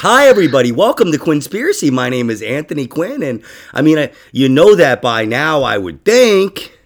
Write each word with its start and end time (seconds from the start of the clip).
Hi, 0.00 0.28
everybody. 0.28 0.70
Welcome 0.70 1.10
to 1.10 1.18
Quinnspiracy. 1.18 1.90
My 1.90 2.08
name 2.08 2.30
is 2.30 2.40
Anthony 2.40 2.86
Quinn, 2.86 3.20
and 3.20 3.42
I 3.74 3.82
mean, 3.82 3.98
I, 3.98 4.12
you 4.30 4.48
know 4.48 4.76
that 4.76 5.02
by 5.02 5.24
now, 5.24 5.64
I 5.64 5.76
would 5.76 6.04
think. 6.04 6.78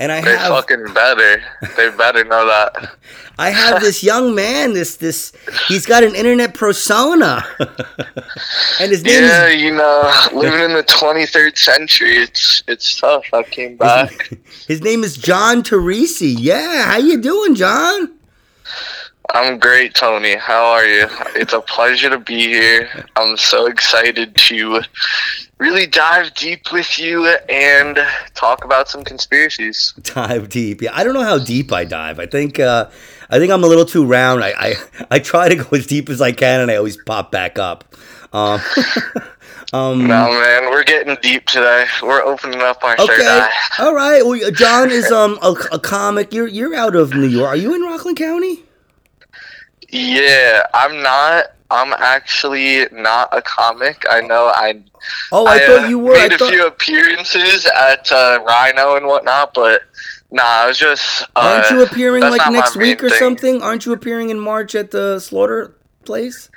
And 0.00 0.10
I 0.10 0.22
They 0.22 0.34
have, 0.34 0.48
fucking 0.48 0.86
better. 0.94 1.42
They 1.76 1.90
better 1.90 2.24
know 2.24 2.46
that. 2.46 2.96
I 3.38 3.50
have 3.50 3.82
this 3.82 4.02
young 4.02 4.34
man. 4.34 4.72
This, 4.72 4.96
this, 4.96 5.32
he's 5.68 5.84
got 5.84 6.02
an 6.02 6.14
internet 6.14 6.54
persona, 6.54 7.44
and 8.80 8.90
his 8.90 9.04
name 9.04 9.22
Yeah, 9.22 9.46
is 9.48 9.60
you 9.60 9.74
know, 9.74 10.10
living 10.32 10.60
in 10.60 10.72
the 10.72 10.82
23rd 10.84 11.58
century, 11.58 12.16
it's 12.16 12.62
it's 12.66 12.98
tough. 12.98 13.24
I 13.34 13.42
came 13.42 13.76
back. 13.76 14.30
his 14.66 14.80
name 14.80 15.04
is 15.04 15.18
John 15.18 15.62
Tariffe. 15.62 16.34
Yeah, 16.38 16.84
how 16.84 16.96
you 16.96 17.20
doing, 17.20 17.54
John? 17.54 18.14
I'm 19.34 19.58
great, 19.58 19.94
Tony. 19.94 20.34
How 20.36 20.64
are 20.72 20.84
you? 20.84 21.06
It's 21.36 21.52
a 21.52 21.60
pleasure 21.60 22.10
to 22.10 22.18
be 22.18 22.48
here. 22.48 22.88
I'm 23.16 23.36
so 23.36 23.66
excited 23.66 24.34
to 24.34 24.80
really 25.58 25.86
dive 25.86 26.34
deep 26.34 26.72
with 26.72 26.98
you 26.98 27.26
and 27.48 27.98
talk 28.34 28.64
about 28.64 28.88
some 28.88 29.04
conspiracies. 29.04 29.92
Dive 30.02 30.48
deep. 30.48 30.82
Yeah, 30.82 30.90
I 30.94 31.04
don't 31.04 31.14
know 31.14 31.22
how 31.22 31.38
deep 31.38 31.70
I 31.72 31.84
dive. 31.84 32.18
I 32.18 32.26
think, 32.26 32.58
uh, 32.58 32.88
I 33.28 33.38
think 33.38 33.52
I'm 33.52 33.62
a 33.62 33.66
little 33.66 33.84
too 33.84 34.04
round. 34.06 34.42
I, 34.42 34.52
I, 34.58 34.74
I 35.10 35.18
try 35.18 35.48
to 35.48 35.56
go 35.56 35.76
as 35.76 35.86
deep 35.86 36.08
as 36.08 36.20
I 36.20 36.32
can, 36.32 36.60
and 36.60 36.70
I 36.70 36.76
always 36.76 36.96
pop 36.96 37.30
back 37.30 37.58
up. 37.58 37.94
Um, 38.32 38.60
um, 39.72 40.06
No, 40.06 40.30
man, 40.32 40.70
we're 40.70 40.84
getting 40.84 41.16
deep 41.22 41.46
today. 41.46 41.86
We're 42.02 42.22
opening 42.22 42.62
up 42.62 42.82
our 42.82 42.96
third 42.96 43.10
Okay. 43.10 43.26
eye. 43.28 43.52
All 43.78 43.94
right. 43.94 44.24
Well, 44.24 44.50
John 44.52 44.90
is 44.90 45.10
um 45.12 45.38
a, 45.42 45.54
a 45.72 45.78
comic. 45.78 46.32
You're 46.32 46.46
you're 46.48 46.74
out 46.74 46.94
of 46.96 47.12
New 47.12 47.26
York. 47.26 47.48
Are 47.48 47.56
you 47.56 47.74
in 47.74 47.82
Rockland 47.82 48.16
County? 48.16 48.60
Yeah, 49.90 50.62
I'm 50.74 51.02
not. 51.02 51.46
I'm 51.72 51.92
actually 51.92 52.86
not 52.90 53.28
a 53.32 53.40
comic. 53.42 54.04
I 54.10 54.20
know 54.22 54.46
I 54.46 54.82
Oh, 55.32 55.46
I, 55.46 55.56
uh, 55.56 55.60
thought 55.66 55.88
you 55.88 55.98
were. 55.98 56.14
I 56.14 56.28
Made 56.28 56.32
a 56.32 56.38
thought, 56.38 56.50
few 56.50 56.66
appearances 56.66 57.64
at 57.66 58.10
uh, 58.12 58.40
Rhino 58.46 58.96
and 58.96 59.06
whatnot, 59.06 59.54
but 59.54 59.82
nah, 60.30 60.42
I 60.42 60.66
was 60.66 60.78
just. 60.78 61.22
Uh, 61.36 61.62
aren't 61.62 61.70
you 61.70 61.82
appearing 61.82 62.22
like 62.22 62.50
next 62.52 62.76
week 62.76 63.02
or 63.02 63.08
thing. 63.08 63.18
something? 63.18 63.62
Aren't 63.62 63.86
you 63.86 63.92
appearing 63.92 64.30
in 64.30 64.38
March 64.40 64.74
at 64.74 64.90
the 64.90 65.18
Slaughter 65.20 65.74
place? 66.04 66.50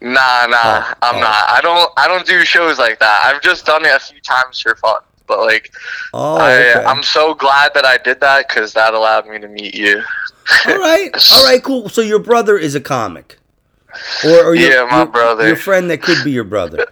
Nah, 0.00 0.46
nah, 0.46 0.84
Oh, 0.84 0.94
I'm 1.02 1.16
oh. 1.16 1.20
not. 1.20 1.44
I 1.48 1.60
don't. 1.62 1.90
I 1.96 2.08
don't 2.08 2.26
do 2.26 2.44
shows 2.44 2.78
like 2.78 2.98
that. 2.98 3.22
I've 3.24 3.40
just 3.42 3.64
done 3.64 3.84
it 3.84 3.94
a 3.94 4.00
few 4.00 4.20
times 4.20 4.60
for 4.60 4.74
fun, 4.76 5.00
but 5.28 5.38
like, 5.38 5.72
Oh, 6.12 6.36
I, 6.36 6.52
okay. 6.58 6.84
I'm 6.84 7.02
so 7.04 7.34
glad 7.34 7.72
that 7.74 7.84
I 7.84 7.98
did 7.98 8.20
that 8.20 8.48
because 8.48 8.72
that 8.72 8.94
allowed 8.94 9.28
me 9.28 9.38
to 9.38 9.48
meet 9.48 9.74
you. 9.76 10.02
All 10.66 10.78
right. 10.78 11.10
All 11.32 11.44
right. 11.44 11.62
Cool. 11.62 11.88
So 11.88 12.00
your 12.00 12.18
brother 12.18 12.56
is 12.58 12.74
a 12.74 12.80
comic. 12.80 13.38
Or, 14.24 14.30
or 14.46 14.54
your, 14.54 14.70
Yeah, 14.70 14.86
my 14.90 14.96
your- 14.98 15.06
brother. 15.06 15.46
Your 15.48 15.56
friend 15.56 15.90
that 15.90 16.00
could 16.00 16.24
be 16.24 16.30
your 16.30 16.44
brother. 16.44 16.86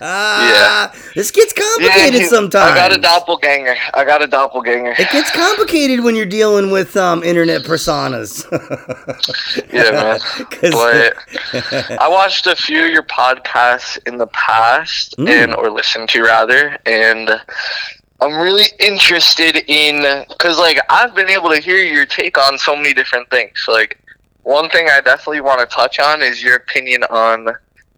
Yeah. 0.00 0.92
This 1.16 1.32
gets 1.32 1.52
complicated 1.52 2.20
he- 2.20 2.26
sometimes. 2.28 2.70
I 2.70 2.74
got 2.76 2.96
a 2.96 3.00
doppelganger. 3.00 3.74
I 3.94 4.04
got 4.04 4.22
a 4.22 4.28
doppelganger. 4.28 4.92
It 4.92 5.10
gets 5.10 5.32
complicated 5.32 6.04
when 6.04 6.14
you're 6.14 6.26
dealing 6.26 6.70
with 6.70 6.96
um, 6.96 7.24
internet 7.24 7.62
personas. 7.62 8.44
Yeah, 9.72 9.90
man. 9.90 10.20
But 10.60 12.00
I 12.00 12.08
watched 12.08 12.46
a 12.46 12.54
few 12.54 12.84
of 12.84 12.90
your 12.90 13.02
podcasts 13.02 13.98
in 14.06 14.18
the 14.18 14.28
past, 14.28 15.16
Mm. 15.18 15.28
and 15.28 15.54
or 15.56 15.70
listened 15.70 16.08
to 16.10 16.22
rather, 16.22 16.78
and 16.86 17.28
I'm 18.20 18.34
really 18.36 18.66
interested 18.80 19.64
in 19.68 20.24
because 20.28 20.58
like 20.58 20.78
I've 20.90 21.14
been 21.14 21.28
able 21.28 21.50
to 21.50 21.60
hear 21.60 21.82
your 21.84 22.04
take 22.04 22.36
on 22.36 22.58
so 22.58 22.74
many 22.74 22.92
different 22.92 23.30
things. 23.30 23.64
Like 23.68 23.98
one 24.42 24.70
thing 24.70 24.88
I 24.90 25.00
definitely 25.00 25.42
want 25.42 25.60
to 25.60 25.66
touch 25.66 25.98
on 26.00 26.22
is 26.22 26.42
your 26.42 26.56
opinion 26.56 27.04
on 27.04 27.48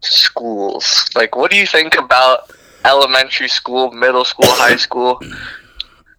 schools. 0.01 1.09
Like, 1.15 1.35
what 1.35 1.49
do 1.51 1.57
you 1.57 1.65
think 1.65 1.97
about 1.97 2.51
elementary 2.85 3.47
school, 3.47 3.91
middle 3.91 4.25
school, 4.25 4.49
high 4.49 4.75
school? 4.75 5.21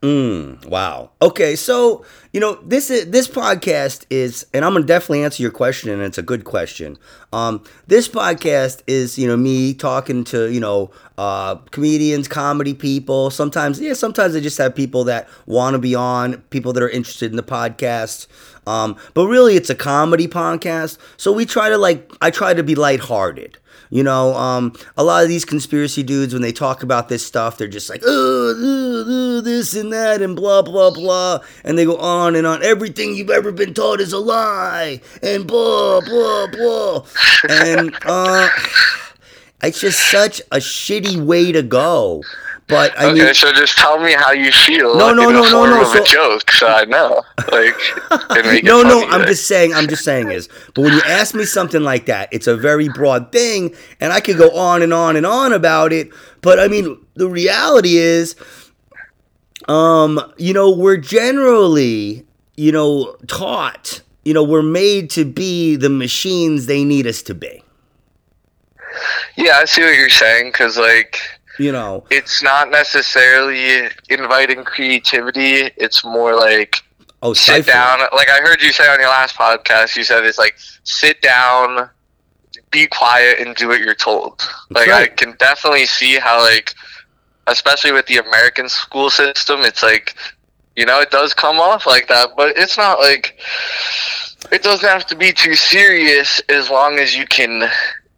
Mm, 0.03 0.65
wow. 0.67 1.13
Okay, 1.23 1.55
so 1.55 2.05
you 2.33 2.41
know 2.41 2.55
this 2.65 2.91
is 2.91 3.11
this 3.11 3.29
podcast 3.29 4.05
is, 4.11 4.45
and 4.53 4.65
I'm 4.65 4.73
gonna 4.73 4.85
definitely 4.85 5.23
answer 5.23 5.41
your 5.41 5.53
question, 5.53 5.91
and 5.91 6.03
it's 6.03 6.19
a 6.19 6.23
good 6.23 6.43
question. 6.43 6.99
Um, 7.33 7.63
this 7.87 8.09
podcast 8.09 8.83
is 8.89 9.17
you 9.17 9.29
know 9.29 9.37
me 9.37 9.75
talking 9.75 10.25
to 10.25 10.51
you 10.51 10.59
know 10.59 10.91
uh, 11.19 11.55
comedians, 11.71 12.27
comedy 12.27 12.75
people. 12.75 13.31
Sometimes, 13.31 13.81
yeah, 13.81 13.93
sometimes 13.93 14.35
I 14.35 14.41
just 14.41 14.59
have 14.59 14.75
people 14.75 15.05
that 15.05 15.29
want 15.47 15.75
to 15.75 15.79
be 15.79 15.95
on, 15.95 16.39
people 16.51 16.73
that 16.73 16.83
are 16.83 16.91
interested 16.91 17.31
in 17.31 17.37
the 17.37 17.45
podcast. 17.45 18.27
Um, 18.67 18.97
but 19.15 19.29
really, 19.29 19.55
it's 19.55 19.71
a 19.71 19.75
comedy 19.77 20.27
podcast, 20.27 20.99
so 21.17 21.31
we 21.31 21.47
try 21.47 21.69
to 21.69 21.79
like 21.79 22.13
I 22.21 22.31
try 22.33 22.55
to 22.55 22.65
be 22.65 22.75
lighthearted. 22.75 23.59
You 23.93 24.03
know, 24.03 24.33
um, 24.33 24.73
a 24.97 25.05
lot 25.05 25.23
of 25.23 25.29
these 25.29 25.45
conspiracy 25.45 26.03
dudes, 26.03 26.33
when 26.33 26.41
they 26.41 26.51
talk 26.51 26.83
about 26.83 27.11
this 27.11 27.27
stuff, 27.27 27.59
they're 27.59 27.69
just 27.69 27.91
like, 27.91 28.01
oh, 28.07 29.43
this 29.43 29.75
and 29.75 29.93
that, 29.93 30.23
and 30.23 30.35
blah, 30.35 30.63
blah, 30.63 30.91
blah. 30.91 31.41
And 31.63 31.77
they 31.77 31.85
go 31.85 31.99
on 31.99 32.35
and 32.35 32.47
on. 32.47 32.63
Everything 32.63 33.15
you've 33.15 33.29
ever 33.29 33.53
been 33.53 33.75
taught 33.75 34.01
is 34.01 34.15
a 34.15 34.19
lie, 34.19 35.03
and 35.23 35.47
blah, 35.47 36.01
blah, 36.01 36.47
blah. 36.47 37.05
And 37.51 37.95
uh, 38.07 38.49
it's 39.63 39.83
just 39.83 40.11
such 40.11 40.41
a 40.51 40.57
shitty 40.57 41.23
way 41.23 41.53
to 41.53 41.63
go. 41.63 42.23
But 42.69 42.99
I 42.99 43.07
okay, 43.11 43.25
mean, 43.25 43.35
so 43.35 43.53
just 43.53 43.77
tell 43.77 43.99
me 44.01 44.13
how 44.13 44.33
you 44.33 44.51
feel. 44.51 44.97
No, 44.97 45.09
like, 45.09 45.17
no, 45.17 45.31
no, 45.31 45.43
no, 45.43 45.67
no, 45.67 45.83
Of 45.83 45.89
so- 45.89 46.03
a 46.03 46.07
joke, 46.07 46.51
so 46.53 46.67
I 46.69 46.85
know. 46.85 47.23
Like, 47.51 47.75
and 48.31 48.47
make 48.47 48.63
it 48.63 48.65
no, 48.65 48.83
no, 48.83 49.05
I'm 49.09 49.21
like. 49.21 49.29
just 49.29 49.47
saying, 49.47 49.75
I'm 49.75 49.89
just 49.89 50.05
saying 50.05 50.31
is, 50.31 50.49
but 50.75 50.83
when 50.83 50.93
you 50.95 51.03
ask 51.07 51.35
me 51.35 51.45
something 51.45 51.83
like 51.83 52.07
that, 52.07 52.29
it's 52.33 52.47
a 52.47 52.57
very 52.57 52.89
broad 52.89 53.31
thing, 53.33 53.75
and 54.01 54.13
I 54.13 54.21
could 54.21 54.39
go 54.39 54.51
on 54.57 54.81
and 54.83 54.93
on 54.95 55.17
and 55.17 55.27
on 55.27 55.53
about 55.53 55.93
it. 55.93 56.09
But 56.41 56.59
I 56.61 56.69
mean, 56.69 57.05
the 57.15 57.29
reality 57.29 57.97
is, 57.99 58.37
um, 59.69 60.21
you 60.39 60.55
know, 60.55 60.71
we're 60.71 60.97
generally, 60.97 62.25
you 62.57 62.73
know, 62.73 63.17
taught, 63.27 64.01
you 64.25 64.33
know, 64.35 64.43
we're 64.45 64.63
made 64.63 65.11
to 65.11 65.25
be 65.25 65.77
the 65.77 65.91
machines 65.91 66.67
they 66.67 66.85
need 66.85 67.07
us 67.07 67.23
to 67.25 67.35
be. 67.35 67.63
Yeah, 69.37 69.59
I 69.59 69.65
see 69.65 69.83
what 69.83 69.95
you're 69.95 70.09
saying 70.11 70.53
because 70.53 70.77
like 70.77 71.19
You 71.59 71.73
know, 71.73 72.05
it's 72.11 72.43
not 72.43 72.71
necessarily 72.71 73.89
inviting 74.09 74.65
creativity. 74.65 75.71
It's 75.77 76.05
more 76.05 76.35
like 76.35 76.77
oh, 77.23 77.35
sit 77.35 77.67
down. 77.67 78.01
Like 78.15 78.31
I 78.31 78.41
heard 78.41 78.63
you 78.63 78.73
say 78.73 78.89
on 78.89 79.01
your 79.01 79.09
last 79.09 79.37
podcast, 79.37 79.97
you 79.97 80.05
said 80.05 80.25
it's 80.25 80.39
like 80.39 80.57
sit 80.85 81.21
down, 81.21 81.91
be 82.71 82.87
quiet, 82.87 83.39
and 83.39 83.55
do 83.55 83.69
what 83.69 83.81
you're 83.81 83.95
told. 83.95 84.43
Like 84.71 84.89
I 84.89 85.09
can 85.09 85.35
definitely 85.39 85.87
see 85.87 86.19
how 86.19 86.41
like, 86.41 86.75
especially 87.47 87.93
with 87.93 88.07
the 88.07 88.19
American 88.19 88.69
school 88.69 89.11
system, 89.11 89.61
it's 89.61 89.83
like, 89.83 90.15
you 90.75 90.87
know, 90.87 91.01
it 91.01 91.11
does 91.11 91.35
come 91.35 91.61
off 91.61 91.87
like 91.87 92.09
that, 92.09 92.31
but 92.37 92.57
it's 92.57 92.79
not 92.79 92.99
like 92.99 93.39
it 94.51 94.63
doesn't 94.63 94.89
have 94.89 95.07
to 95.07 95.17
be 95.17 95.33
too 95.33 95.55
serious 95.55 96.41
as 96.49 96.71
long 96.71 96.99
as 96.99 97.17
you 97.17 97.27
can, 97.27 97.69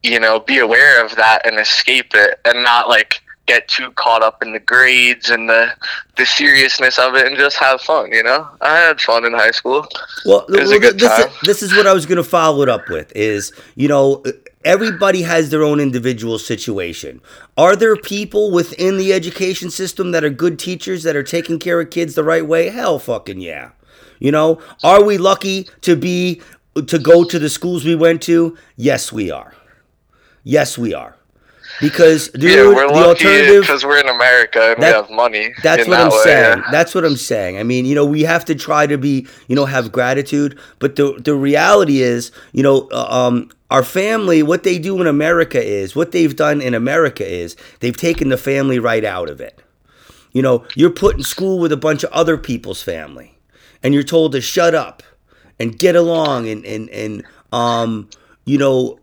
you 0.02 0.20
know, 0.20 0.40
be 0.40 0.58
aware 0.58 1.04
of 1.04 1.16
that 1.16 1.44
and 1.44 1.58
escape 1.58 2.14
it 2.14 2.40
and 2.44 2.62
not 2.62 2.88
like 2.88 3.20
get 3.46 3.68
too 3.68 3.90
caught 3.92 4.22
up 4.22 4.42
in 4.42 4.52
the 4.52 4.60
grades 4.60 5.30
and 5.30 5.48
the 5.48 5.72
the 6.16 6.24
seriousness 6.24 6.98
of 6.98 7.14
it 7.14 7.26
and 7.26 7.36
just 7.36 7.56
have 7.58 7.80
fun, 7.80 8.12
you 8.12 8.22
know? 8.22 8.48
I 8.60 8.76
had 8.76 9.00
fun 9.00 9.24
in 9.24 9.32
high 9.32 9.50
school. 9.50 9.86
Well, 10.24 10.46
It 10.46 10.60
was 10.60 10.68
well, 10.68 10.76
a 10.76 10.80
good 10.80 10.98
this, 10.98 11.18
is, 11.18 11.40
this 11.42 11.62
is 11.62 11.76
what 11.76 11.86
I 11.86 11.92
was 11.92 12.06
going 12.06 12.16
to 12.16 12.24
follow 12.24 12.62
it 12.62 12.68
up 12.68 12.88
with 12.88 13.10
is, 13.16 13.52
you 13.74 13.88
know, 13.88 14.22
everybody 14.64 15.22
has 15.22 15.50
their 15.50 15.64
own 15.64 15.80
individual 15.80 16.38
situation. 16.38 17.20
Are 17.56 17.74
there 17.74 17.96
people 17.96 18.52
within 18.52 18.96
the 18.96 19.12
education 19.12 19.70
system 19.70 20.12
that 20.12 20.24
are 20.24 20.30
good 20.30 20.58
teachers 20.58 21.02
that 21.02 21.16
are 21.16 21.24
taking 21.24 21.58
care 21.58 21.80
of 21.80 21.90
kids 21.90 22.14
the 22.14 22.24
right 22.24 22.46
way? 22.46 22.68
Hell 22.68 22.98
fucking 22.98 23.40
yeah. 23.40 23.72
You 24.20 24.30
know, 24.30 24.60
are 24.82 25.02
we 25.02 25.18
lucky 25.18 25.68
to 25.82 25.96
be 25.96 26.40
to 26.86 26.98
go 26.98 27.24
to 27.24 27.38
the 27.38 27.50
schools 27.50 27.84
we 27.84 27.94
went 27.96 28.22
to? 28.22 28.56
Yes, 28.76 29.12
we 29.12 29.30
are. 29.30 29.54
Yes, 30.44 30.78
we 30.78 30.94
are. 30.94 31.16
Because 31.80 32.28
dude, 32.28 32.42
yeah, 32.52 32.66
we're 32.68 32.86
the 32.88 32.94
alternative 32.94 33.62
because 33.62 33.84
we're 33.84 33.98
in 33.98 34.08
America 34.08 34.72
and 34.74 34.82
That- 34.82 34.88
we 34.90 34.92
have 34.94 35.10
money. 35.10 35.52
that's 35.62 35.88
what 35.88 35.96
that 35.96 36.06
I'm 36.06 36.12
way, 36.12 36.20
saying. 36.24 36.58
yeah. 36.58 36.70
That's 36.70 36.94
what 36.94 37.04
I'm 37.04 37.16
saying. 37.16 37.58
I 37.58 37.62
mean, 37.64 37.84
you 37.84 37.94
know, 37.94 38.04
we 38.04 38.22
have 38.22 38.44
to 38.46 38.54
try 38.54 38.86
to 38.86 38.96
be, 38.96 39.26
you 39.48 39.56
know, 39.56 39.64
have 39.64 39.90
gratitude. 39.90 40.56
But 40.78 40.96
the 40.96 41.14
the 41.22 41.34
reality 41.34 42.00
is, 42.00 42.30
you 42.52 42.62
know, 42.62 42.88
uh, 42.92 43.06
um, 43.10 43.50
our 43.70 43.82
family, 43.82 44.42
what 44.42 44.62
they 44.62 44.78
do 44.78 45.00
in 45.00 45.06
America 45.08 45.60
is, 45.62 45.96
what 45.96 46.12
they've 46.12 46.36
done 46.36 46.60
in 46.60 46.74
America 46.74 47.26
is, 47.26 47.56
they've 47.80 47.96
taken 47.96 48.28
the 48.28 48.36
family 48.36 48.78
right 48.78 49.04
out 49.04 49.28
of 49.28 49.40
it. 49.40 49.60
You 50.32 50.42
know, 50.42 50.64
you're 50.74 50.90
put 50.90 51.16
in 51.16 51.22
school 51.24 51.58
with 51.58 51.72
a 51.72 51.76
bunch 51.76 52.04
of 52.04 52.10
other 52.12 52.36
people's 52.36 52.82
family, 52.82 53.36
and 53.82 53.94
you're 53.94 54.02
told 54.04 54.32
to 54.32 54.40
shut 54.40 54.74
up 54.74 55.02
and 55.58 55.76
get 55.78 55.96
along 55.96 56.48
and 56.48 56.64
and 56.64 56.88
and 56.90 57.24
um, 57.52 58.08
you 58.44 58.58
know, 58.58 58.98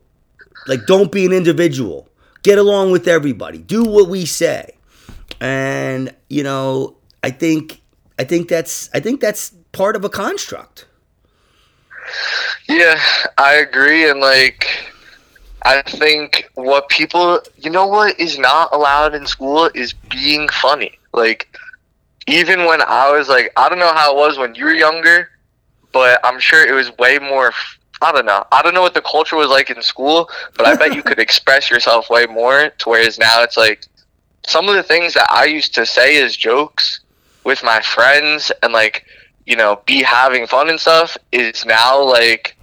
like 0.67 0.85
don't 0.85 1.11
be 1.11 1.25
an 1.25 1.33
individual. 1.33 2.07
Get 2.43 2.57
along 2.57 2.91
with 2.91 3.07
everybody. 3.07 3.59
Do 3.59 3.83
what 3.83 4.09
we 4.09 4.25
say 4.25 4.77
and 5.39 6.13
you 6.29 6.43
know 6.43 6.95
i 7.23 7.29
think 7.31 7.81
i 8.19 8.23
think 8.23 8.47
that's 8.47 8.89
i 8.93 8.99
think 8.99 9.19
that's 9.19 9.53
part 9.71 9.95
of 9.95 10.05
a 10.05 10.09
construct 10.09 10.85
Yeah, 12.67 12.99
I 13.37 13.55
agree. 13.55 14.09
And 14.09 14.19
like, 14.19 14.67
I 15.63 15.81
think 15.83 16.49
what 16.55 16.89
people, 16.89 17.39
you 17.57 17.69
know, 17.69 17.85
what 17.87 18.19
is 18.19 18.37
not 18.37 18.73
allowed 18.73 19.13
in 19.13 19.25
school 19.27 19.69
is 19.73 19.93
being 19.93 20.49
funny. 20.49 20.97
Like, 21.13 21.47
even 22.27 22.65
when 22.65 22.81
I 22.81 23.11
was 23.11 23.29
like, 23.29 23.51
I 23.55 23.69
don't 23.69 23.79
know 23.79 23.93
how 23.93 24.13
it 24.13 24.17
was 24.17 24.37
when 24.37 24.55
you 24.55 24.65
were 24.65 24.73
younger, 24.73 25.29
but 25.91 26.19
I'm 26.23 26.39
sure 26.39 26.65
it 26.65 26.73
was 26.73 26.95
way 26.97 27.19
more. 27.19 27.51
I 28.01 28.11
don't 28.11 28.25
know. 28.25 28.43
I 28.51 28.61
don't 28.61 28.73
know 28.73 28.81
what 28.81 28.95
the 28.95 29.01
culture 29.01 29.35
was 29.35 29.49
like 29.49 29.69
in 29.69 29.81
school, 29.81 30.29
but 30.57 30.65
I 30.65 30.75
bet 30.75 30.95
you 30.95 31.03
could 31.03 31.19
express 31.27 31.69
yourself 31.69 32.09
way 32.09 32.25
more. 32.25 32.69
To 32.69 32.89
whereas 32.89 33.19
now 33.19 33.43
it's 33.43 33.57
like 33.57 33.85
some 34.45 34.67
of 34.67 34.75
the 34.75 34.83
things 34.83 35.13
that 35.13 35.31
I 35.31 35.45
used 35.45 35.75
to 35.75 35.85
say 35.85 36.21
as 36.23 36.35
jokes 36.35 37.01
with 37.43 37.63
my 37.63 37.79
friends 37.81 38.51
and 38.61 38.73
like 38.73 39.05
you 39.45 39.55
know 39.55 39.81
be 39.85 40.01
having 40.03 40.47
fun 40.47 40.69
and 40.69 40.79
stuff 40.79 41.17
is 41.31 41.65
now 41.65 42.01
like 42.03 42.57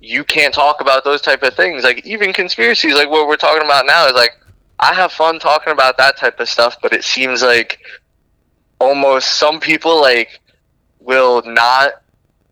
you 0.00 0.24
can't 0.24 0.54
talk 0.54 0.80
about 0.80 1.04
those 1.04 1.22
type 1.22 1.42
of 1.42 1.54
things. 1.54 1.82
Like 1.82 2.04
even 2.06 2.32
conspiracies, 2.32 2.94
like 2.94 3.10
what 3.10 3.26
we're 3.26 3.36
talking 3.36 3.64
about 3.64 3.86
now, 3.86 4.06
is 4.06 4.12
like 4.12 4.38
I 4.78 4.94
have 4.94 5.12
fun 5.12 5.38
talking 5.38 5.72
about 5.72 5.96
that 5.98 6.16
type 6.16 6.38
of 6.38 6.48
stuff, 6.48 6.76
but 6.82 6.92
it 6.92 7.02
seems 7.02 7.42
like 7.42 7.80
almost 8.78 9.38
some 9.38 9.58
people 9.58 10.00
like 10.00 10.40
will 11.00 11.42
not 11.46 12.02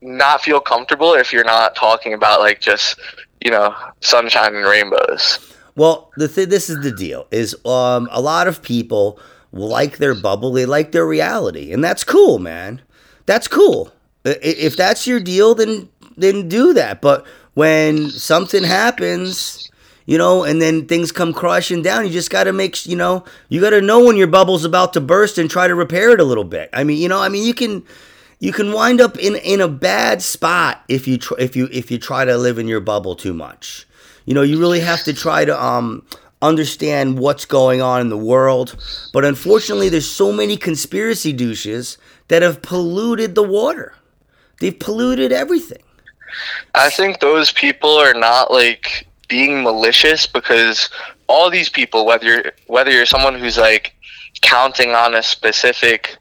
not 0.05 0.43
feel 0.43 0.61
comfortable 0.61 1.15
if 1.15 1.33
you're 1.33 1.45
not 1.45 1.75
talking 1.75 2.13
about 2.13 2.41
like 2.41 2.61
just 2.61 3.01
you 3.45 3.51
know 3.51 3.75
sunshine 4.01 4.55
and 4.55 4.67
rainbows. 4.67 5.39
Well, 5.77 6.13
the 6.17 6.29
th- 6.29 6.49
this 6.49 6.71
is 6.71 6.83
the 6.83 6.93
deal: 6.93 7.27
is 7.31 7.57
um, 7.67 8.09
a 8.13 8.21
lot 8.21 8.47
of 8.47 8.63
people 8.63 9.19
like 9.53 9.97
their 9.97 10.15
bubble, 10.15 10.53
they 10.53 10.67
like 10.67 10.93
their 10.93 11.07
reality, 11.07 11.73
and 11.73 11.83
that's 11.83 12.05
cool, 12.05 12.39
man. 12.39 12.83
That's 13.27 13.49
cool. 13.49 13.93
If 14.25 14.77
that's 14.77 15.07
your 15.07 15.21
deal, 15.21 15.55
then 15.55 15.89
then 16.17 16.49
do 16.49 16.75
that. 16.75 17.01
But 17.01 17.27
when 17.55 18.11
something 18.11 18.63
happens, 18.63 19.71
you 20.07 20.19
know, 20.19 20.45
and 20.45 20.61
then 20.61 20.87
things 20.87 21.13
come 21.13 21.33
crashing 21.33 21.83
down, 21.83 22.05
you 22.05 22.11
just 22.11 22.31
got 22.31 22.45
to 22.45 22.53
make, 22.53 22.87
you 22.87 22.97
know, 22.97 23.25
you 23.49 23.61
got 23.61 23.71
to 23.71 23.81
know 23.81 24.05
when 24.05 24.17
your 24.17 24.27
bubble's 24.27 24.65
about 24.65 24.93
to 24.95 25.01
burst 25.01 25.39
and 25.39 25.51
try 25.51 25.67
to 25.67 25.75
repair 25.75 26.11
it 26.11 26.21
a 26.21 26.25
little 26.25 26.45
bit. 26.45 26.69
I 26.73 26.85
mean, 26.85 27.01
you 27.01 27.09
know, 27.09 27.21
I 27.21 27.29
mean, 27.29 27.45
you 27.47 27.55
can 27.55 27.85
you 28.45 28.53
can 28.53 28.73
wind 28.73 29.01
up 29.01 29.17
in 29.17 29.37
in 29.37 29.63
a 29.63 29.69
bad 29.69 30.21
spot 30.21 30.85
if 30.87 31.09
you 31.09 31.17
tr- 31.17 31.39
if 31.39 31.57
you 31.57 31.67
if 31.73 31.91
you 31.91 31.97
try 31.97 32.27
to 32.27 32.37
live 32.37 32.59
in 32.59 32.69
your 32.69 32.81
bubble 32.81 33.17
too 33.17 33.33
much. 33.33 33.87
You 34.27 34.35
know, 34.35 34.43
you 34.43 34.61
really 34.61 34.81
have 34.81 35.03
to 35.05 35.15
try 35.15 35.47
to 35.47 35.65
um 35.65 36.05
understand 36.43 37.19
what's 37.19 37.47
going 37.47 37.81
on 37.81 38.03
in 38.03 38.11
the 38.11 38.19
world. 38.19 38.77
But 39.15 39.25
unfortunately, 39.25 39.89
there's 39.89 40.11
so 40.11 40.31
many 40.31 40.59
conspiracy 40.59 41.33
douches 41.33 41.97
that 42.29 42.43
have 42.43 42.61
polluted 42.61 43.35
the 43.35 43.43
water. 43.43 43.95
They've 44.61 44.79
polluted 44.79 45.33
everything. 45.33 45.83
I 46.75 46.91
think 46.91 47.21
those 47.21 47.51
people 47.51 47.97
are 47.97 48.13
not 48.13 48.51
like 48.51 49.07
being 49.27 49.63
malicious 49.63 50.27
because 50.27 50.91
all 51.29 51.49
these 51.49 51.71
people, 51.71 52.05
whether 52.05 52.27
you're 52.27 52.53
whether 52.67 52.91
you're 52.91 53.07
someone 53.07 53.39
who's 53.39 53.57
like 53.57 53.95
counting 54.43 54.91
on 54.91 55.15
a 55.15 55.23
specific 55.23 56.19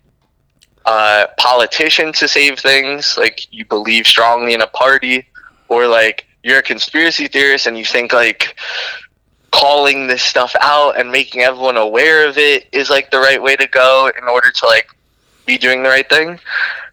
uh, 0.85 1.27
politician 1.37 2.11
to 2.13 2.27
save 2.27 2.59
things, 2.59 3.17
like 3.17 3.51
you 3.51 3.65
believe 3.65 4.05
strongly 4.07 4.53
in 4.53 4.61
a 4.61 4.67
party, 4.67 5.25
or 5.69 5.87
like 5.87 6.25
you're 6.43 6.59
a 6.59 6.63
conspiracy 6.63 7.27
theorist 7.27 7.67
and 7.67 7.77
you 7.77 7.85
think 7.85 8.13
like 8.13 8.57
calling 9.51 10.07
this 10.07 10.23
stuff 10.23 10.55
out 10.59 10.99
and 10.99 11.11
making 11.11 11.41
everyone 11.41 11.77
aware 11.77 12.27
of 12.27 12.37
it 12.37 12.67
is 12.71 12.89
like 12.89 13.11
the 13.11 13.19
right 13.19 13.41
way 13.41 13.55
to 13.55 13.67
go 13.67 14.11
in 14.17 14.23
order 14.27 14.51
to 14.51 14.65
like 14.65 14.87
be 15.45 15.57
doing 15.57 15.83
the 15.83 15.89
right 15.89 16.09
thing. 16.09 16.39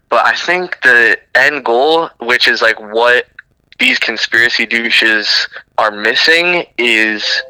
But 0.08 0.26
I 0.26 0.34
think 0.34 0.80
the 0.82 1.18
end 1.34 1.64
goal, 1.64 2.10
which 2.18 2.48
is 2.48 2.60
like 2.60 2.78
what 2.78 3.26
these 3.78 3.98
conspiracy 3.98 4.66
douches 4.66 5.48
are 5.78 5.90
missing, 5.90 6.66
is 6.76 7.42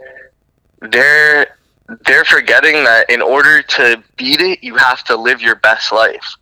they're 0.81 1.57
they're 2.05 2.25
forgetting 2.25 2.85
that 2.85 3.09
in 3.11 3.23
order 3.23 3.63
to 3.63 4.03
beat 4.17 4.41
it, 4.41 4.63
you 4.63 4.77
have 4.77 5.03
to 5.05 5.17
live 5.17 5.41
your 5.41 5.57
best 5.57 5.93
life, 5.93 6.37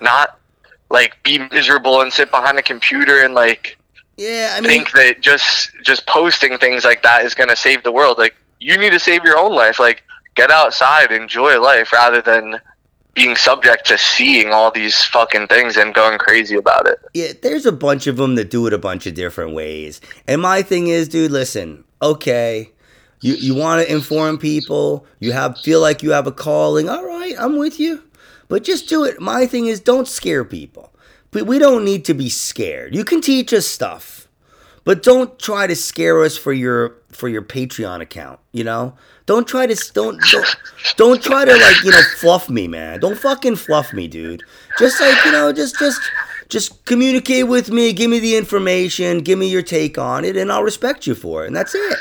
not 0.00 0.38
like 0.90 1.20
be 1.22 1.38
miserable 1.50 2.00
and 2.02 2.12
sit 2.12 2.30
behind 2.30 2.58
a 2.58 2.62
computer 2.62 3.22
and 3.24 3.34
like 3.34 3.78
yeah, 4.16 4.54
I 4.56 4.60
mean, 4.60 4.68
think 4.70 4.92
that 4.92 5.20
just 5.20 5.70
just 5.84 6.06
posting 6.06 6.58
things 6.58 6.84
like 6.84 7.02
that 7.02 7.24
is 7.24 7.34
going 7.34 7.48
to 7.48 7.56
save 7.56 7.82
the 7.82 7.92
world. 7.92 8.18
Like 8.18 8.36
you 8.60 8.76
need 8.76 8.90
to 8.90 9.00
save 9.00 9.24
your 9.24 9.38
own 9.38 9.54
life. 9.54 9.78
Like 9.78 10.02
get 10.34 10.50
outside, 10.50 11.10
enjoy 11.10 11.60
life, 11.60 11.92
rather 11.92 12.20
than 12.20 12.60
being 13.14 13.36
subject 13.36 13.86
to 13.86 13.98
seeing 13.98 14.52
all 14.52 14.70
these 14.70 15.02
fucking 15.04 15.46
things 15.46 15.76
and 15.76 15.92
going 15.94 16.18
crazy 16.18 16.56
about 16.56 16.86
it. 16.86 16.98
Yeah, 17.12 17.32
there's 17.42 17.66
a 17.66 17.72
bunch 17.72 18.06
of 18.06 18.16
them 18.16 18.36
that 18.36 18.50
do 18.50 18.66
it 18.66 18.72
a 18.72 18.78
bunch 18.78 19.06
of 19.06 19.14
different 19.14 19.54
ways. 19.54 20.00
And 20.26 20.40
my 20.40 20.62
thing 20.62 20.86
is, 20.86 21.08
dude, 21.08 21.30
listen, 21.30 21.84
okay, 22.00 22.70
you 23.22 23.34
you 23.34 23.54
want 23.54 23.80
to 23.80 23.92
inform 23.92 24.36
people, 24.36 25.06
you 25.18 25.32
have 25.32 25.58
feel 25.58 25.80
like 25.80 26.02
you 26.02 26.10
have 26.10 26.26
a 26.26 26.32
calling. 26.32 26.88
All 26.88 27.06
right, 27.06 27.34
I'm 27.38 27.56
with 27.56 27.80
you. 27.80 28.02
But 28.48 28.64
just 28.64 28.88
do 28.88 29.04
it. 29.04 29.20
My 29.20 29.46
thing 29.46 29.66
is 29.66 29.80
don't 29.80 30.06
scare 30.06 30.44
people. 30.44 30.92
But 31.30 31.46
we 31.46 31.58
don't 31.58 31.84
need 31.84 32.04
to 32.04 32.14
be 32.14 32.28
scared. 32.28 32.94
You 32.94 33.04
can 33.04 33.22
teach 33.22 33.54
us 33.54 33.66
stuff. 33.66 34.28
But 34.84 35.02
don't 35.02 35.38
try 35.38 35.66
to 35.66 35.74
scare 35.74 36.22
us 36.22 36.36
for 36.36 36.52
your 36.52 36.96
for 37.10 37.28
your 37.28 37.42
Patreon 37.42 38.00
account, 38.00 38.40
you 38.52 38.64
know? 38.64 38.94
Don't 39.26 39.46
try 39.46 39.66
to 39.66 39.92
don't 39.94 40.20
don't 40.30 40.56
don't 40.96 41.22
try 41.22 41.44
to 41.44 41.52
like 41.52 41.84
you 41.84 41.92
know 41.92 42.02
fluff 42.16 42.50
me, 42.50 42.66
man. 42.66 43.00
Don't 43.00 43.16
fucking 43.16 43.56
fluff 43.56 43.92
me, 43.92 44.08
dude. 44.08 44.42
Just 44.78 45.00
like 45.00 45.24
you 45.24 45.32
know, 45.32 45.52
just 45.52 45.78
just 45.78 46.00
just 46.48 46.84
communicate 46.84 47.46
with 47.46 47.70
me. 47.70 47.92
Give 47.92 48.10
me 48.10 48.18
the 48.18 48.36
information. 48.36 49.18
Give 49.18 49.38
me 49.38 49.48
your 49.48 49.62
take 49.62 49.96
on 49.96 50.24
it, 50.24 50.36
and 50.36 50.50
I'll 50.50 50.64
respect 50.64 51.06
you 51.06 51.14
for 51.14 51.44
it. 51.44 51.46
And 51.46 51.56
that's 51.56 51.74
it. 51.74 51.98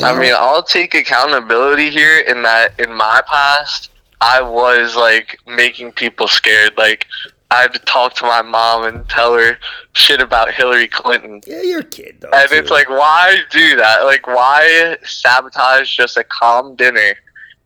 I 0.00 0.18
mean, 0.18 0.32
I'll 0.34 0.62
take 0.62 0.94
accountability 0.94 1.90
here 1.90 2.20
in 2.20 2.42
that 2.42 2.78
in 2.80 2.94
my 2.94 3.22
past, 3.26 3.90
I 4.20 4.40
was 4.40 4.96
like 4.96 5.38
making 5.46 5.92
people 5.92 6.28
scared. 6.28 6.78
Like 6.78 7.06
I 7.52 7.62
had 7.62 7.74
to 7.74 7.80
talk 7.80 8.14
to 8.14 8.24
my 8.24 8.40
mom 8.40 8.84
and 8.84 9.06
tell 9.10 9.34
her 9.34 9.58
shit 9.92 10.22
about 10.22 10.54
Hillary 10.54 10.88
Clinton. 10.88 11.42
Yeah, 11.46 11.60
you're 11.60 11.80
a 11.80 11.84
kid 11.84 12.16
though. 12.20 12.30
And 12.32 12.48
too. 12.48 12.56
it's 12.56 12.70
like, 12.70 12.88
why 12.88 13.40
do 13.50 13.76
that? 13.76 14.04
Like, 14.04 14.26
why 14.26 14.96
sabotage 15.04 15.94
just 15.94 16.16
a 16.16 16.24
calm 16.24 16.76
dinner 16.76 17.14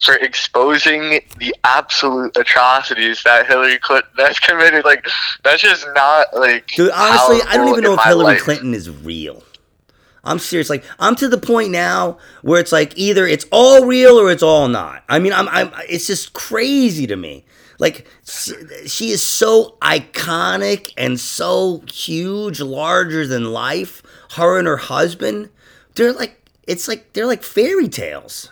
for 0.05 0.14
exposing 0.17 1.20
the 1.38 1.55
absolute 1.62 2.37
atrocities 2.37 3.23
that 3.23 3.46
Hillary 3.46 3.78
Clinton 3.78 4.11
has 4.19 4.40
committed? 4.40 4.84
Like, 4.84 5.06
that's 5.44 5.62
just 5.62 5.87
not 5.94 6.34
like. 6.34 6.67
Dude, 6.69 6.90
honestly, 6.90 7.38
I 7.49 7.56
don't 7.56 7.69
even 7.69 7.84
know 7.84 7.94
if 7.94 8.02
Hillary 8.02 8.34
life. 8.34 8.43
Clinton 8.43 8.75
is 8.75 8.90
real. 8.90 9.44
I'm 10.26 10.38
serious. 10.38 10.69
Like 10.69 10.84
I'm 10.99 11.14
to 11.17 11.28
the 11.28 11.38
point 11.38 11.70
now 11.70 12.19
where 12.43 12.61
it's 12.61 12.73
like 12.73 12.96
either 12.96 13.26
it's 13.26 13.47
all 13.50 13.87
real 13.87 14.18
or 14.18 14.30
it's 14.30 14.42
all 14.42 14.68
not. 14.68 15.04
I 15.09 15.18
mean, 15.18 15.33
I'm, 15.33 15.49
I'm 15.49 15.73
it's 15.88 16.06
just 16.06 16.33
crazy 16.33 17.06
to 17.06 17.16
me. 17.16 17.45
Like 17.78 18.06
she 18.87 19.11
is 19.11 19.26
so 19.26 19.76
iconic 19.83 20.92
and 20.97 21.21
so 21.21 21.83
huge, 21.92 22.61
larger 22.61 23.26
than 23.26 23.52
life. 23.52 24.02
Her 24.33 24.59
and 24.59 24.66
her 24.66 24.76
husband, 24.76 25.50
they're 25.95 26.12
like 26.12 26.42
it's 26.66 26.88
like 26.88 27.12
they're 27.12 27.26
like 27.26 27.42
fairy 27.42 27.88
tales. 27.88 28.50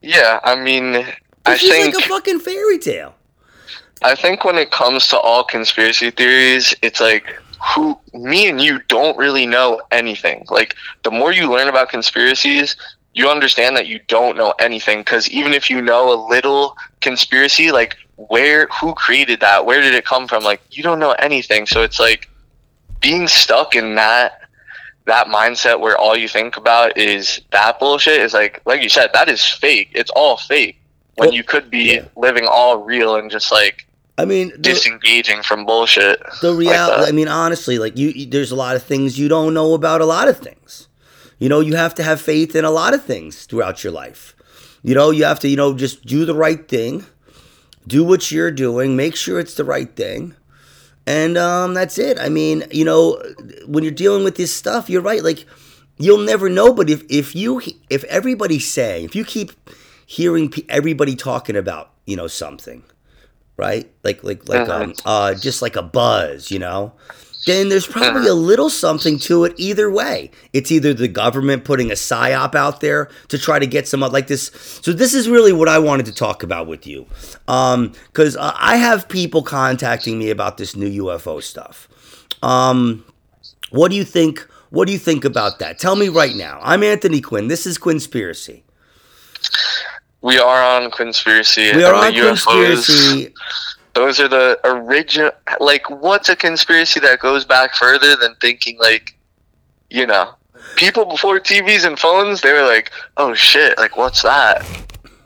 Yeah, 0.00 0.40
I 0.42 0.56
mean, 0.56 1.06
I 1.46 1.56
she's 1.56 1.70
think 1.70 1.94
like 1.94 2.04
a 2.04 2.08
fucking 2.08 2.40
fairy 2.40 2.78
tale. 2.78 3.14
I 4.02 4.16
think 4.16 4.44
when 4.44 4.56
it 4.56 4.70
comes 4.70 5.06
to 5.08 5.18
all 5.18 5.44
conspiracy 5.44 6.10
theories, 6.10 6.74
it's 6.82 7.00
like 7.00 7.38
who 7.62 7.98
me 8.12 8.48
and 8.48 8.60
you 8.60 8.80
don't 8.88 9.16
really 9.16 9.46
know 9.46 9.80
anything. 9.90 10.44
Like 10.50 10.76
the 11.04 11.10
more 11.10 11.32
you 11.32 11.50
learn 11.50 11.68
about 11.68 11.88
conspiracies, 11.88 12.76
you 13.14 13.28
understand 13.28 13.76
that 13.76 13.86
you 13.86 14.00
don't 14.08 14.36
know 14.36 14.54
anything 14.58 15.00
because 15.00 15.28
even 15.28 15.52
if 15.52 15.70
you 15.70 15.80
know 15.80 16.12
a 16.12 16.18
little 16.28 16.76
conspiracy, 17.00 17.70
like 17.70 17.96
where, 18.16 18.66
who 18.68 18.94
created 18.94 19.40
that? 19.40 19.64
Where 19.64 19.80
did 19.80 19.94
it 19.94 20.04
come 20.04 20.26
from? 20.26 20.42
Like 20.42 20.60
you 20.70 20.82
don't 20.82 20.98
know 20.98 21.12
anything. 21.12 21.66
So 21.66 21.82
it's 21.82 22.00
like 22.00 22.28
being 23.00 23.28
stuck 23.28 23.74
in 23.76 23.94
that 23.96 24.40
that 25.04 25.26
mindset 25.26 25.80
where 25.80 25.96
all 25.96 26.16
you 26.16 26.28
think 26.28 26.56
about 26.56 26.96
is 26.96 27.40
that 27.50 27.78
bullshit 27.80 28.20
is 28.20 28.32
like 28.32 28.62
like 28.66 28.82
you 28.82 28.88
said 28.88 29.10
that 29.12 29.28
is 29.28 29.44
fake 29.44 29.90
it's 29.94 30.12
all 30.14 30.36
fake 30.36 30.80
when 31.16 31.30
well, 31.30 31.34
you 31.34 31.42
could 31.42 31.68
be 31.68 31.94
yeah. 31.94 32.04
living 32.16 32.46
all 32.48 32.78
real 32.78 33.16
and 33.16 33.28
just 33.28 33.50
like 33.50 33.84
I 34.18 34.24
mean, 34.24 34.50
the, 34.50 34.58
disengaging 34.58 35.42
from 35.42 35.64
bullshit. 35.64 36.22
The 36.42 36.54
reality. 36.54 37.00
Like 37.00 37.08
I 37.08 37.12
mean, 37.12 37.28
honestly, 37.28 37.78
like 37.78 37.96
you, 37.96 38.26
there's 38.26 38.50
a 38.50 38.56
lot 38.56 38.76
of 38.76 38.82
things 38.82 39.18
you 39.18 39.28
don't 39.28 39.54
know 39.54 39.74
about 39.74 40.00
a 40.00 40.06
lot 40.06 40.28
of 40.28 40.38
things. 40.38 40.88
You 41.38 41.48
know, 41.48 41.60
you 41.60 41.74
have 41.76 41.94
to 41.96 42.02
have 42.02 42.20
faith 42.20 42.54
in 42.54 42.64
a 42.64 42.70
lot 42.70 42.94
of 42.94 43.04
things 43.04 43.46
throughout 43.46 43.82
your 43.82 43.92
life. 43.92 44.36
You 44.82 44.94
know, 44.94 45.10
you 45.10 45.24
have 45.24 45.40
to, 45.40 45.48
you 45.48 45.56
know, 45.56 45.74
just 45.74 46.04
do 46.04 46.24
the 46.24 46.34
right 46.34 46.68
thing, 46.68 47.04
do 47.86 48.04
what 48.04 48.30
you're 48.30 48.50
doing, 48.50 48.96
make 48.96 49.16
sure 49.16 49.40
it's 49.40 49.54
the 49.54 49.64
right 49.64 49.94
thing. 49.94 50.36
And 51.06 51.36
um, 51.36 51.74
that's 51.74 51.98
it. 51.98 52.18
I 52.20 52.28
mean, 52.28 52.64
you 52.70 52.84
know, 52.84 53.20
when 53.66 53.82
you're 53.82 53.92
dealing 53.92 54.22
with 54.24 54.36
this 54.36 54.54
stuff, 54.54 54.88
you're 54.88 55.02
right. 55.02 55.22
Like, 55.22 55.46
you'll 55.98 56.24
never 56.24 56.48
know. 56.48 56.72
But 56.72 56.90
if, 56.90 57.02
if 57.08 57.34
you, 57.34 57.60
if 57.90 58.04
everybody's 58.04 58.70
saying, 58.70 59.04
if 59.04 59.16
you 59.16 59.24
keep 59.24 59.52
hearing 60.06 60.52
everybody 60.68 61.16
talking 61.16 61.56
about, 61.56 61.90
you 62.06 62.16
know, 62.16 62.28
something, 62.28 62.84
right? 63.62 63.88
Like, 64.02 64.24
like, 64.24 64.48
like, 64.48 64.68
um, 64.68 64.94
uh, 65.04 65.34
just 65.34 65.62
like 65.62 65.76
a 65.76 65.82
buzz, 65.82 66.50
you 66.50 66.58
know, 66.58 66.92
then 67.46 67.68
there's 67.68 67.86
probably 67.86 68.28
a 68.28 68.34
little 68.34 68.70
something 68.70 69.18
to 69.20 69.44
it 69.44 69.54
either 69.56 69.90
way. 69.90 70.30
It's 70.52 70.70
either 70.70 70.94
the 70.94 71.08
government 71.08 71.64
putting 71.64 71.90
a 71.90 71.94
psyop 71.94 72.54
out 72.54 72.80
there 72.80 73.08
to 73.28 73.38
try 73.38 73.58
to 73.58 73.66
get 73.66 73.88
some 73.88 74.00
like 74.00 74.26
this. 74.26 74.50
So 74.82 74.92
this 74.92 75.14
is 75.14 75.28
really 75.28 75.52
what 75.52 75.68
I 75.68 75.78
wanted 75.78 76.06
to 76.06 76.12
talk 76.12 76.42
about 76.42 76.66
with 76.66 76.86
you, 76.86 77.06
because 77.46 78.36
um, 78.36 78.42
uh, 78.42 78.52
I 78.56 78.76
have 78.76 79.08
people 79.08 79.42
contacting 79.42 80.18
me 80.18 80.30
about 80.30 80.56
this 80.56 80.76
new 80.76 81.04
UFO 81.04 81.42
stuff. 81.42 81.88
Um, 82.42 83.04
what 83.70 83.90
do 83.90 83.96
you 83.96 84.04
think? 84.04 84.46
What 84.70 84.86
do 84.86 84.92
you 84.92 84.98
think 84.98 85.24
about 85.24 85.58
that? 85.58 85.78
Tell 85.78 85.96
me 85.96 86.08
right 86.08 86.34
now. 86.34 86.58
I'm 86.62 86.82
Anthony 86.82 87.20
Quinn. 87.20 87.48
This 87.48 87.66
is 87.66 87.76
Quinnspiracy. 87.78 88.62
We 90.22 90.38
are 90.38 90.62
on 90.62 90.90
conspiracy. 90.92 91.72
We 91.74 91.84
are 91.84 91.94
on 91.94 92.12
Quinnspiracy. 92.12 93.32
Those 93.94 94.20
are 94.20 94.28
the 94.28 94.58
original. 94.64 95.32
Like, 95.60 95.90
what's 95.90 96.28
a 96.28 96.36
conspiracy 96.36 97.00
that 97.00 97.18
goes 97.18 97.44
back 97.44 97.74
further 97.74 98.16
than 98.16 98.34
thinking 98.36 98.78
like, 98.78 99.16
you 99.90 100.06
know, 100.06 100.34
people 100.76 101.04
before 101.04 101.40
TVs 101.40 101.84
and 101.84 101.98
phones, 101.98 102.40
they 102.40 102.52
were 102.52 102.62
like, 102.62 102.90
"Oh 103.16 103.34
shit! 103.34 103.76
Like, 103.76 103.96
what's 103.96 104.22
that?" 104.22 104.62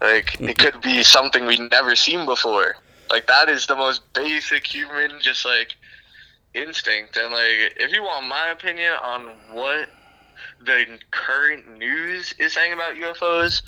Like, 0.00 0.34
it 0.34 0.40
mm-hmm. 0.40 0.52
could 0.52 0.80
be 0.80 1.02
something 1.02 1.46
we've 1.46 1.70
never 1.70 1.94
seen 1.94 2.26
before. 2.26 2.76
Like, 3.10 3.26
that 3.28 3.48
is 3.48 3.66
the 3.66 3.76
most 3.76 4.12
basic 4.14 4.66
human, 4.66 5.20
just 5.20 5.44
like 5.44 5.76
instinct. 6.54 7.16
And 7.16 7.32
like, 7.32 7.76
if 7.78 7.92
you 7.92 8.02
want 8.02 8.26
my 8.26 8.48
opinion 8.48 8.92
on 9.02 9.28
what 9.52 9.88
the 10.60 10.98
current 11.10 11.78
news 11.78 12.34
is 12.38 12.52
saying 12.52 12.72
about 12.72 12.94
UFOs, 12.94 13.62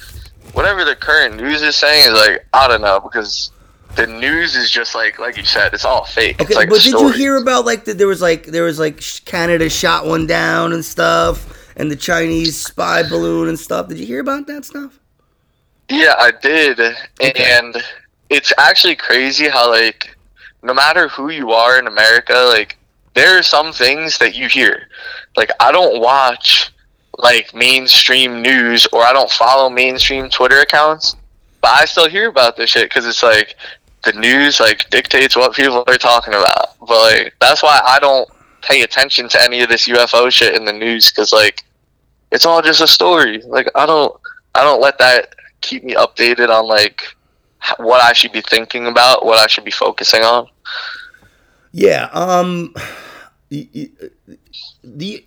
whatever 0.52 0.84
the 0.84 0.96
current 0.96 1.36
news 1.36 1.62
is 1.62 1.76
saying 1.76 2.06
is 2.06 2.14
like 2.14 2.46
I 2.52 2.68
don't 2.68 2.80
know 2.80 3.00
because 3.00 3.50
the 3.96 4.06
news 4.06 4.56
is 4.56 4.70
just 4.70 4.94
like 4.94 5.18
like 5.18 5.36
you 5.36 5.44
said, 5.44 5.74
it's 5.74 5.84
all 5.84 6.04
fake. 6.04 6.40
Okay, 6.40 6.54
like 6.54 6.68
but 6.68 6.80
did 6.80 6.92
you 6.92 7.10
hear 7.10 7.36
about 7.36 7.66
like 7.66 7.84
that? 7.84 7.98
There 7.98 8.06
was 8.06 8.22
like 8.22 8.46
there 8.46 8.64
was 8.64 8.78
like 8.78 9.02
Canada 9.24 9.68
shot 9.68 10.06
one 10.06 10.26
down 10.26 10.72
and 10.72 10.84
stuff, 10.84 11.72
and 11.76 11.90
the 11.90 11.96
Chinese 11.96 12.56
spy 12.56 13.02
balloon 13.02 13.48
and 13.48 13.58
stuff. 13.58 13.88
Did 13.88 13.98
you 13.98 14.06
hear 14.06 14.20
about 14.20 14.46
that 14.46 14.64
stuff? 14.64 14.98
Yeah, 15.90 16.14
I 16.18 16.32
did, 16.42 16.78
okay. 16.78 17.32
and 17.36 17.76
it's 18.28 18.52
actually 18.58 18.94
crazy 18.94 19.48
how 19.48 19.70
like 19.70 20.16
no 20.62 20.74
matter 20.74 21.08
who 21.08 21.30
you 21.30 21.50
are 21.52 21.78
in 21.78 21.86
America, 21.86 22.34
like 22.52 22.77
there 23.18 23.36
are 23.36 23.42
some 23.42 23.72
things 23.72 24.16
that 24.18 24.36
you 24.36 24.48
hear. 24.48 24.88
Like 25.36 25.50
I 25.58 25.72
don't 25.72 26.00
watch 26.00 26.72
like 27.18 27.52
mainstream 27.52 28.40
news 28.40 28.86
or 28.92 29.02
I 29.02 29.12
don't 29.12 29.30
follow 29.30 29.68
mainstream 29.68 30.30
Twitter 30.30 30.60
accounts, 30.60 31.16
but 31.60 31.70
I 31.70 31.84
still 31.84 32.08
hear 32.08 32.28
about 32.28 32.56
this 32.56 32.70
shit 32.70 32.88
because 32.88 33.06
it's 33.06 33.24
like 33.24 33.56
the 34.04 34.12
news 34.12 34.60
like 34.60 34.88
dictates 34.90 35.34
what 35.34 35.52
people 35.52 35.82
are 35.88 35.96
talking 35.96 36.34
about. 36.34 36.78
But 36.78 36.90
like 36.90 37.34
that's 37.40 37.60
why 37.60 37.80
I 37.84 37.98
don't 37.98 38.28
pay 38.62 38.82
attention 38.82 39.28
to 39.30 39.42
any 39.42 39.62
of 39.62 39.68
this 39.68 39.88
UFO 39.88 40.30
shit 40.30 40.54
in 40.54 40.64
the 40.64 40.72
news 40.72 41.10
because 41.10 41.32
like 41.32 41.64
it's 42.30 42.46
all 42.46 42.62
just 42.62 42.80
a 42.80 42.86
story. 42.86 43.42
Like 43.42 43.68
I 43.74 43.84
don't 43.84 44.14
I 44.54 44.62
don't 44.62 44.80
let 44.80 44.96
that 44.98 45.34
keep 45.60 45.82
me 45.82 45.94
updated 45.94 46.50
on 46.50 46.68
like 46.68 47.02
what 47.78 48.00
I 48.00 48.12
should 48.12 48.30
be 48.30 48.42
thinking 48.42 48.86
about, 48.86 49.26
what 49.26 49.40
I 49.40 49.48
should 49.48 49.64
be 49.64 49.72
focusing 49.72 50.22
on. 50.22 50.46
Yeah. 51.72 52.08
Um. 52.12 52.74
The 53.50 55.24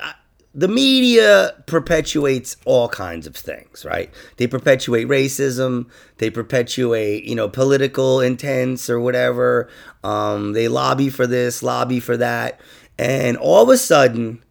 the 0.54 0.68
media 0.68 1.54
perpetuates 1.66 2.58
all 2.66 2.90
kinds 2.90 3.26
of 3.26 3.36
things, 3.36 3.86
right? 3.86 4.14
They 4.36 4.48
perpetuate 4.48 5.08
racism, 5.08 5.90
they 6.18 6.30
perpetuate, 6.30 7.24
you 7.24 7.36
know, 7.36 7.48
political 7.48 8.20
intents 8.20 8.90
or 8.90 9.00
whatever. 9.00 9.70
Um, 10.04 10.52
they 10.54 10.68
lobby 10.68 11.10
for 11.10 11.26
this, 11.26 11.64
lobby 11.64 12.02
for 12.02 12.18
that. 12.18 12.60
And 13.00 13.38
all 13.38 13.64
of 13.64 13.70
a 13.70 13.78
sudden, 13.78 14.44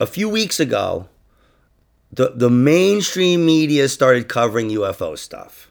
a 0.00 0.06
few 0.06 0.28
weeks 0.28 0.58
ago, 0.58 1.08
the, 2.10 2.32
the 2.34 2.50
mainstream 2.50 3.44
media 3.44 3.88
started 3.88 4.28
covering 4.28 4.70
UFO 4.70 5.18
stuff. 5.18 5.70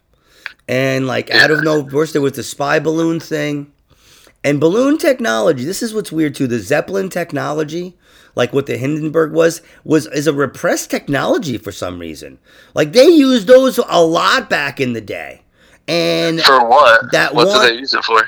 And 0.68 1.08
like 1.08 1.32
out 1.32 1.50
of 1.50 1.63
no, 1.63 1.88
first 1.89 2.13
there 2.13 2.22
was 2.22 2.34
the 2.34 2.44
spy 2.44 2.80
balloon 2.80 3.20
thing. 3.20 3.72
And 4.45 4.59
balloon 4.59 4.99
technology, 4.99 5.65
this 5.65 5.81
is 5.81 5.91
what's 5.91 6.11
weird 6.11 6.35
too. 6.35 6.45
The 6.45 6.59
Zeppelin 6.59 7.09
technology, 7.09 7.97
like 8.35 8.53
what 8.53 8.67
the 8.67 8.77
Hindenburg 8.77 9.31
was, 9.31 9.63
was 9.83 10.05
is 10.05 10.27
a 10.27 10.33
repressed 10.33 10.91
technology 10.91 11.57
for 11.57 11.71
some 11.71 11.97
reason. 11.97 12.37
Like 12.75 12.93
they 12.93 13.07
used 13.07 13.47
those 13.47 13.79
a 13.79 14.05
lot 14.05 14.47
back 14.47 14.79
in 14.79 14.93
the 14.93 15.01
day. 15.01 15.41
And 15.87 16.39
for 16.41 16.63
what? 16.69 17.11
That 17.11 17.33
what 17.33 17.47
one, 17.47 17.59
do 17.59 17.73
they 17.73 17.79
use 17.79 17.95
it 17.95 18.03
for? 18.03 18.21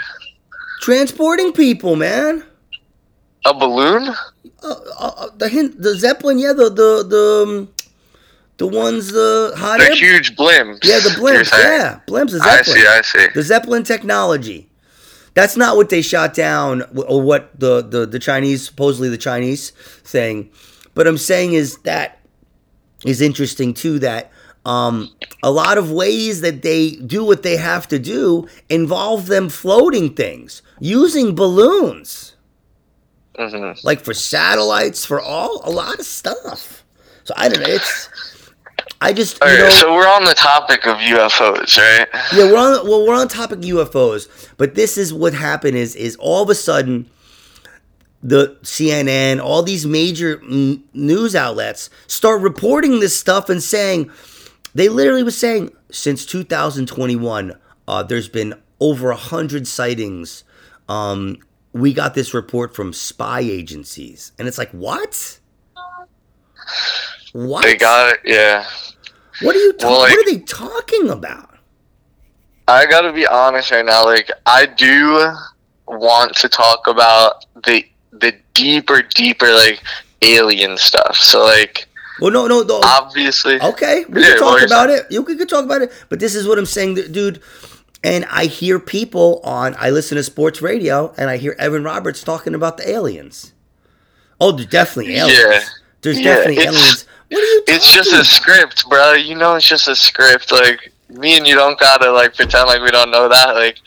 Transporting 0.82 1.54
people, 1.54 1.96
man. 1.96 2.44
A 3.46 3.54
balloon? 3.54 4.08
Uh, 4.64 4.76
uh, 5.00 5.12
uh 5.18 5.30
the 5.38 5.76
the 5.78 5.96
Zeppelin, 5.96 6.40
yeah, 6.40 6.54
the 6.54 6.70
the 6.72 7.06
the 7.08 7.46
um, 7.48 7.74
the 8.58 8.66
ones 8.66 9.12
the 9.12 9.54
hot 9.56 9.78
the 9.78 9.86
air, 9.86 9.96
huge 9.96 10.36
blimps. 10.36 10.80
Yeah, 10.84 10.98
the 10.98 11.10
blimps. 11.10 11.52
Yeah, 11.52 12.00
blimps. 12.08 12.32
The 12.32 12.40
Zeppelin. 12.40 12.58
I 12.58 12.62
see. 12.64 12.88
I 12.88 13.02
see. 13.02 13.34
The 13.36 13.44
Zeppelin 13.44 13.84
technology. 13.84 14.67
That's 15.38 15.56
not 15.56 15.78
what 15.78 15.90
they 15.90 16.02
shot 16.02 16.34
down, 16.34 16.82
or 16.96 17.22
what 17.22 17.60
the, 17.60 17.84
the, 17.84 18.08
the 18.08 18.18
Chinese, 18.18 18.66
supposedly 18.66 19.08
the 19.08 19.20
Chinese 19.20 19.70
thing. 19.70 20.50
But 20.96 21.06
I'm 21.06 21.20
saying 21.20 21.54
is 21.54 21.78
that 21.84 22.18
is 23.06 23.22
interesting 23.22 23.76
too, 23.76 24.00
that 24.00 24.32
um, 24.66 25.14
a 25.44 25.52
lot 25.52 25.78
of 25.78 25.92
ways 25.92 26.42
that 26.42 26.64
they 26.64 26.96
do 26.96 27.24
what 27.24 27.44
they 27.44 27.56
have 27.56 27.88
to 27.90 28.00
do 28.00 28.48
involve 28.68 29.28
them 29.28 29.48
floating 29.48 30.16
things 30.16 30.64
using 30.80 31.36
balloons. 31.36 32.36
Mm-hmm. 33.38 33.86
Like 33.86 34.02
for 34.04 34.16
satellites, 34.16 35.06
for 35.06 35.22
all, 35.22 35.62
a 35.64 35.70
lot 35.70 36.00
of 36.00 36.06
stuff. 36.08 36.84
So 37.26 37.36
I 37.38 37.48
don't 37.48 37.62
know. 37.62 37.76
It's 37.76 38.10
I 39.00 39.14
just 39.14 39.40
know, 39.42 39.70
so 39.70 39.94
we're 39.94 40.08
on 40.08 40.24
the 40.26 40.34
topic 40.34 40.88
of 40.88 40.98
UFOs, 40.98 41.78
right? 41.78 42.08
Yeah, 42.34 42.52
we're 42.52 42.58
on 42.58 42.88
well, 42.88 43.06
we're 43.06 43.14
on 43.14 43.28
the 43.28 43.34
topic 43.34 43.60
of 43.60 43.64
UFOs, 43.64 44.50
but 44.58 44.76
this 44.76 44.98
is 44.98 45.14
what 45.14 45.34
happened 45.34 45.78
is 45.78 45.96
is 45.96 46.16
all 46.18 46.44
of 46.44 46.50
a 46.50 46.56
sudden 46.56 47.10
the 48.24 48.58
CNN, 48.64 49.40
all 49.42 49.62
these 49.62 49.86
major 49.86 50.42
n- 50.44 50.84
news 50.94 51.36
outlets 51.36 51.90
start 52.08 52.42
reporting 52.42 53.00
this 53.00 53.18
stuff 53.18 53.50
and 53.50 53.62
saying 53.62 54.10
they 54.74 54.90
literally 54.90 55.24
was 55.24 55.38
saying 55.38 55.72
since 55.92 56.26
2021 56.26 57.56
uh, 57.88 58.04
there's 58.04 58.28
been 58.28 58.56
over 58.80 59.12
a 59.12 59.16
hundred 59.16 59.68
sightings. 59.68 60.44
Um, 60.90 61.38
we 61.74 61.94
got 61.94 62.16
this 62.16 62.34
report 62.34 62.76
from 62.76 62.94
spy 62.94 63.42
agencies, 63.42 64.32
and 64.40 64.48
it's 64.48 64.58
like 64.58 64.72
what? 64.72 65.40
What? 67.34 67.64
They 67.64 67.78
got 67.78 68.14
it, 68.14 68.20
yeah. 68.26 68.66
What 69.42 69.56
are 69.56 69.60
you? 69.60 69.74
Ta- 69.74 69.90
well, 69.90 70.00
like, 70.02 70.12
what 70.12 70.28
are 70.28 70.32
they 70.32 70.40
talking 70.40 71.10
about? 71.10 71.58
I 72.68 72.86
gotta 72.86 73.14
be 73.14 73.26
honest 73.26 73.72
right 73.72 73.86
now. 73.86 74.04
Like, 74.06 74.30
I 74.46 74.66
do 74.66 75.32
want 75.88 76.36
to 76.38 76.50
talk 76.50 76.88
about 76.88 77.46
the 77.66 77.86
the 78.12 78.36
deeper, 78.54 79.02
deeper 79.02 79.54
like 79.54 79.82
alien 80.22 80.78
stuff. 80.78 81.18
So 81.18 81.44
like. 81.44 81.88
Well, 82.20 82.32
no, 82.32 82.48
no, 82.48 82.64
no. 82.64 82.82
Obviously. 82.84 83.62
Okay, 83.62 84.04
we 84.10 84.24
yeah, 84.24 84.30
can 84.30 84.40
talk 84.40 84.62
about 84.64 84.90
it. 84.90 85.06
You 85.12 85.24
can 85.24 85.48
talk 85.48 85.64
about 85.64 85.84
it. 85.84 85.92
But 86.10 86.20
this 86.20 86.34
is 86.34 86.48
what 86.48 86.58
I'm 86.58 86.66
saying, 86.66 86.96
dude. 86.96 87.44
And 88.04 88.26
I 88.26 88.46
hear 88.46 88.80
people 88.80 89.40
on. 89.44 89.76
I 89.78 89.92
listen 89.92 90.16
to 90.16 90.24
sports 90.24 90.60
radio, 90.60 91.14
and 91.16 91.30
I 91.30 91.38
hear 91.38 91.56
Evan 91.60 91.84
Roberts 91.84 92.24
talking 92.24 92.56
about 92.56 92.78
the 92.78 92.90
aliens. 92.90 93.54
Oh, 94.42 94.52
there's 94.52 94.68
definitely 94.68 95.16
aliens. 95.16 95.40
Yeah. 95.40 95.60
There's 96.02 96.20
yeah, 96.20 96.36
definitely 96.36 96.64
aliens. 96.64 97.06
What 97.30 97.40
are 97.40 97.42
you 97.42 97.64
It's 97.68 97.94
just 97.94 98.14
a 98.14 98.24
script, 98.24 98.88
bro. 98.90 99.14
You 99.14 99.36
know, 99.36 99.56
it's 99.56 99.68
just 99.68 99.88
a 99.88 99.96
script. 99.96 100.52
Like 100.52 100.92
me 101.10 101.38
and 101.38 101.48
you 101.48 101.56
don't 101.56 101.80
gotta 101.80 102.12
like 102.12 102.36
pretend 102.36 102.68
like 102.68 102.82
we 102.82 102.92
don't 102.92 103.12
know 103.12 103.28
that. 103.30 103.54
Like 103.56 103.80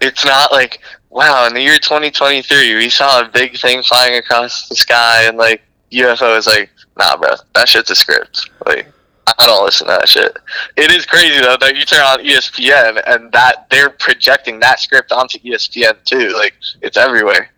it's 0.00 0.24
not 0.24 0.52
like 0.52 0.80
wow. 1.10 1.46
In 1.46 1.54
the 1.54 1.62
year 1.62 1.78
2023, 1.78 2.76
we 2.76 2.88
saw 2.88 3.20
a 3.20 3.28
big 3.28 3.58
thing 3.58 3.82
flying 3.82 4.16
across 4.16 4.68
the 4.68 4.76
sky, 4.76 5.24
and 5.24 5.36
like 5.36 5.62
UFO 5.92 6.36
is 6.38 6.46
like 6.46 6.70
nah, 6.98 7.16
bro. 7.16 7.30
That 7.54 7.68
shit's 7.68 7.90
a 7.90 7.94
script. 7.94 8.50
Like. 8.64 8.92
I 9.38 9.44
don't 9.44 9.64
listen 9.64 9.88
to 9.88 9.92
that 9.92 10.08
shit. 10.08 10.38
It 10.76 10.92
is 10.92 11.04
crazy 11.04 11.40
though 11.40 11.56
that 11.60 11.76
you 11.76 11.84
turn 11.84 12.00
on 12.00 12.20
ESPN 12.20 13.02
and 13.06 13.30
that 13.32 13.66
they're 13.70 13.90
projecting 13.90 14.60
that 14.60 14.78
script 14.78 15.10
onto 15.10 15.38
ESPN 15.40 16.02
too. 16.04 16.32
Like 16.38 16.54
it's 16.80 16.96
everywhere 16.96 17.50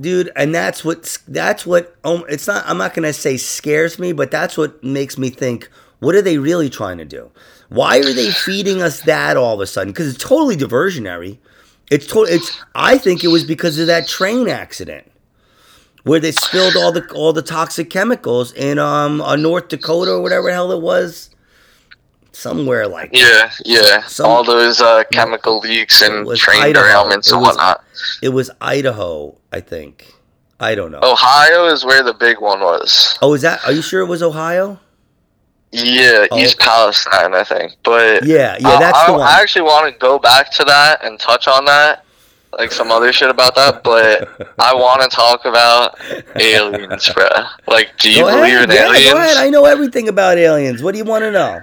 dude 0.00 0.30
and 0.34 0.54
that's 0.54 0.84
what 0.84 1.18
that's 1.28 1.64
what 1.64 1.96
um, 2.04 2.24
it's 2.28 2.48
not 2.48 2.64
i'm 2.66 2.78
not 2.78 2.94
gonna 2.94 3.12
say 3.12 3.36
scares 3.36 3.96
me 3.96 4.12
but 4.12 4.30
that's 4.30 4.58
what 4.58 4.82
makes 4.82 5.16
me 5.16 5.30
think 5.30 5.68
what 6.02 6.16
are 6.16 6.22
they 6.22 6.36
really 6.36 6.68
trying 6.68 6.98
to 6.98 7.04
do? 7.04 7.30
Why 7.68 7.98
are 7.98 8.12
they 8.12 8.32
feeding 8.32 8.82
us 8.82 9.02
that 9.02 9.36
all 9.36 9.54
of 9.54 9.60
a 9.60 9.68
sudden? 9.68 9.92
Because 9.92 10.12
it's 10.12 10.22
totally 10.22 10.56
diversionary. 10.56 11.38
It's 11.92 12.06
totally 12.06 12.36
it's 12.36 12.58
i 12.74 12.96
think 12.96 13.22
it 13.22 13.28
was 13.28 13.44
because 13.44 13.78
of 13.78 13.86
that 13.86 14.08
train 14.08 14.48
accident 14.48 15.06
where 16.04 16.18
they 16.18 16.32
spilled 16.32 16.74
all 16.74 16.90
the 16.90 17.06
all 17.12 17.34
the 17.34 17.42
toxic 17.42 17.90
chemicals 17.90 18.50
in 18.54 18.78
um 18.78 19.20
uh, 19.20 19.36
north 19.36 19.68
dakota 19.68 20.12
or 20.12 20.22
whatever 20.22 20.44
the 20.44 20.54
hell 20.54 20.72
it 20.72 20.80
was 20.80 21.28
somewhere 22.32 22.88
like 22.88 23.10
yeah 23.12 23.50
yeah 23.64 24.02
Some, 24.06 24.26
all 24.26 24.42
those 24.44 24.80
uh, 24.80 25.04
chemical 25.12 25.58
leaks 25.60 26.00
and 26.02 26.26
train 26.36 26.74
derailments 26.74 27.30
and 27.32 27.40
whatnot 27.42 27.84
it 28.22 28.30
was 28.30 28.50
idaho 28.60 29.36
I 29.52 29.60
think. 29.60 30.06
I 30.58 30.74
don't 30.76 30.92
know. 30.92 31.00
Ohio 31.02 31.66
is 31.66 31.84
where 31.84 32.02
the 32.04 32.14
big 32.14 32.40
one 32.40 32.60
was. 32.60 33.18
Oh, 33.20 33.34
is 33.34 33.42
that? 33.42 33.64
Are 33.66 33.72
you 33.72 33.82
sure 33.82 34.00
it 34.00 34.06
was 34.06 34.22
Ohio? 34.22 34.78
Yeah, 35.72 36.26
Oh, 36.30 36.38
East 36.38 36.56
okay. 36.56 36.64
Palestine, 36.66 37.34
I 37.34 37.44
think. 37.44 37.72
But 37.82 38.24
Yeah, 38.24 38.56
yeah, 38.60 38.68
I- 38.68 38.78
that's 38.78 38.98
I, 38.98 39.06
the 39.06 39.12
one. 39.14 39.22
I 39.22 39.40
actually 39.40 39.62
want 39.62 39.92
to 39.92 39.98
go 39.98 40.18
back 40.18 40.50
to 40.52 40.64
that 40.64 41.04
and 41.04 41.18
touch 41.18 41.48
on 41.48 41.64
that, 41.64 42.04
like 42.58 42.70
some 42.72 42.90
other 42.92 43.12
shit 43.12 43.28
about 43.28 43.54
that. 43.56 43.82
But 43.82 44.28
I 44.58 44.74
want 44.74 45.02
to 45.02 45.08
talk 45.08 45.44
about 45.46 45.98
aliens, 46.36 47.10
bro. 47.12 47.26
Like, 47.66 47.96
do 47.98 48.10
you 48.10 48.20
go 48.22 48.28
believe 48.30 48.54
ahead. 48.54 48.70
in 48.70 48.76
yeah, 48.76 48.84
aliens? 48.86 49.12
go 49.12 49.16
ahead. 49.18 49.36
I 49.38 49.48
know 49.50 49.64
everything 49.64 50.08
about 50.08 50.38
aliens. 50.38 50.82
What 50.82 50.92
do 50.92 50.98
you 50.98 51.04
want 51.04 51.22
to 51.24 51.30
know? 51.32 51.60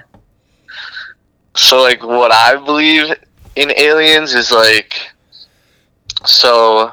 So 1.59 1.81
like 1.81 2.01
what 2.01 2.31
I 2.31 2.55
believe 2.55 3.13
in 3.55 3.71
aliens 3.77 4.33
is 4.33 4.49
like 4.49 4.95
so 6.25 6.91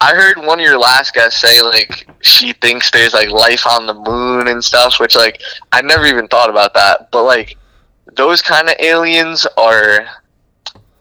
I 0.00 0.14
heard 0.14 0.38
one 0.38 0.58
of 0.58 0.64
your 0.64 0.78
last 0.78 1.14
guests 1.14 1.40
say 1.40 1.62
like 1.62 2.08
she 2.20 2.52
thinks 2.54 2.90
there's 2.90 3.14
like 3.14 3.30
life 3.30 3.66
on 3.66 3.86
the 3.86 3.94
moon 3.94 4.48
and 4.48 4.62
stuff, 4.62 4.98
which 4.98 5.14
like 5.14 5.40
I 5.70 5.82
never 5.82 6.04
even 6.06 6.26
thought 6.26 6.50
about 6.50 6.74
that. 6.74 7.10
But 7.12 7.24
like 7.24 7.56
those 8.16 8.42
kind 8.42 8.68
of 8.68 8.74
aliens 8.80 9.46
are 9.56 10.04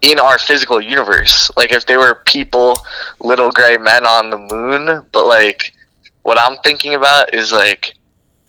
in 0.01 0.19
our 0.19 0.37
physical 0.37 0.79
universe. 0.79 1.49
Like 1.57 1.71
if 1.71 1.87
they 1.87 1.97
were 1.97 2.21
people, 2.25 2.79
little 3.19 3.51
gray 3.51 3.77
men 3.77 4.05
on 4.05 4.29
the 4.29 4.37
moon, 4.37 5.05
but 5.11 5.25
like 5.25 5.73
what 6.21 6.39
I'm 6.39 6.57
thinking 6.59 6.93
about 6.93 7.33
is 7.33 7.51
like 7.51 7.95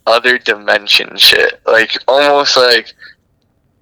other 0.07 0.37
dimension 0.37 1.17
shit. 1.17 1.61
Like 1.67 1.97
almost 2.07 2.57
like 2.57 2.93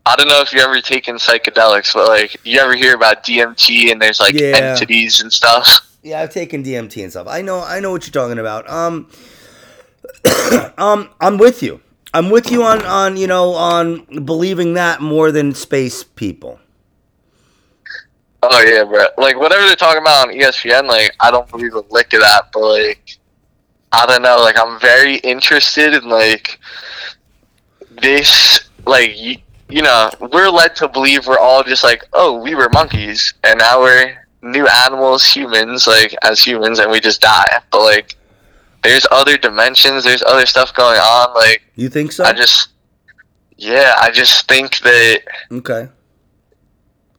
I 0.09 0.17
don't 0.17 0.29
know 0.29 0.41
if 0.41 0.55
you 0.55 0.61
ever 0.61 0.81
taken 0.81 1.17
psychedelics, 1.17 1.93
but 1.93 2.09
like 2.09 2.41
you 2.43 2.59
ever 2.61 2.75
hear 2.75 2.95
about 2.95 3.25
DMT 3.25 3.93
and 3.93 4.01
there's 4.01 4.21
like 4.21 4.33
Yeah. 4.35 4.57
entities 4.57 5.21
and 5.21 5.31
stuff. 5.31 5.81
Yeah, 6.03 6.23
I've 6.23 6.31
taken 6.31 6.63
DMT 6.63 7.03
and 7.03 7.11
stuff. 7.11 7.27
I 7.29 7.43
know, 7.43 7.61
I 7.61 7.81
know 7.81 7.91
what 7.91 8.07
you're 8.07 8.13
talking 8.13 8.39
about. 8.39 8.71
Um, 8.71 9.11
um, 10.79 11.11
I'm 11.21 11.37
with 11.37 11.63
you. 11.63 11.83
I'm 12.15 12.31
with 12.31 12.51
you 12.51 12.63
on 12.63 12.87
on 12.87 13.19
you 13.19 13.27
know 13.27 13.53
on 13.53 14.25
believing 14.25 14.75
that 14.75 15.03
more 15.03 15.31
than 15.31 15.55
space 15.55 16.03
people. 16.03 16.59
Oh 18.43 18.63
yeah, 18.63 18.85
bro. 18.85 19.05
Like 19.19 19.39
whatever 19.39 19.67
they're 19.67 19.77
talking 19.77 20.01
about 20.01 20.29
on 20.29 20.35
ESPN, 20.35 20.87
like 20.87 21.15
I 21.21 21.31
don't 21.31 21.49
believe 21.51 21.75
a 21.75 21.85
lick 21.91 22.15
of 22.15 22.21
that, 22.21 22.47
but 22.53 22.61
like 22.61 23.19
I 23.93 24.07
don't 24.07 24.23
know, 24.23 24.39
like 24.39 24.59
I'm 24.59 24.81
very 24.81 25.17
interested 25.17 25.93
in 25.93 26.09
like 26.09 26.59
this 28.01 28.61
like 28.87 29.43
you, 29.69 29.83
know, 29.83 30.11
we're 30.33 30.51
led 30.51 30.77
to 30.77 30.89
believe 30.89 31.27
we're 31.27 31.39
all 31.39 31.63
just 31.63 31.85
like, 31.85 32.05
oh, 32.13 32.41
we 32.41 32.55
were 32.55 32.69
monkeys 32.71 33.35
and 33.45 33.59
now 33.59 33.81
we're 33.81 34.17
new 34.43 34.67
animals, 34.67 35.25
humans, 35.25 35.87
like 35.87 36.15
as 36.23 36.41
humans 36.41 36.79
and 36.79 36.91
we 36.91 37.01
just 37.01 37.21
die. 37.21 37.61
But 37.71 37.83
like 37.83 38.17
there's 38.83 39.07
other 39.11 39.37
dimensions, 39.37 40.05
there's 40.05 40.23
other 40.23 40.47
stuff 40.47 40.75
going 40.75 40.99
on, 40.99 41.35
like 41.35 41.63
You 41.75 41.89
think 41.89 42.13
so? 42.13 42.25
I 42.25 42.33
just 42.33 42.69
yeah, 43.57 43.95
I 44.01 44.11
just 44.11 44.49
think 44.49 44.79
that 44.79 45.23
okay. 45.53 45.89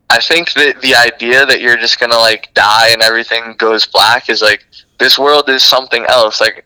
I 0.09 0.19
think 0.19 0.53
that 0.53 0.81
the 0.81 0.95
idea 0.95 1.45
that 1.45 1.61
you're 1.61 1.77
just 1.77 1.99
gonna 1.99 2.17
like 2.17 2.53
die 2.53 2.89
and 2.91 3.01
everything 3.01 3.55
goes 3.57 3.85
black 3.85 4.29
is 4.29 4.41
like 4.41 4.65
this 4.99 5.19
world 5.19 5.49
is 5.49 5.63
something 5.63 6.05
else. 6.05 6.39
Like 6.41 6.65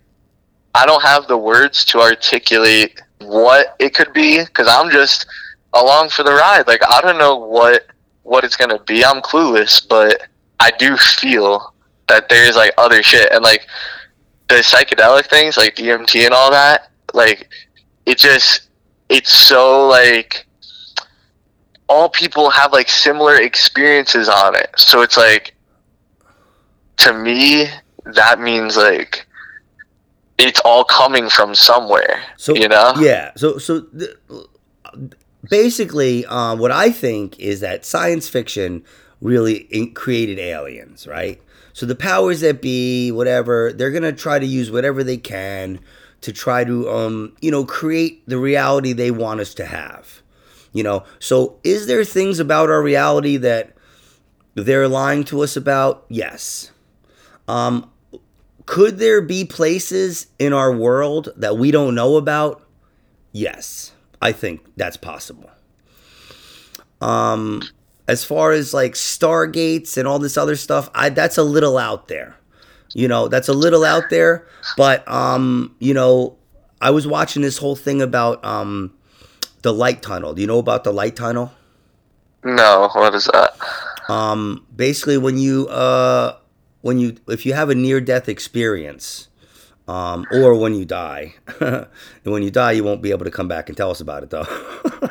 I 0.76 0.86
don't 0.86 1.04
have 1.04 1.28
the 1.28 1.38
words 1.38 1.86
to 1.86 2.00
articulate 2.00 3.02
what 3.20 3.76
it 3.80 3.94
could 3.94 4.14
be 4.14 4.44
because 4.44 4.68
I'm 4.68 4.92
just 4.92 5.26
along 5.74 6.10
for 6.10 6.24
the 6.24 6.32
ride. 6.32 6.68
Like 6.68 6.82
I 6.88 7.02
don't 7.02 7.18
know 7.18 7.38
what 7.38 7.88
what 8.24 8.44
it's 8.44 8.56
gonna 8.56 8.80
be. 8.80 9.04
I'm 9.04 9.22
clueless, 9.22 9.88
but 9.88 10.28
I 10.60 10.72
do 10.72 10.98
feel 10.98 11.74
that 12.08 12.30
there's 12.30 12.56
like 12.56 12.74
other 12.78 13.04
shit 13.04 13.32
and 13.32 13.44
like 13.44 13.68
the 14.48 14.56
psychedelic 14.56 15.26
things 15.26 15.58
like 15.58 15.76
DMT 15.76 16.26
and 16.26 16.34
all 16.34 16.52
that. 16.52 16.90
Like 17.14 17.50
it 18.06 18.18
just 18.18 18.70
it's 19.10 19.32
so 19.32 19.88
like 19.88 20.46
all 21.90 22.10
people 22.10 22.50
have 22.50 22.72
like 22.72 22.90
similar 22.90 23.36
experiences 23.36 24.30
on 24.30 24.56
it. 24.56 24.70
So 24.78 25.02
it's 25.02 25.18
like 25.18 25.56
to 26.98 27.14
me 27.14 27.68
that 28.06 28.40
means 28.40 28.78
like 28.78 29.26
it's 30.38 30.60
all 30.62 30.84
coming 30.84 31.30
from 31.30 31.56
somewhere. 31.56 32.22
So 32.38 32.56
you 32.56 32.68
know? 32.68 32.94
yeah. 33.00 33.32
So 33.36 33.58
so 33.58 33.82
th- 33.82 34.18
basically, 35.50 36.26
um, 36.26 36.60
what 36.60 36.72
I 36.72 36.92
think 36.92 37.40
is 37.40 37.60
that 37.62 37.86
science 37.86 38.30
fiction 38.30 38.84
really 39.22 39.90
created 39.94 40.40
aliens, 40.40 41.08
right? 41.08 41.42
So 41.74 41.86
the 41.86 41.96
powers 41.96 42.42
that 42.42 42.62
be, 42.62 43.12
whatever, 43.12 43.74
they're 43.74 43.92
gonna 43.92 44.12
try 44.12 44.40
to 44.40 44.46
use 44.46 44.70
whatever 44.70 45.04
they 45.04 45.18
can 45.18 45.80
to 46.22 46.32
try 46.32 46.64
to, 46.64 46.90
um, 46.90 47.36
you 47.42 47.52
know, 47.52 47.66
create 47.66 48.28
the 48.28 48.38
reality 48.38 48.94
they 48.94 49.12
want 49.12 49.40
us 49.40 49.54
to 49.56 49.66
have. 49.66 50.22
You 50.72 50.84
know, 50.84 51.04
so 51.20 51.60
is 51.64 51.88
there 51.88 52.04
things 52.04 52.40
about 52.40 52.70
our 52.70 52.82
reality 52.82 53.38
that 53.38 53.74
they're 54.56 54.88
lying 54.88 55.24
to 55.26 55.42
us 55.42 55.56
about? 55.56 56.06
Yes. 56.10 56.72
Um, 57.48 57.92
could 58.66 58.98
there 58.98 59.22
be 59.22 59.46
places 59.46 60.28
in 60.40 60.54
our 60.54 60.72
world 60.72 61.30
that 61.36 61.58
we 61.58 61.72
don't 61.72 61.96
know 61.96 62.16
about? 62.16 62.64
Yes, 63.32 63.92
I 64.24 64.32
think 64.32 64.66
that's 64.78 64.98
possible. 64.98 65.52
Um, 67.02 67.62
as 68.08 68.24
far 68.24 68.52
as 68.54 68.74
like 68.74 68.94
stargates 68.94 69.98
and 69.98 70.08
all 70.08 70.20
this 70.20 70.38
other 70.38 70.56
stuff, 70.56 70.90
I 70.96 71.10
that's 71.10 71.38
a 71.38 71.44
little 71.44 71.78
out 71.78 72.08
there. 72.08 72.36
You 72.94 73.08
know, 73.08 73.28
that's 73.28 73.50
a 73.50 73.54
little 73.54 73.84
out 73.84 74.10
there, 74.10 74.48
but 74.78 75.08
um, 75.08 75.76
you 75.80 75.94
know, 75.94 76.38
I 76.80 76.92
was 76.92 77.06
watching 77.06 77.42
this 77.42 77.58
whole 77.58 77.76
thing 77.76 78.02
about 78.02 78.44
um 78.46 78.94
the 79.62 79.74
light 79.74 80.02
tunnel. 80.02 80.34
Do 80.34 80.42
you 80.42 80.48
know 80.48 80.60
about 80.60 80.84
the 80.84 80.94
light 80.94 81.16
tunnel? 81.16 81.52
No, 82.44 82.90
what 82.94 83.14
is 83.16 83.26
that? 83.26 83.58
um, 84.10 84.66
basically 84.76 85.18
when 85.18 85.38
you 85.38 85.68
uh, 85.68 86.38
when 86.82 87.00
you 87.00 87.18
if 87.28 87.46
you 87.46 87.54
have 87.54 87.70
a 87.70 87.76
near 87.76 88.02
death 88.02 88.28
experience 88.30 89.28
um, 89.88 90.26
or 90.32 90.56
when 90.56 90.74
you 90.76 90.86
die. 90.86 91.34
And 91.60 91.88
when 92.24 92.44
you 92.44 92.52
die 92.52 92.72
you 92.74 92.84
won't 92.84 93.02
be 93.02 93.12
able 93.12 93.26
to 93.26 93.32
come 93.32 93.48
back 93.48 93.68
and 93.70 93.78
tell 93.78 93.92
us 93.92 94.02
about 94.02 94.24
it 94.24 94.30
though. 94.30 94.46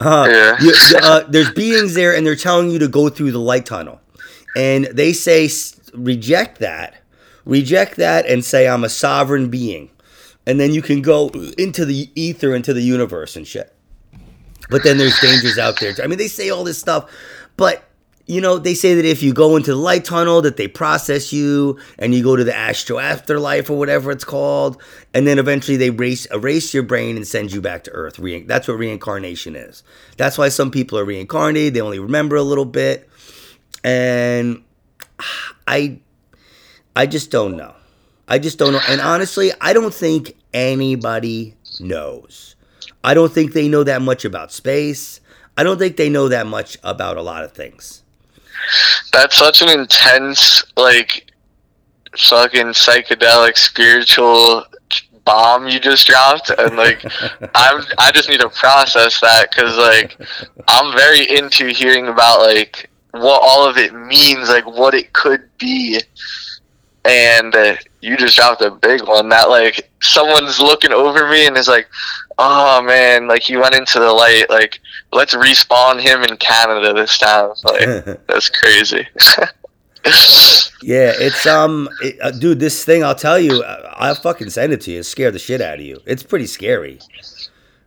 Uh, 0.00 0.26
Yeah. 0.30 0.56
you- 0.60 0.74
uh, 1.02 1.24
there's 1.28 1.50
beings 1.52 1.94
there 1.94 2.14
and 2.14 2.26
they're 2.26 2.36
telling 2.36 2.70
you 2.70 2.78
to 2.78 2.88
go 2.88 3.08
through 3.08 3.32
the 3.32 3.38
light 3.38 3.66
tunnel. 3.66 4.00
And 4.56 4.86
they 4.86 5.12
say 5.12 5.44
s- 5.46 5.78
reject 5.94 6.58
that. 6.60 6.94
Reject 7.44 7.96
that 7.96 8.26
and 8.26 8.44
say 8.44 8.66
i'm 8.68 8.84
a 8.84 8.88
sovereign 8.88 9.48
being. 9.50 9.90
And 10.46 10.58
then 10.58 10.72
you 10.72 10.82
can 10.82 11.02
go 11.02 11.28
into 11.58 11.84
the 11.84 12.10
ether 12.14 12.54
into 12.54 12.72
the 12.72 12.82
universe 12.82 13.36
and 13.36 13.46
shit. 13.46 13.74
But 14.70 14.82
then 14.84 14.98
there's 14.98 15.18
dangers 15.20 15.58
out 15.58 15.78
there. 15.80 15.94
I 16.02 16.06
mean, 16.06 16.18
they 16.18 16.28
say 16.28 16.48
all 16.50 16.64
this 16.64 16.78
stuff, 16.78 17.10
but 17.56 17.84
you 18.30 18.40
know, 18.40 18.58
they 18.58 18.74
say 18.74 18.94
that 18.94 19.04
if 19.04 19.24
you 19.24 19.34
go 19.34 19.56
into 19.56 19.72
the 19.72 19.76
light 19.76 20.04
tunnel, 20.04 20.40
that 20.42 20.56
they 20.56 20.68
process 20.68 21.32
you 21.32 21.80
and 21.98 22.14
you 22.14 22.22
go 22.22 22.36
to 22.36 22.44
the 22.44 22.56
astro 22.56 22.98
afterlife 22.98 23.68
or 23.68 23.76
whatever 23.76 24.12
it's 24.12 24.22
called, 24.22 24.80
and 25.12 25.26
then 25.26 25.40
eventually 25.40 25.76
they 25.76 25.88
erase, 25.88 26.26
erase 26.26 26.72
your 26.72 26.84
brain 26.84 27.16
and 27.16 27.26
send 27.26 27.50
you 27.50 27.60
back 27.60 27.82
to 27.84 27.90
Earth. 27.90 28.20
Re- 28.20 28.44
that's 28.44 28.68
what 28.68 28.74
reincarnation 28.74 29.56
is. 29.56 29.82
That's 30.16 30.38
why 30.38 30.48
some 30.48 30.70
people 30.70 30.96
are 30.96 31.04
reincarnated; 31.04 31.74
they 31.74 31.80
only 31.80 31.98
remember 31.98 32.36
a 32.36 32.42
little 32.44 32.64
bit, 32.64 33.10
and 33.82 34.62
I, 35.66 35.98
I 36.94 37.06
just 37.06 37.32
don't 37.32 37.56
know. 37.56 37.74
I 38.28 38.38
just 38.38 38.60
don't 38.60 38.72
know. 38.72 38.80
And 38.88 39.00
honestly, 39.00 39.50
I 39.60 39.72
don't 39.72 39.92
think 39.92 40.36
anybody 40.54 41.56
knows. 41.80 42.54
I 43.02 43.14
don't 43.14 43.32
think 43.32 43.54
they 43.54 43.66
know 43.66 43.82
that 43.82 44.02
much 44.02 44.24
about 44.24 44.52
space. 44.52 45.20
I 45.56 45.64
don't 45.64 45.78
think 45.78 45.96
they 45.96 46.08
know 46.08 46.28
that 46.28 46.46
much 46.46 46.78
about 46.84 47.16
a 47.16 47.22
lot 47.22 47.42
of 47.42 47.50
things. 47.50 47.99
That's 49.12 49.36
such 49.36 49.62
an 49.62 49.68
intense, 49.68 50.64
like, 50.76 51.30
fucking 52.16 52.66
psychedelic 52.66 53.56
spiritual 53.56 54.64
bomb 55.24 55.68
you 55.68 55.78
just 55.78 56.06
dropped, 56.06 56.50
and 56.50 56.76
like, 56.76 57.04
I'm 57.54 57.84
I 57.98 58.10
just 58.12 58.28
need 58.28 58.40
to 58.40 58.48
process 58.48 59.20
that 59.20 59.50
because 59.50 59.76
like, 59.76 60.16
I'm 60.68 60.94
very 60.96 61.38
into 61.38 61.68
hearing 61.68 62.08
about 62.08 62.40
like 62.40 62.90
what 63.12 63.40
all 63.42 63.68
of 63.68 63.76
it 63.76 63.94
means, 63.94 64.48
like 64.48 64.66
what 64.66 64.94
it 64.94 65.12
could 65.12 65.48
be, 65.58 66.00
and 67.04 67.54
uh, 67.54 67.76
you 68.00 68.16
just 68.16 68.36
dropped 68.36 68.62
a 68.62 68.70
big 68.70 69.06
one 69.06 69.28
that 69.28 69.48
like 69.48 69.90
someone's 70.00 70.58
looking 70.58 70.92
over 70.92 71.28
me 71.28 71.46
and 71.46 71.56
is 71.56 71.68
like, 71.68 71.88
oh 72.38 72.82
man, 72.82 73.28
like 73.28 73.42
he 73.42 73.56
went 73.56 73.74
into 73.74 73.98
the 73.98 74.12
light, 74.12 74.46
like 74.48 74.80
let's 75.12 75.34
respawn 75.34 76.00
him 76.00 76.22
in 76.22 76.36
Canada 76.36 76.92
this 76.92 77.18
time, 77.18 77.52
like. 77.64 78.04
That's 78.26 78.48
crazy. 78.48 79.06
yeah, 80.82 81.12
it's 81.16 81.46
um, 81.46 81.88
it, 82.02 82.18
uh, 82.22 82.30
dude, 82.30 82.60
this 82.60 82.84
thing 82.84 83.04
I'll 83.04 83.14
tell 83.14 83.38
you, 83.38 83.62
I, 83.62 84.08
I'll 84.08 84.14
fucking 84.14 84.50
send 84.50 84.72
it 84.72 84.80
to 84.82 84.90
you. 84.90 85.00
It 85.00 85.04
scared 85.04 85.34
the 85.34 85.38
shit 85.38 85.60
out 85.60 85.78
of 85.78 85.84
you. 85.84 86.00
It's 86.06 86.22
pretty 86.22 86.46
scary. 86.46 87.00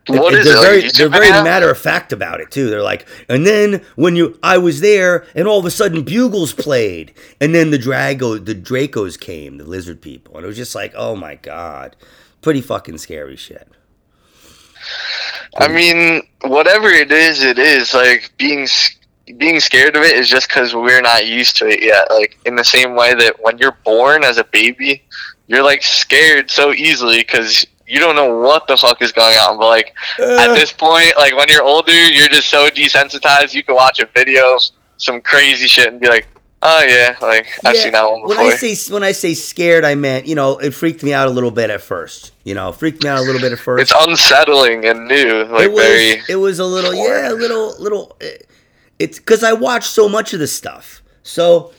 What 0.06 0.34
And 0.34 0.40
is 0.40 0.44
they're 0.44 0.58
it? 0.58 0.60
Very, 0.60 0.82
YouTube 0.82 0.98
they're 0.98 1.08
very 1.08 1.30
matter 1.42 1.70
of 1.70 1.78
fact 1.78 2.12
about 2.12 2.40
it 2.40 2.50
too. 2.50 2.68
They're 2.68 2.82
like, 2.82 3.06
and 3.28 3.46
then 3.46 3.82
when 3.96 4.16
you, 4.16 4.38
I 4.42 4.58
was 4.58 4.80
there, 4.80 5.26
and 5.34 5.48
all 5.48 5.58
of 5.58 5.64
a 5.64 5.70
sudden 5.70 6.04
bugles 6.04 6.52
played, 6.52 7.14
and 7.40 7.54
then 7.54 7.70
the 7.70 7.78
Drago, 7.78 8.44
the 8.44 8.54
Dracos 8.54 9.18
came, 9.18 9.56
the 9.56 9.64
lizard 9.64 10.02
people, 10.02 10.36
and 10.36 10.44
it 10.44 10.46
was 10.46 10.56
just 10.58 10.74
like, 10.74 10.92
oh 10.94 11.16
my 11.16 11.36
god, 11.36 11.96
pretty 12.42 12.60
fucking 12.60 12.98
scary 12.98 13.36
shit. 13.36 13.66
I 15.58 15.68
mean, 15.68 16.22
whatever 16.42 16.88
it 16.88 17.12
is, 17.12 17.42
it 17.42 17.58
is 17.58 17.94
like 17.94 18.32
being 18.38 18.66
being 19.38 19.58
scared 19.58 19.96
of 19.96 20.02
it 20.02 20.16
is 20.16 20.28
just 20.28 20.48
because 20.48 20.74
we're 20.74 21.00
not 21.00 21.26
used 21.26 21.56
to 21.56 21.66
it 21.66 21.82
yet. 21.82 22.10
Like 22.10 22.38
in 22.44 22.56
the 22.56 22.64
same 22.64 22.94
way 22.94 23.14
that 23.14 23.36
when 23.40 23.56
you're 23.58 23.78
born 23.84 24.22
as 24.24 24.38
a 24.38 24.44
baby, 24.44 25.02
you're 25.46 25.62
like 25.62 25.82
scared 25.82 26.50
so 26.50 26.72
easily 26.72 27.18
because 27.18 27.64
you 27.86 28.00
don't 28.00 28.16
know 28.16 28.38
what 28.38 28.66
the 28.66 28.76
fuck 28.76 29.00
is 29.02 29.12
going 29.12 29.36
on. 29.36 29.58
But 29.58 29.68
like 29.68 29.94
at 30.18 30.50
Uh, 30.50 30.54
this 30.54 30.72
point, 30.72 31.16
like 31.16 31.36
when 31.36 31.48
you're 31.48 31.62
older, 31.62 31.92
you're 31.92 32.28
just 32.28 32.48
so 32.50 32.68
desensitized. 32.68 33.54
You 33.54 33.62
can 33.62 33.74
watch 33.74 33.98
a 34.00 34.06
video, 34.14 34.58
some 34.96 35.20
crazy 35.20 35.68
shit, 35.68 35.88
and 35.88 36.00
be 36.00 36.08
like, 36.08 36.26
"Oh 36.64 36.82
yeah, 36.84 37.16
like 37.22 37.46
I've 37.64 37.76
Yeah, 37.76 37.82
seen 37.82 37.92
that 37.92 38.10
one 38.10 38.22
before. 38.22 38.44
When. 38.44 38.46
I 38.46 38.56
say 38.56 38.92
when 38.92 39.04
I 39.04 39.12
say 39.12 39.34
scared, 39.34 39.84
I 39.84 39.94
meant 39.94 40.26
you 40.26 40.34
know 40.34 40.58
it 40.58 40.72
freaked 40.74 41.02
me 41.04 41.12
out 41.12 41.28
a 41.28 41.30
little 41.30 41.50
bit 41.52 41.70
at 41.70 41.82
first. 41.82 42.32
You 42.44 42.54
know, 42.54 42.72
freaked 42.72 43.02
me 43.04 43.08
out 43.10 43.18
a 43.18 43.22
little 43.22 43.40
bit 43.40 43.52
at 43.52 43.58
first. 43.68 43.82
it's 43.82 43.92
unsettling 44.08 44.84
and 44.86 45.06
new, 45.08 45.44
like 45.44 45.64
it 45.64 45.72
was 45.72 45.82
very. 45.82 46.22
it 46.28 46.36
was 46.36 46.58
a 46.58 46.64
little 46.66 46.94
yeah, 46.94 47.30
a 47.30 47.34
little 47.34 47.74
little. 47.80 48.16
It, 48.20 48.48
it's 48.98 49.18
because 49.18 49.44
I 49.44 49.52
watched 49.52 49.88
so 49.90 50.08
much 50.08 50.32
of 50.32 50.40
this 50.40 50.54
stuff. 50.54 51.02
So 51.22 51.72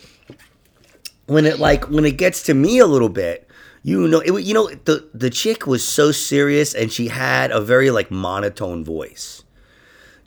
when 1.26 1.46
it 1.46 1.58
like 1.58 1.88
when 1.90 2.04
it 2.04 2.16
gets 2.18 2.42
to 2.44 2.54
me 2.54 2.78
a 2.78 2.86
little 2.86 3.08
bit, 3.08 3.48
you 3.82 4.06
know, 4.08 4.20
it, 4.20 4.42
you 4.44 4.54
know 4.54 4.68
the 4.68 5.08
the 5.14 5.30
chick 5.30 5.66
was 5.66 5.86
so 5.86 6.12
serious 6.12 6.74
and 6.74 6.92
she 6.92 7.08
had 7.08 7.50
a 7.50 7.60
very 7.60 7.90
like 7.90 8.10
monotone 8.10 8.84
voice. 8.84 9.42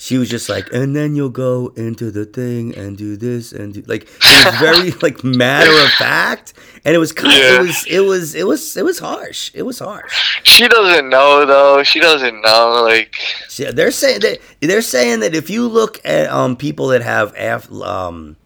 She 0.02 0.18
was 0.18 0.30
just 0.30 0.48
like, 0.48 0.72
and 0.72 0.96
then 0.96 1.14
you'll 1.14 1.28
go 1.28 1.74
into 1.76 2.10
the 2.10 2.24
thing 2.26 2.74
and 2.74 2.98
do 2.98 3.18
this 3.18 3.52
and 3.52 3.74
do 3.74 3.82
like 3.86 4.04
it 4.04 4.46
was 4.46 4.56
very 4.58 4.92
like 5.02 5.26
matter 5.26 5.70
of 5.72 5.90
fact, 6.00 6.54
and 6.86 6.96
it 6.96 7.00
was 7.00 7.12
kind 7.12 7.34
of 7.34 7.38
Yeah. 7.38 7.56
it 7.60 7.62
was 7.68 7.86
it 7.86 8.00
was 8.00 8.34
it 8.36 8.48
was 8.48 8.78
it 8.78 8.86
was 8.86 9.00
harsh. 9.00 9.52
It 9.54 9.64
was 9.64 9.80
harsh. 9.80 10.40
She 10.44 10.70
doesn't 10.70 11.10
know 11.10 11.46
though. 11.46 11.84
She 11.84 12.00
doesn't 12.00 12.42
know. 12.42 12.82
Like 12.88 13.14
Yeah, 13.58 13.72
they're 13.72 13.92
saying 13.92 14.22
that 14.22 14.40
they're 14.62 14.82
saying 14.82 15.20
that 15.20 15.36
if 15.36 15.50
you 15.50 15.68
look 15.68 16.00
at 16.06 16.30
um 16.32 16.56
people 16.56 16.88
that 16.88 17.02
have 17.02 17.34
af- 17.38 17.70
um 17.82 18.38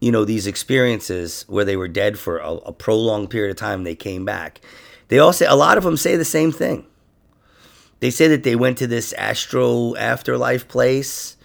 you 0.00 0.12
know 0.12 0.26
these 0.26 0.46
experiences 0.46 1.46
where 1.48 1.64
they 1.64 1.76
were 1.78 1.88
dead 1.88 2.18
for 2.18 2.38
a, 2.40 2.52
a 2.52 2.72
prolonged 2.72 3.30
period 3.30 3.50
of 3.50 3.56
time, 3.56 3.84
they 3.84 3.94
came 3.94 4.26
back. 4.26 4.60
They 5.08 5.18
all 5.18 5.32
say 5.32 5.46
a 5.46 5.54
lot 5.54 5.78
of 5.78 5.84
them 5.84 5.96
say 5.96 6.16
the 6.16 6.26
same 6.26 6.52
thing. 6.52 6.84
They 8.00 8.10
say 8.10 8.28
that 8.28 8.44
they 8.44 8.56
went 8.56 8.78
to 8.78 8.86
this 8.86 9.12
astro 9.14 9.96
afterlife 9.96 10.68
place, 10.68 11.36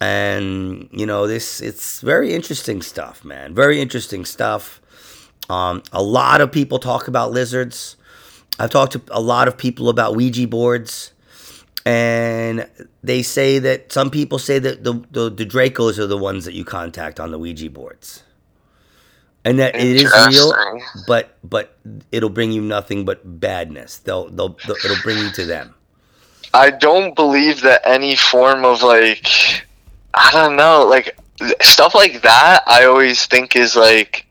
and 0.00 0.88
you 0.92 1.06
know 1.06 1.26
this 1.26 1.60
it's 1.60 2.00
very 2.00 2.32
interesting 2.34 2.82
stuff, 2.82 3.24
man. 3.24 3.54
Very 3.54 3.80
interesting 3.80 4.24
stuff. 4.24 4.80
Um, 5.50 5.82
a 5.92 6.02
lot 6.02 6.40
of 6.40 6.52
people 6.52 6.78
talk 6.78 7.08
about 7.08 7.32
lizards. 7.32 7.96
I've 8.58 8.70
talked 8.70 8.92
to 8.92 9.02
a 9.10 9.20
lot 9.20 9.48
of 9.48 9.56
people 9.56 9.88
about 9.88 10.14
Ouija 10.14 10.46
boards, 10.46 11.12
and 11.84 12.68
they 13.02 13.22
say 13.22 13.58
that 13.58 13.92
some 13.92 14.10
people 14.10 14.38
say 14.38 14.58
that 14.58 14.84
the, 14.84 15.02
the, 15.10 15.30
the 15.30 15.46
Dracos 15.46 15.98
are 15.98 16.06
the 16.06 16.18
ones 16.18 16.44
that 16.44 16.54
you 16.54 16.64
contact 16.64 17.18
on 17.18 17.32
the 17.32 17.38
Ouija 17.38 17.70
boards, 17.70 18.22
and 19.44 19.58
that 19.58 19.74
it 19.74 19.96
is 19.96 20.12
real, 20.28 20.80
but 21.06 21.36
but 21.42 21.76
it'll 22.12 22.30
bring 22.30 22.52
you 22.52 22.62
nothing 22.62 23.04
but 23.04 23.40
badness. 23.40 23.98
They'll 23.98 24.28
they'll, 24.28 24.56
they'll 24.66 24.76
it'll 24.76 25.02
bring 25.02 25.18
you 25.18 25.30
to 25.32 25.44
them. 25.44 25.74
I 26.54 26.70
don't 26.70 27.16
believe 27.16 27.62
that 27.62 27.82
any 27.84 28.14
form 28.14 28.64
of 28.64 28.82
like 28.82 29.26
I 30.14 30.30
don't 30.32 30.56
know, 30.56 30.84
like 30.84 31.16
stuff 31.60 31.94
like 31.94 32.22
that 32.22 32.62
I 32.66 32.84
always 32.84 33.26
think 33.26 33.56
is 33.56 33.74
like 33.74 34.26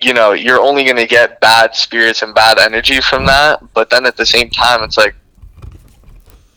you 0.00 0.12
know, 0.12 0.32
you're 0.32 0.60
only 0.60 0.82
going 0.82 0.96
to 0.96 1.06
get 1.06 1.40
bad 1.40 1.76
spirits 1.76 2.22
and 2.22 2.34
bad 2.34 2.58
energy 2.58 3.00
from 3.00 3.24
that, 3.26 3.62
but 3.72 3.88
then 3.88 4.04
at 4.04 4.16
the 4.16 4.26
same 4.26 4.50
time 4.50 4.82
it's 4.82 4.96
like 4.96 5.14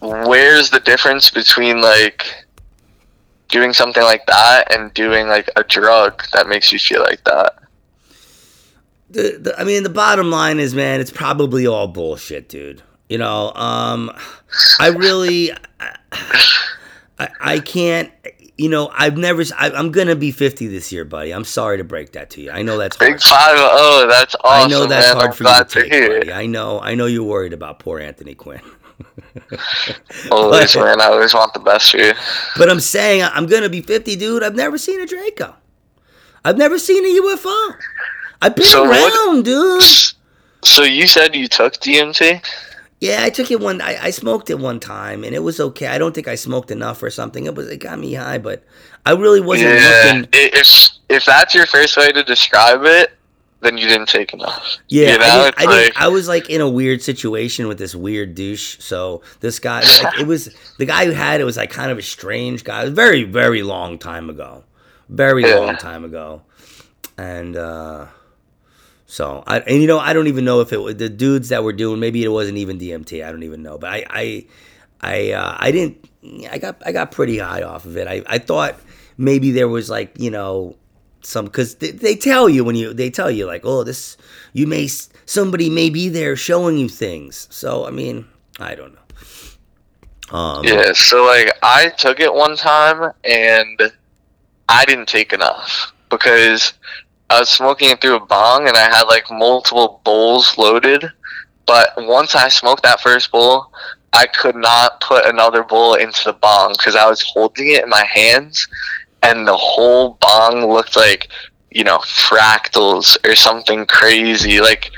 where's 0.02 0.69
the 0.69 0.80
difference 0.80 1.30
between 1.30 1.82
like 1.82 2.26
doing 3.48 3.74
something 3.74 4.04
like 4.04 4.26
that 4.26 4.74
and 4.74 4.93
doing 4.93 5.28
like 5.28 5.50
a 5.56 5.63
drug 5.63 6.24
that 6.34 6.48
makes 6.48 6.71
you 6.71 6.80
feel 6.80 7.02
like 7.02 7.24
that? 7.26 7.54
The, 9.10 9.38
the, 9.39 9.60
I 9.60 9.63
mean, 9.63 9.84
the 9.84 9.89
bottom 9.89 10.30
line 10.30 10.60
is, 10.60 10.74
man, 10.76 11.00
it's 11.00 11.12
probably 11.12 11.68
all 11.68 11.88
bullshit, 11.88 12.50
dude. 12.50 12.82
You 13.10 13.18
know, 13.20 13.52
um, 13.54 14.12
I 14.80 14.88
really, 14.88 15.52
I, 17.20 17.30
I, 17.39 17.60
can't. 17.60 18.12
You 18.58 18.70
know, 18.70 18.89
I've 18.94 19.15
never. 19.18 19.44
I, 19.58 19.70
I'm 19.72 19.91
gonna 19.91 20.15
be 20.15 20.32
50 20.32 20.68
this 20.68 20.91
year, 20.91 21.06
buddy. 21.06 21.32
I'm 21.34 21.44
sorry 21.44 21.78
to 21.78 21.84
break 21.84 22.13
that 22.13 22.32
to 22.32 22.41
you. 22.41 22.50
I 22.52 22.62
know 22.63 22.78
that's 22.78 22.98
Big 22.98 23.20
hard. 23.22 23.58
5 23.58 23.70
oh, 23.72 24.08
that's 24.10 24.36
awesome. 24.44 24.65
I 24.65 24.68
know 24.68 24.86
that's 24.88 25.08
man. 25.08 25.15
hard 25.18 25.30
I'm 25.30 25.36
for 25.36 25.44
you 25.44 25.63
to 25.63 25.65
take, 25.89 25.94
hear. 25.94 26.20
buddy. 26.20 26.32
I 26.34 26.46
know. 26.48 26.80
I 26.80 26.96
know 26.96 27.06
you're 27.06 27.24
worried 27.24 27.54
about 27.54 27.80
poor 27.80 28.00
Anthony 28.00 28.34
Quinn. 28.34 28.62
Always, 30.32 30.74
But- 30.74 30.84
man. 30.86 31.02
I 31.02 31.06
always 31.08 31.34
want 31.34 31.54
the 31.54 31.60
best 31.60 31.91
for 31.91 31.98
you. 31.98 32.13
But 32.58 32.70
I'm 32.70 32.80
saying 32.80 33.24
I'm 33.24 33.46
gonna 33.46 33.70
be 33.70 33.82
50, 33.82 34.15
dude. 34.15 34.41
I've 34.44 34.56
never 34.56 34.78
seen 34.78 35.00
a 35.02 35.06
Draco. 35.06 35.54
I've 36.44 36.58
never 36.58 36.80
seen 36.80 37.04
a 37.04 37.22
UFO. 37.22 37.76
I've 38.45 38.55
been 38.55 38.65
So 38.65 38.84
what- 38.84 39.27
around, 39.27 39.43
dude. 39.45 39.84
So 40.63 40.84
you 40.84 41.08
said 41.08 41.36
you 41.36 41.47
took 41.47 41.73
DMT? 41.75 42.41
Yeah, 42.99 43.23
I 43.23 43.29
took 43.29 43.51
it 43.51 43.60
one. 43.60 43.81
I, 43.81 44.05
I 44.05 44.10
smoked 44.10 44.49
it 44.49 44.58
one 44.60 44.79
time, 44.79 45.23
and 45.23 45.36
it 45.36 45.39
was 45.43 45.60
okay. 45.60 45.88
I 45.88 45.97
don't 45.97 46.15
think 46.15 46.27
I 46.27 46.36
smoked 46.36 46.71
enough 46.71 47.03
or 47.03 47.10
something. 47.12 47.45
It 47.45 47.53
was 47.55 47.67
it 47.69 47.77
got 47.77 47.99
me 47.99 48.13
high, 48.13 48.38
but 48.38 48.63
I 49.05 49.12
really 49.12 49.41
wasn't 49.41 49.79
yeah. 49.79 50.01
looking. 50.05 50.29
If 50.34 50.89
if 51.10 51.25
that's 51.25 51.53
your 51.53 51.65
first 51.65 51.97
way 51.97 52.12
to 52.12 52.23
describe 52.23 52.81
it, 52.86 53.12
then 53.62 53.77
you 53.77 53.88
didn't 53.88 54.08
take 54.10 54.34
enough. 54.34 54.77
Yeah, 54.88 55.12
You 55.13 55.17
know, 55.19 55.25
I, 55.25 55.43
didn't, 55.51 55.55
I, 55.69 55.81
didn't, 55.81 56.01
I 56.01 56.08
was 56.08 56.27
like 56.27 56.49
in 56.49 56.62
a 56.62 56.69
weird 56.69 57.01
situation 57.01 57.67
with 57.67 57.77
this 57.77 57.93
weird 57.93 58.34
douche. 58.34 58.77
So 58.79 59.21
this 59.41 59.60
guy, 59.60 59.81
like, 60.03 60.19
it 60.19 60.25
was 60.25 60.55
the 60.77 60.86
guy 60.86 61.05
who 61.05 61.12
had 61.12 61.41
it 61.41 61.43
was 61.43 61.58
like 61.58 61.69
kind 61.71 61.91
of 61.91 61.97
a 61.97 62.01
strange 62.03 62.63
guy. 62.63 62.81
It 62.81 62.86
was 62.86 62.93
very 62.93 63.23
very 63.23 63.62
long 63.62 63.99
time 63.99 64.29
ago, 64.29 64.63
very 65.10 65.43
Yeah. 65.43 65.55
long 65.55 65.75
time 65.77 66.05
ago, 66.05 66.43
and 67.17 67.55
uh 67.58 68.05
so 69.06 69.44
I 69.46 69.60
and 69.60 69.82
you 69.82 69.88
know 69.88 70.00
I 70.00 70.13
don't 70.13 70.28
even 70.28 70.46
know 70.46 70.62
if 70.62 70.74
it 70.74 70.98
the 70.98 71.10
dudes 71.10 71.50
that 71.50 71.63
were 71.63 71.74
doing. 71.74 72.00
Maybe 72.00 72.24
it 72.24 72.30
wasn't 72.30 72.58
even 72.58 72.80
DMT. 72.80 73.26
I 73.26 73.32
don't 73.32 73.44
even 73.44 73.62
know, 73.62 73.78
but 73.78 73.91
I 73.91 74.06
I 74.10 74.46
I 75.02 75.32
uh, 75.32 75.58
I 75.60 75.72
didn't. 75.72 76.10
I 76.52 76.58
got 76.58 76.82
I 76.86 76.91
got 76.91 77.12
pretty 77.12 77.38
high 77.38 77.62
off 77.62 77.86
of 77.86 77.98
it. 77.98 78.08
I 78.08 78.24
I 78.28 78.39
thought 78.39 78.80
maybe 79.18 79.52
there 79.52 79.68
was 79.68 79.89
like 79.89 80.20
you 80.20 80.32
know 80.32 80.76
some 81.22 81.46
because 81.46 81.76
they, 81.76 81.91
they 81.91 82.15
tell 82.15 82.48
you 82.50 82.63
when 82.63 82.76
you 82.76 82.94
they 82.94 83.10
tell 83.10 83.32
you 83.32 83.46
like 83.46 83.62
oh 83.63 83.84
this 83.84 84.15
you 84.54 84.68
may 84.68 84.88
somebody 85.26 85.70
may 85.70 85.89
be 85.89 86.08
there 86.08 86.36
showing 86.36 86.78
you 86.78 86.88
things 86.88 87.48
so 87.50 87.88
i 87.88 87.89
mean 87.89 88.28
i 88.60 88.76
don't 88.76 88.94
know 88.94 89.00
um 90.38 90.63
Yeah, 90.63 90.91
so 90.94 91.24
like 91.24 91.52
I 91.62 91.89
took 91.89 92.20
it 92.20 92.34
one 92.34 92.56
time 92.56 93.12
and 93.24 93.94
I 94.68 94.86
didn't 94.86 95.08
take 95.08 95.34
enough 95.34 95.94
because 96.10 96.74
I 97.30 97.40
was 97.40 97.50
smoking 97.50 97.90
it 97.90 98.02
through 98.02 98.16
a 98.16 98.26
bong 98.26 98.68
and 98.68 98.78
I 98.78 98.84
had 98.84 99.04
like 99.04 99.26
multiple 99.32 100.02
bowls 100.04 100.58
loaded. 100.58 101.12
But 101.66 101.94
once 101.98 102.36
I 102.36 102.48
smoked 102.50 102.84
that 102.84 103.02
first 103.02 103.32
bowl, 103.32 103.72
I 104.14 104.28
could 104.28 104.56
not 104.56 105.02
put 105.02 105.26
another 105.26 105.64
bowl 105.64 105.96
into 105.96 106.24
the 106.26 106.34
bong 106.34 106.74
because 106.78 106.96
I 106.96 107.10
was 107.10 107.22
holding 107.22 107.70
it 107.70 107.84
in 107.84 107.90
my 107.90 108.06
hands 108.06 108.68
and 109.24 109.48
the 109.48 109.58
whole 109.58 110.18
bong 110.22 110.66
looked 110.66 110.96
like, 110.96 111.30
you 111.72 111.84
know, 111.84 111.98
fractals 111.98 113.18
or 113.28 113.36
something 113.36 113.86
crazy. 113.88 114.62
Like, 114.62 114.92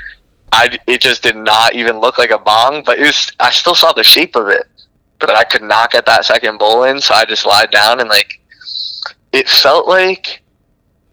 I, 0.52 0.78
it 0.86 1.00
just 1.00 1.22
did 1.22 1.36
not 1.36 1.74
even 1.74 1.98
look 1.98 2.18
like 2.18 2.30
a 2.30 2.38
bong, 2.38 2.82
but 2.84 2.98
it 2.98 3.06
was, 3.06 3.32
I 3.40 3.50
still 3.50 3.74
saw 3.74 3.92
the 3.92 4.04
shape 4.04 4.36
of 4.36 4.48
it 4.48 4.66
but 5.18 5.30
I 5.30 5.44
could 5.44 5.62
not 5.62 5.90
get 5.90 6.06
that 6.06 6.24
second 6.24 6.58
bowl 6.58 6.84
in, 6.84 7.00
so 7.00 7.14
I 7.14 7.24
just 7.24 7.46
lied 7.46 7.70
down 7.70 8.00
and 8.00 8.08
like 8.08 8.40
it 9.32 9.48
felt 9.48 9.88
like 9.88 10.42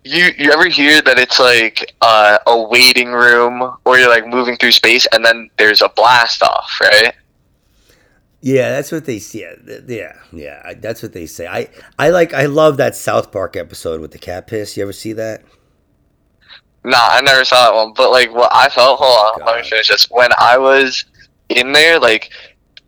you 0.05 0.31
you 0.37 0.51
ever 0.51 0.69
hear 0.69 1.01
that 1.01 1.19
it's 1.19 1.39
like 1.39 1.95
uh, 2.01 2.37
a 2.47 2.61
waiting 2.61 3.11
room 3.11 3.77
or 3.85 3.97
you're 3.97 4.09
like 4.09 4.27
moving 4.27 4.55
through 4.57 4.71
space 4.71 5.07
and 5.11 5.25
then 5.25 5.49
there's 5.57 5.81
a 5.81 5.89
blast 5.89 6.41
off, 6.43 6.71
right? 6.81 7.13
yeah 8.41 8.69
that's 8.69 8.91
what 8.91 9.05
they 9.05 9.17
see 9.17 9.41
yeah 9.41 9.79
yeah 9.87 10.13
yeah 10.31 10.61
I, 10.63 10.73
that's 10.75 11.01
what 11.01 11.13
they 11.13 11.25
say 11.25 11.47
i 11.47 11.67
i 11.97 12.09
like 12.09 12.31
i 12.31 12.45
love 12.45 12.77
that 12.77 12.95
south 12.95 13.31
park 13.31 13.55
episode 13.55 14.01
with 14.01 14.11
the 14.11 14.19
cat 14.19 14.45
piss 14.45 14.77
you 14.77 14.83
ever 14.83 14.93
see 14.93 15.13
that 15.13 15.41
Nah, 16.85 16.97
I 16.99 17.21
never 17.21 17.43
saw 17.43 17.71
that 17.71 17.75
one, 17.75 17.93
but 17.93 18.11
like 18.11 18.31
what 18.31 18.51
I 18.53 18.69
felt. 18.69 18.99
Hold 19.01 19.41
on, 19.41 19.47
let 19.47 19.63
me 19.63 19.67
finish 19.67 19.87
this. 19.87 20.07
When 20.11 20.29
I 20.37 20.55
was 20.55 21.05
in 21.49 21.71
there, 21.71 21.99
like 21.99 22.29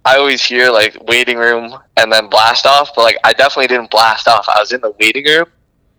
I 0.06 0.18
always 0.18 0.44
hear 0.46 0.70
like 0.70 0.96
waiting 1.08 1.38
room 1.38 1.76
and 1.98 2.14
then 2.14 2.30
blast 2.30 2.68
off, 2.68 2.92
but 2.96 3.02
like 3.02 3.18
I 3.24 3.34
definitely 3.34 3.68
didn't 3.68 3.90
blast 3.90 4.28
off. 4.28 4.48
I 4.50 4.60
was 4.60 4.72
in 4.72 4.82
the 4.82 4.94
waiting 5.00 5.26
room, 5.26 5.48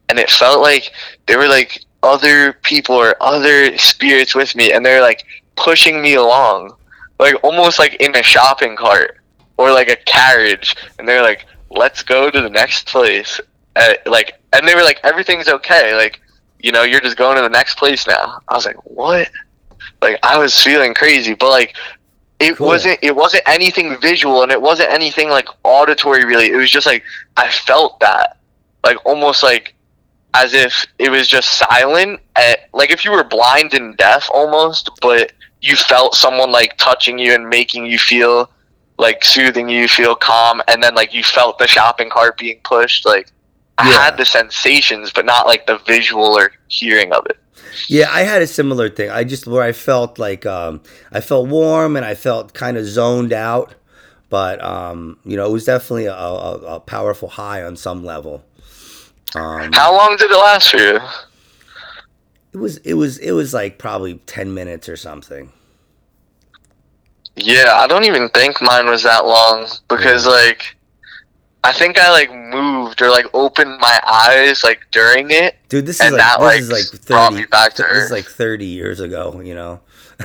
and 0.09 0.19
it 0.19 0.31
felt 0.31 0.61
like 0.63 0.93
there 1.27 1.39
were 1.39 1.49
like 1.49 1.85
other 2.03 2.53
people 2.63 2.95
or 2.97 3.15
other 3.23 3.77
spirits 3.79 4.35
with 4.35 4.55
me, 4.55 4.73
and 4.73 4.85
they're 4.85 5.03
like 5.03 5.25
pushing 5.57 6.01
me 6.01 6.15
along, 6.15 6.73
like 7.19 7.35
almost 7.43 7.79
like 7.79 7.95
in 7.97 8.15
a 8.17 8.23
shopping 8.23 8.77
cart. 8.77 9.15
or 9.59 9.73
like 9.73 9.89
a 9.91 9.97
carriage, 10.07 10.77
and 10.99 11.09
they're 11.09 11.23
like, 11.23 11.45
"Let's 11.71 12.03
go 12.05 12.31
to 12.31 12.41
the 12.41 12.49
next 12.49 12.87
place." 12.87 13.41
Uh, 13.75 13.95
like, 14.07 14.35
and 14.53 14.67
they 14.67 14.75
were 14.77 14.85
like, 14.85 15.01
"Everything's 15.03 15.49
okay." 15.49 15.97
Like, 15.97 16.21
you 16.61 16.71
know, 16.71 16.85
you're 16.85 17.01
just 17.01 17.17
going 17.17 17.37
to 17.37 17.43
the 17.43 17.49
next 17.49 17.77
place 17.77 18.07
now. 18.07 18.41
I 18.49 18.55
was 18.55 18.65
like, 18.67 18.77
"What?" 18.85 19.29
Like, 20.01 20.19
I 20.23 20.39
was 20.39 20.57
feeling 20.63 20.95
crazy, 20.95 21.35
but 21.35 21.51
like, 21.51 21.75
it 22.39 22.57
Cool. 22.57 22.69
wasn't. 22.69 23.01
It 23.03 23.17
wasn't 23.17 23.43
anything 23.49 23.97
visual, 24.01 24.43
and 24.45 24.53
it 24.53 24.63
wasn't 24.63 24.91
anything 24.93 25.29
like 25.29 25.49
auditory. 25.65 26.25
Really, 26.25 26.51
it 26.53 26.57
was 26.57 26.71
just 26.71 26.87
like 26.87 27.03
I 27.37 27.51
felt 27.51 27.99
that, 27.99 28.37
like 28.85 29.05
almost 29.05 29.43
like 29.43 29.75
as 30.35 30.53
if 30.55 30.87
it 30.99 31.11
was 31.11 31.27
just 31.27 31.59
silent, 31.59 32.21
eh, 32.37 32.57
like 32.73 32.91
if 32.91 33.05
you 33.05 33.11
were 33.11 33.25
blind 33.25 33.75
and 33.75 33.97
deaf 33.97 34.29
almost, 34.33 34.91
but 35.01 35.33
you 35.61 35.75
felt 35.77 36.15
someone 36.15 36.53
like 36.53 36.77
touching 36.77 37.19
you 37.19 37.35
and 37.35 37.49
making 37.49 37.87
you 37.87 37.99
feel 37.99 38.51
like 38.99 39.25
soothing 39.25 39.69
you, 39.69 39.89
feel 39.89 40.15
calm, 40.15 40.61
and 40.69 40.83
then 40.83 40.95
like 40.95 41.15
you 41.15 41.23
felt 41.25 41.59
the 41.59 41.67
shopping 41.67 42.11
cart 42.11 42.37
being 42.39 42.61
pushed. 42.65 43.07
Like 43.07 43.31
I 43.79 43.89
Yeah. 43.89 44.05
had 44.05 44.17
the 44.17 44.25
sensations, 44.25 45.11
but 45.13 45.25
not 45.25 45.47
like 45.47 45.67
the 45.67 45.79
visual 45.79 46.37
or 46.37 46.53
hearing 46.69 47.13
of 47.13 47.25
it. 47.27 47.39
Yeah, 47.89 48.09
I 48.11 48.23
had 48.23 48.43
a 48.43 48.47
similar 48.47 48.89
thing. 48.89 49.11
I 49.11 49.25
just 49.25 49.47
where 49.47 49.63
I 49.63 49.73
felt 49.73 50.19
like 50.19 50.45
um, 50.47 50.81
I 51.13 51.21
felt 51.21 51.49
warm 51.49 51.97
and 51.97 52.05
I 52.05 52.15
felt 52.15 52.55
kind 52.55 52.77
of 52.77 52.85
zoned 52.85 53.33
out, 53.33 53.75
but 54.31 54.63
um, 54.65 55.19
you 55.25 55.37
know, 55.37 55.47
it 55.47 55.53
was 55.53 55.65
definitely 55.65 56.07
a, 56.07 56.13
a, 56.15 56.77
a 56.77 56.81
powerful 56.81 57.29
high 57.29 57.63
on 57.63 57.77
some 57.77 58.05
level. 58.05 58.45
Um, 59.35 59.73
How 59.73 59.95
long 59.95 60.17
did 60.17 60.31
it 60.31 60.37
last 60.37 60.71
for 60.71 60.79
you? 60.79 61.01
it 62.53 62.57
was 62.57 62.79
it 62.79 62.95
was 62.95 63.19
it 63.19 63.33
was 63.33 63.53
like 63.53 63.79
probably 63.79 64.15
ten 64.27 64.55
minutes 64.55 64.89
or 64.89 64.97
something. 64.97 65.53
Yeah, 67.37 67.75
I 67.75 67.87
don't 67.87 68.05
even 68.05 68.29
think 68.31 68.61
mine 68.61 68.87
was 68.87 69.03
that 69.05 69.25
long 69.25 69.69
because 69.89 70.27
like 70.27 70.77
I 71.63 71.73
think 71.73 71.99
I 71.99 72.11
like 72.11 72.33
moved 72.33 73.03
or 73.03 73.11
like 73.11 73.27
opened 73.35 73.79
my 73.79 74.01
eyes 74.07 74.65
like 74.65 74.81
during 74.91 75.31
it. 75.31 75.57
Dude, 75.69 75.87
this 75.87 76.01
is 76.01 76.11
like 76.11 76.21
that, 76.21 76.39
this 76.41 76.71
like, 76.71 76.81
is 76.81 76.93
like 76.95 77.07
brought 77.07 77.33
me 77.35 77.45
back 77.45 77.75
to 77.75 77.83
this 77.83 78.05
is 78.05 78.11
like 78.11 78.25
thirty 78.25 78.67
years 78.67 79.01
ago. 79.01 79.41
You 79.41 79.55
know. 79.55 79.81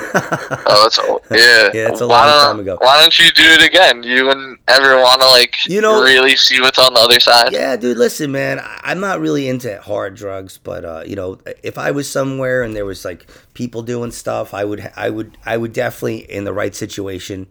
Oh, 0.65 0.85
it's 0.87 0.97
yeah. 1.29 1.69
Yeah, 1.73 1.89
it's 1.89 2.01
a 2.01 2.07
why 2.07 2.25
long 2.25 2.45
time 2.45 2.59
ago. 2.59 2.77
Why 2.81 2.99
don't 2.99 3.17
you 3.19 3.29
do 3.31 3.43
it 3.43 3.63
again? 3.63 4.01
You 4.03 4.25
wouldn't 4.25 4.59
ever 4.67 4.95
want 4.97 5.21
to 5.21 5.27
like 5.27 5.55
You 5.67 5.81
know- 5.81 6.01
really 6.03 6.35
see 6.35 6.59
what's 6.61 6.79
on 6.79 6.93
the 6.93 6.99
other 6.99 7.19
side? 7.19 7.51
Yeah, 7.51 7.75
dude, 7.75 7.97
listen, 7.97 8.31
man. 8.31 8.59
I'm 8.81 8.99
not 8.99 9.19
really 9.19 9.47
into 9.47 9.79
hard 9.81 10.15
drugs, 10.15 10.57
but 10.57 10.83
uh, 10.83 11.03
you 11.05 11.15
know, 11.15 11.39
if 11.61 11.77
I 11.77 11.91
was 11.91 12.09
somewhere 12.09 12.63
and 12.63 12.75
there 12.75 12.85
was 12.85 13.05
like 13.05 13.27
people 13.53 13.81
doing 13.83 14.11
stuff, 14.11 14.53
I 14.53 14.65
would, 14.65 14.91
I 14.95 15.09
would, 15.09 15.37
I 15.45 15.57
would 15.57 15.73
definitely, 15.73 16.29
in 16.31 16.43
the 16.43 16.53
right 16.53 16.73
situation, 16.73 17.47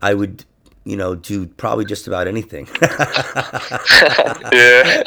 I 0.00 0.14
would, 0.14 0.44
you 0.84 0.96
know, 0.96 1.14
do 1.14 1.46
probably 1.46 1.84
just 1.84 2.06
about 2.06 2.26
anything. 2.28 2.66
yeah, 4.52 5.02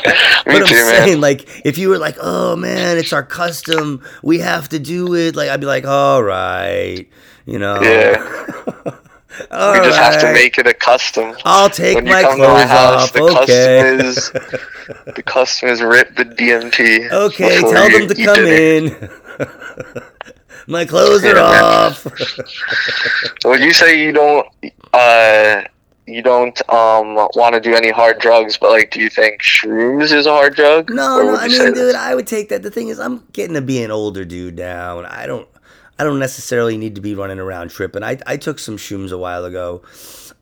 me 0.45 0.53
but 0.53 0.61
I'm 0.61 0.67
too, 0.67 0.73
man. 0.75 0.85
saying, 0.85 1.21
like, 1.21 1.47
if 1.65 1.77
you 1.77 1.89
were 1.89 1.97
like, 1.97 2.17
"Oh 2.21 2.55
man, 2.55 2.97
it's 2.97 3.13
our 3.13 3.23
custom, 3.23 4.03
we 4.23 4.39
have 4.39 4.69
to 4.69 4.79
do 4.79 5.13
it," 5.15 5.35
like, 5.35 5.49
I'd 5.49 5.59
be 5.59 5.65
like, 5.67 5.85
"All 5.85 6.23
right," 6.23 7.07
you 7.45 7.59
know. 7.59 7.81
Yeah. 7.81 8.23
All 9.51 9.73
We 9.79 9.79
just 9.79 9.99
have 9.99 10.21
to 10.21 10.31
make 10.31 10.57
it 10.57 10.65
a 10.65 10.73
custom. 10.73 11.35
I'll 11.43 11.69
take 11.69 11.95
when 11.95 12.05
my 12.05 12.21
to 12.21 12.27
my 12.29 12.35
clothes 12.35 12.63
house, 12.69 13.03
off. 13.07 13.13
the 13.13 13.23
Okay. 13.23 13.81
custom 13.91 14.07
is 14.07 14.31
the 15.15 15.23
customers 15.23 15.81
rip 15.81 16.15
the 16.15 16.23
DMT. 16.25 17.11
Okay, 17.11 17.59
tell 17.59 17.89
them 17.89 18.07
to 18.07 18.15
come 18.25 18.45
in. 18.45 19.09
My 20.67 20.85
clothes 20.85 21.23
are 21.25 21.37
off. 21.39 22.05
Would 23.45 23.59
you 23.61 23.73
say 23.73 24.01
you 24.03 24.11
don't 24.11 24.47
uh 24.93 25.61
you 26.07 26.21
don't 26.21 26.59
um 26.71 27.15
want 27.15 27.53
to 27.55 27.61
do 27.61 27.73
any 27.75 27.91
hard 27.91 28.19
drugs, 28.19 28.57
but 28.57 28.71
like 28.71 28.91
do 28.91 28.99
you 28.99 29.09
think 29.09 29.41
shrooms 29.41 30.11
is 30.11 30.25
a 30.25 30.31
hard 30.31 30.55
drug? 30.55 30.89
No, 30.89 31.21
no, 31.21 31.35
I 31.35 31.47
mean, 31.47 31.57
dude, 31.59 31.75
that's- 31.77 31.95
I 31.95 32.15
would 32.15 32.27
take 32.27 32.49
that. 32.49 32.63
The 32.63 32.71
thing 32.71 32.87
is, 32.89 32.99
I'm 32.99 33.23
getting 33.33 33.55
to 33.55 33.61
be 33.61 33.83
an 33.83 33.91
older 33.91 34.25
dude 34.25 34.55
now, 34.57 34.97
and 34.99 35.07
I 35.07 35.25
don't, 35.25 35.47
I 35.97 36.03
don't 36.03 36.19
necessarily 36.19 36.77
need 36.77 36.95
to 36.95 37.01
be 37.01 37.15
running 37.15 37.39
around 37.39 37.69
tripping. 37.69 38.03
I, 38.03 38.17
I 38.27 38.37
took 38.37 38.59
some 38.59 38.77
shrooms 38.77 39.11
a 39.11 39.17
while 39.17 39.45
ago. 39.45 39.81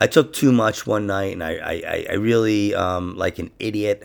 I 0.02 0.08
took 0.08 0.34
too 0.34 0.52
much 0.52 0.86
one 0.86 1.08
night, 1.08 1.32
and 1.34 1.44
I, 1.44 1.52
I, 1.56 2.06
I- 2.10 2.14
really, 2.16 2.76
um, 2.76 3.16
like 3.18 3.40
an 3.40 3.52
idiot, 3.60 4.04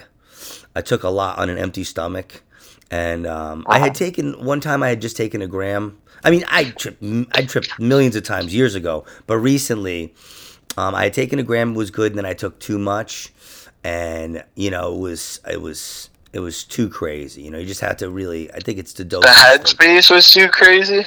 I 0.76 0.80
took 0.80 1.02
a 1.02 1.08
lot 1.08 1.38
on 1.38 1.50
an 1.50 1.58
empty 1.58 1.82
stomach, 1.82 2.42
and 2.90 3.26
um, 3.26 3.64
I 3.68 3.78
had 3.80 3.94
taken 3.96 4.44
one 4.44 4.60
time. 4.60 4.82
I 4.84 4.90
had 4.90 5.00
just 5.00 5.16
taken 5.16 5.42
a 5.42 5.46
gram. 5.48 5.98
I 6.24 6.30
mean, 6.30 6.44
I 6.48 6.64
tripped, 6.64 7.02
I 7.32 7.42
tripped 7.42 7.78
millions 7.78 8.16
of 8.16 8.22
times 8.24 8.54
years 8.54 8.74
ago, 8.74 9.04
but 9.26 9.38
recently, 9.38 10.14
um, 10.76 10.94
I 10.94 11.04
had 11.04 11.12
taken 11.14 11.38
a 11.38 11.42
gram, 11.42 11.74
was 11.74 11.90
good, 11.90 12.12
and 12.12 12.18
then 12.18 12.26
I 12.26 12.34
took 12.34 12.58
too 12.58 12.78
much, 12.78 13.32
and 13.84 14.44
you 14.54 14.70
know, 14.70 14.94
it 14.94 14.98
was, 14.98 15.40
it 15.50 15.60
was, 15.60 16.10
it 16.32 16.40
was 16.40 16.64
too 16.64 16.88
crazy. 16.88 17.42
You 17.42 17.50
know, 17.50 17.58
you 17.58 17.66
just 17.66 17.80
had 17.80 17.98
to 17.98 18.10
really. 18.10 18.52
I 18.52 18.58
think 18.60 18.78
it's 18.78 18.92
the 18.92 19.04
dose. 19.04 19.22
the 19.22 19.28
headspace 19.30 20.10
was 20.10 20.30
too 20.32 20.48
crazy. 20.48 21.04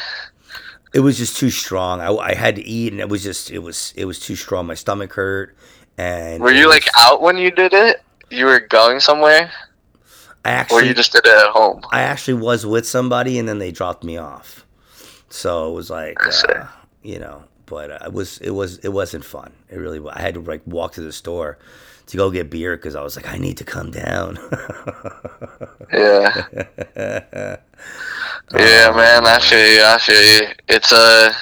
It 0.93 0.99
was 0.99 1.17
just 1.17 1.37
too 1.37 1.49
strong. 1.49 2.01
I, 2.01 2.11
I 2.11 2.33
had 2.33 2.55
to 2.57 2.61
eat, 2.63 2.91
and 2.91 2.99
it 2.99 3.07
was 3.07 3.23
just, 3.23 3.49
it 3.49 3.59
was, 3.59 3.93
it 3.95 4.03
was 4.05 4.19
too 4.19 4.35
strong. 4.35 4.65
My 4.65 4.73
stomach 4.73 5.13
hurt, 5.13 5.55
and 5.97 6.41
Were 6.43 6.51
you 6.51 6.67
was- 6.67 6.75
like 6.75 6.87
out 6.97 7.21
when 7.21 7.37
you 7.37 7.51
did 7.51 7.73
it? 7.73 8.01
You 8.29 8.45
were 8.45 8.61
going 8.61 9.01
somewhere, 9.01 9.51
I 10.45 10.51
actually, 10.51 10.83
or 10.83 10.85
you 10.85 10.93
just 10.93 11.11
did 11.11 11.25
it 11.25 11.33
at 11.33 11.51
home? 11.51 11.81
I 11.91 12.01
actually 12.01 12.35
was 12.35 12.65
with 12.65 12.87
somebody, 12.87 13.37
and 13.37 13.47
then 13.47 13.59
they 13.59 13.71
dropped 13.71 14.03
me 14.05 14.15
off. 14.17 14.60
So 15.31 15.69
it 15.71 15.73
was 15.73 15.89
like, 15.89 16.17
uh, 16.49 16.65
you 17.01 17.17
know, 17.19 17.45
but 17.65 17.89
uh, 17.89 17.99
it 18.05 18.13
was, 18.13 18.37
it 18.39 18.51
was, 18.51 18.77
it 18.79 18.89
wasn't 18.89 19.25
fun. 19.25 19.53
It 19.69 19.77
really, 19.77 19.99
I 20.11 20.21
had 20.21 20.33
to 20.35 20.41
like 20.41 20.61
walk 20.67 20.93
to 20.93 21.01
the 21.01 21.11
store 21.13 21.57
to 22.07 22.17
go 22.17 22.29
get 22.29 22.49
beer 22.49 22.75
because 22.75 22.95
I 22.95 23.01
was 23.01 23.15
like, 23.15 23.27
I 23.27 23.37
need 23.37 23.57
to 23.57 23.63
come 23.63 23.91
down. 23.91 24.37
Yeah, 25.93 26.45
yeah, 28.53 28.91
man. 28.95 29.25
I 29.25 29.39
feel 29.41 29.73
you. 29.73 29.83
I 29.83 29.97
feel 29.97 30.21
you. 30.21 30.53
It's 30.69 30.93
uh, 30.93 31.33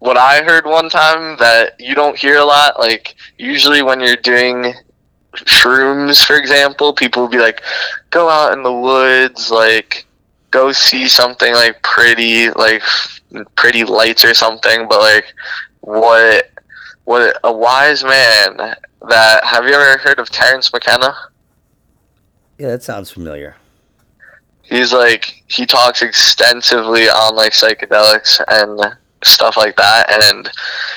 what 0.00 0.18
I 0.18 0.42
heard 0.42 0.66
one 0.66 0.90
time 0.90 1.38
that 1.38 1.76
you 1.78 1.94
don't 1.94 2.16
hear 2.18 2.36
a 2.36 2.44
lot. 2.44 2.78
Like 2.78 3.14
usually 3.38 3.82
when 3.82 4.00
you're 4.00 4.16
doing 4.16 4.74
shrooms, 5.34 6.24
for 6.26 6.36
example, 6.36 6.92
people 6.92 7.22
will 7.22 7.30
be 7.30 7.38
like, 7.38 7.62
"Go 8.10 8.28
out 8.28 8.52
in 8.52 8.62
the 8.62 8.72
woods, 8.72 9.50
like 9.50 10.06
go 10.50 10.72
see 10.72 11.08
something 11.08 11.52
like 11.54 11.82
pretty, 11.82 12.50
like 12.50 12.82
pretty 13.56 13.84
lights 13.84 14.24
or 14.24 14.34
something." 14.34 14.86
But 14.88 15.00
like, 15.00 15.32
what, 15.80 16.50
what 17.04 17.38
a 17.44 17.52
wise 17.52 18.04
man 18.04 18.56
that. 19.08 19.44
Have 19.44 19.64
you 19.66 19.72
ever 19.74 19.98
heard 19.98 20.18
of 20.18 20.30
Terence 20.30 20.72
McKenna? 20.72 21.14
yeah, 22.58 22.68
that 22.68 22.82
sounds 22.82 23.10
familiar. 23.10 23.56
he's 24.62 24.92
like 24.92 25.42
he 25.48 25.64
talks 25.66 26.02
extensively 26.02 27.08
on 27.08 27.34
like 27.34 27.52
psychedelics 27.52 28.40
and 28.48 28.96
stuff 29.24 29.56
like 29.56 29.76
that 29.76 30.10
and 30.24 30.50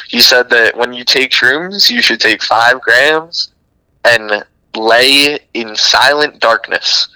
he 0.09 0.19
said 0.21 0.49
that 0.49 0.75
when 0.77 0.93
you 0.93 1.03
take 1.03 1.31
shrooms 1.31 1.89
you 1.89 2.01
should 2.01 2.19
take 2.19 2.43
five 2.43 2.79
grams 2.81 3.53
and 4.05 4.43
lay 4.75 5.39
in 5.53 5.75
silent 5.75 6.39
darkness 6.39 7.07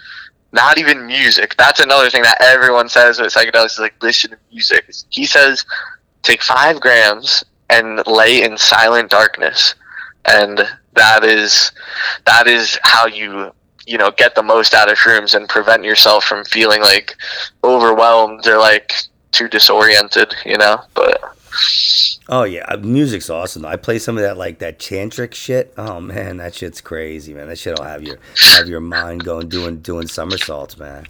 not 0.52 0.78
even 0.78 1.06
music. 1.06 1.56
That's 1.58 1.80
another 1.80 2.10
thing 2.10 2.24
that 2.24 2.42
everyone 2.42 2.90
says 2.90 3.20
with 3.20 3.34
psychedelics 3.34 3.74
is 3.74 3.80
like 3.80 4.02
listen 4.02 4.32
to 4.32 4.38
music. 4.52 4.90
He 5.10 5.26
says 5.26 5.66
take 6.24 6.42
five 6.42 6.80
grams 6.80 7.44
and 7.70 8.06
lay 8.08 8.44
in 8.44 8.58
silent 8.58 9.10
darkness. 9.10 9.76
And 10.26 10.68
that 10.94 11.24
is 11.24 11.72
that 12.26 12.48
is 12.48 12.78
how 12.84 13.08
you 13.08 13.52
you 13.86 13.98
know 13.98 14.12
get 14.12 14.36
the 14.36 14.44
most 14.44 14.74
out 14.74 14.92
of 14.92 14.98
shrooms 14.98 15.36
and 15.36 15.48
prevent 15.48 15.84
yourself 15.84 16.26
from 16.26 16.44
feeling 16.46 16.82
like 16.82 17.16
overwhelmed 17.64 18.46
or 18.48 18.58
like 18.58 18.94
too 19.32 19.48
disoriented 19.48 20.34
you 20.46 20.58
know? 20.58 20.82
But 20.94 21.37
Oh 22.30 22.44
yeah, 22.44 22.66
uh, 22.68 22.78
music's 22.78 23.30
awesome. 23.30 23.66
I 23.66 23.78
play 23.78 24.00
some 24.00 24.18
of 24.18 24.24
that 24.24 24.38
like 24.38 24.60
that 24.60 24.80
tantric 24.80 25.34
shit. 25.34 25.74
Oh 25.78 26.00
man, 26.00 26.38
that 26.38 26.56
shit's 26.56 26.82
crazy, 26.82 27.34
man. 27.34 27.48
That 27.48 27.58
shit'll 27.58 27.86
have 27.86 28.04
your 28.04 28.20
have 28.56 28.68
your 28.68 28.82
mind 28.82 29.24
going 29.24 29.48
doing 29.48 29.80
doing 29.80 30.08
somersaults, 30.08 30.78
man. 30.78 31.08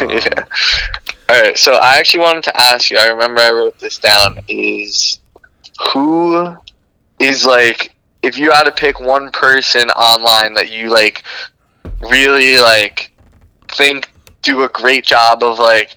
yeah 0.08 0.44
all 1.32 1.40
right 1.40 1.56
so 1.56 1.74
i 1.74 1.98
actually 1.98 2.20
wanted 2.20 2.42
to 2.42 2.60
ask 2.60 2.90
you 2.90 2.98
i 2.98 3.06
remember 3.06 3.40
i 3.40 3.50
wrote 3.50 3.78
this 3.78 3.98
down 3.98 4.38
is 4.48 5.20
who 5.92 6.54
is 7.18 7.46
like 7.46 7.94
if 8.22 8.36
you 8.36 8.50
had 8.50 8.64
to 8.64 8.72
pick 8.72 9.00
one 9.00 9.30
person 9.30 9.88
online 9.90 10.54
that 10.54 10.70
you 10.70 10.90
like 10.90 11.22
really 12.10 12.58
like 12.58 13.12
think 13.68 14.10
do 14.42 14.62
a 14.64 14.68
great 14.68 15.04
job 15.04 15.42
of 15.42 15.58
like 15.58 15.96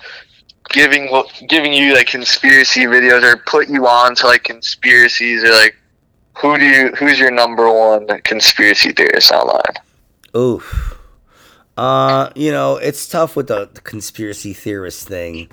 giving 0.70 1.10
giving 1.48 1.74
you 1.74 1.94
like 1.94 2.08
conspiracy 2.08 2.82
videos 2.82 3.24
or 3.24 3.38
put 3.46 3.70
you 3.70 3.88
on 3.88 4.16
to 4.16 4.28
like 4.28 4.44
conspiracies 4.44 5.44
or 5.44 5.52
like 5.52 5.76
who 6.38 6.58
do 6.58 6.66
you 6.66 6.90
who's 6.98 7.20
your 7.20 7.32
number 7.32 7.72
one 7.72 8.08
conspiracy 8.24 8.92
theorist 8.92 9.32
online 9.32 9.62
Oof. 10.36 11.00
Uh, 11.78 12.30
you 12.36 12.52
know, 12.52 12.78
it's 12.78 13.08
tough 13.08 13.36
with 13.36 13.48
the, 13.48 13.70
the 13.74 13.82
conspiracy 13.82 14.54
theorist 14.54 15.08
thing. 15.08 15.50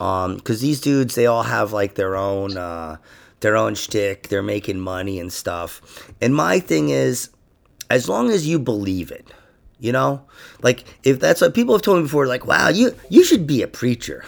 Um, 0.00 0.40
cause 0.40 0.60
these 0.60 0.80
dudes, 0.80 1.14
they 1.14 1.26
all 1.26 1.42
have 1.42 1.72
like 1.72 1.94
their 1.94 2.16
own, 2.16 2.56
uh, 2.56 2.96
their 3.40 3.56
own 3.56 3.74
shtick. 3.74 4.28
They're 4.28 4.42
making 4.42 4.80
money 4.80 5.18
and 5.18 5.32
stuff. 5.32 6.12
And 6.20 6.34
my 6.34 6.60
thing 6.60 6.90
is, 6.90 7.30
as 7.90 8.08
long 8.08 8.30
as 8.30 8.46
you 8.46 8.58
believe 8.58 9.10
it, 9.10 9.26
you 9.78 9.92
know, 9.92 10.22
like 10.62 10.84
if 11.02 11.20
that's 11.20 11.40
what 11.40 11.54
people 11.54 11.74
have 11.74 11.82
told 11.82 11.98
me 11.98 12.02
before, 12.04 12.26
like, 12.26 12.46
wow, 12.46 12.68
you 12.68 12.94
you 13.10 13.24
should 13.24 13.46
be 13.46 13.62
a 13.62 13.66
preacher. 13.68 14.24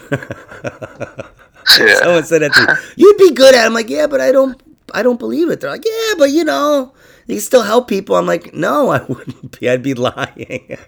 Yeah. 1.79 1.95
Someone 1.99 2.25
said 2.25 2.43
that 2.43 2.53
to 2.55 2.61
me. 2.67 2.73
You'd 2.97 3.19
be 3.19 3.33
good 3.33 3.55
at. 3.55 3.65
it. 3.65 3.67
I'm 3.67 3.75
like, 3.75 3.91
yeah, 3.91 4.07
but 4.07 4.21
I 4.21 4.31
don't, 4.31 4.61
I 4.95 5.03
don't 5.03 5.19
believe 5.19 5.51
it. 5.51 5.61
They're 5.61 5.71
like, 5.71 5.85
yeah, 5.85 6.15
but 6.17 6.31
you 6.31 6.45
know, 6.45 6.95
you 7.27 7.35
can 7.37 7.43
still 7.43 7.63
help 7.63 7.89
people. 7.89 8.15
I'm 8.15 8.25
like, 8.27 8.55
no, 8.55 8.91
I 8.91 9.03
wouldn't 9.03 9.59
be. 9.59 9.69
I'd 9.69 9.83
be 9.83 9.95
lying. 9.95 10.27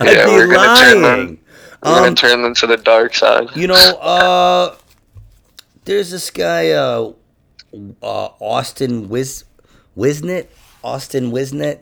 I'd 0.00 0.06
Yeah, 0.06 0.26
be 0.26 0.30
we're 0.32 0.46
gonna 0.52 0.78
turn 0.80 1.02
them- 1.02 1.38
We're 1.82 1.90
gonna 1.94 2.08
Um, 2.08 2.14
turn 2.14 2.42
them 2.42 2.54
to 2.54 2.66
the 2.66 2.76
dark 2.76 3.14
side. 3.14 3.48
you 3.56 3.66
know, 3.66 3.74
uh, 3.74 4.76
there's 5.86 6.10
this 6.10 6.30
guy, 6.30 6.70
uh, 6.72 7.12
uh, 8.02 8.28
Austin 8.40 9.08
Wiz, 9.08 9.44
Wisnett, 9.96 10.48
Austin 10.84 11.30
Wisnett. 11.32 11.80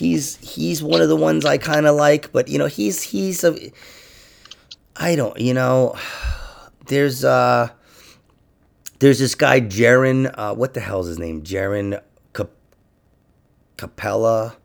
He's 0.00 0.36
he's 0.36 0.82
one 0.82 1.02
of 1.02 1.10
the 1.10 1.14
ones 1.16 1.44
I 1.44 1.58
kind 1.58 1.86
of 1.86 1.94
like, 1.94 2.32
but 2.32 2.48
you 2.48 2.56
know, 2.56 2.64
he's 2.66 3.02
he's 3.02 3.44
a. 3.44 3.54
I 4.96 5.14
don't, 5.14 5.38
you 5.38 5.52
know, 5.52 5.94
there's 6.86 7.22
uh, 7.22 7.68
there's 8.98 9.18
this 9.18 9.34
guy 9.34 9.60
Jaron. 9.60 10.32
Uh, 10.32 10.54
what 10.54 10.72
the 10.72 10.80
hell's 10.80 11.06
his 11.06 11.18
name? 11.18 11.42
Jaron 11.42 12.00
Cap- 12.32 12.48
Capella. 13.76 14.56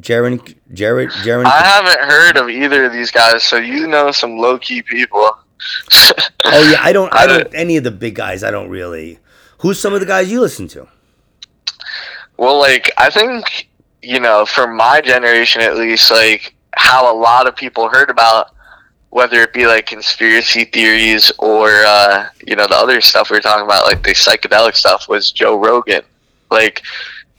Jaron 0.00 0.54
Jared 0.72 1.10
Jaron. 1.10 1.44
I 1.46 1.58
haven't 1.66 2.08
heard 2.08 2.36
of 2.36 2.48
either 2.48 2.84
of 2.84 2.92
these 2.92 3.10
guys, 3.10 3.42
so 3.42 3.56
you 3.56 3.88
know 3.88 4.12
some 4.12 4.38
low 4.38 4.58
key 4.60 4.80
people. 4.82 5.28
Oh 6.50 6.70
yeah, 6.70 6.78
I 6.80 6.92
don't. 6.92 7.12
I 7.12 7.26
don't- 7.26 7.52
Any 7.52 7.76
of 7.78 7.82
the 7.84 7.90
big 7.90 8.14
guys, 8.14 8.44
I 8.44 8.52
don't 8.52 8.70
really. 8.70 9.18
Who's 9.58 9.80
some 9.80 9.92
of 9.92 9.98
the 9.98 10.06
guys 10.06 10.30
you 10.30 10.40
listen 10.40 10.68
to? 10.68 10.86
Well, 12.36 12.60
like 12.60 12.92
I 12.96 13.10
think 13.10 13.68
you 14.02 14.20
know, 14.20 14.46
for 14.46 14.66
my 14.66 15.00
generation 15.00 15.62
at 15.62 15.76
least, 15.76 16.10
like 16.10 16.54
how 16.74 17.12
a 17.12 17.16
lot 17.16 17.46
of 17.46 17.56
people 17.56 17.88
heard 17.88 18.10
about 18.10 18.50
whether 19.10 19.40
it 19.40 19.52
be 19.54 19.66
like 19.66 19.86
conspiracy 19.86 20.64
theories 20.64 21.32
or 21.38 21.68
uh, 21.86 22.28
you 22.46 22.54
know 22.54 22.66
the 22.66 22.76
other 22.76 23.00
stuff 23.00 23.30
we 23.30 23.36
were 23.36 23.40
talking 23.40 23.64
about, 23.64 23.86
like 23.86 24.02
the 24.02 24.10
psychedelic 24.10 24.76
stuff, 24.76 25.08
was 25.08 25.32
Joe 25.32 25.58
Rogan. 25.58 26.02
Like 26.50 26.82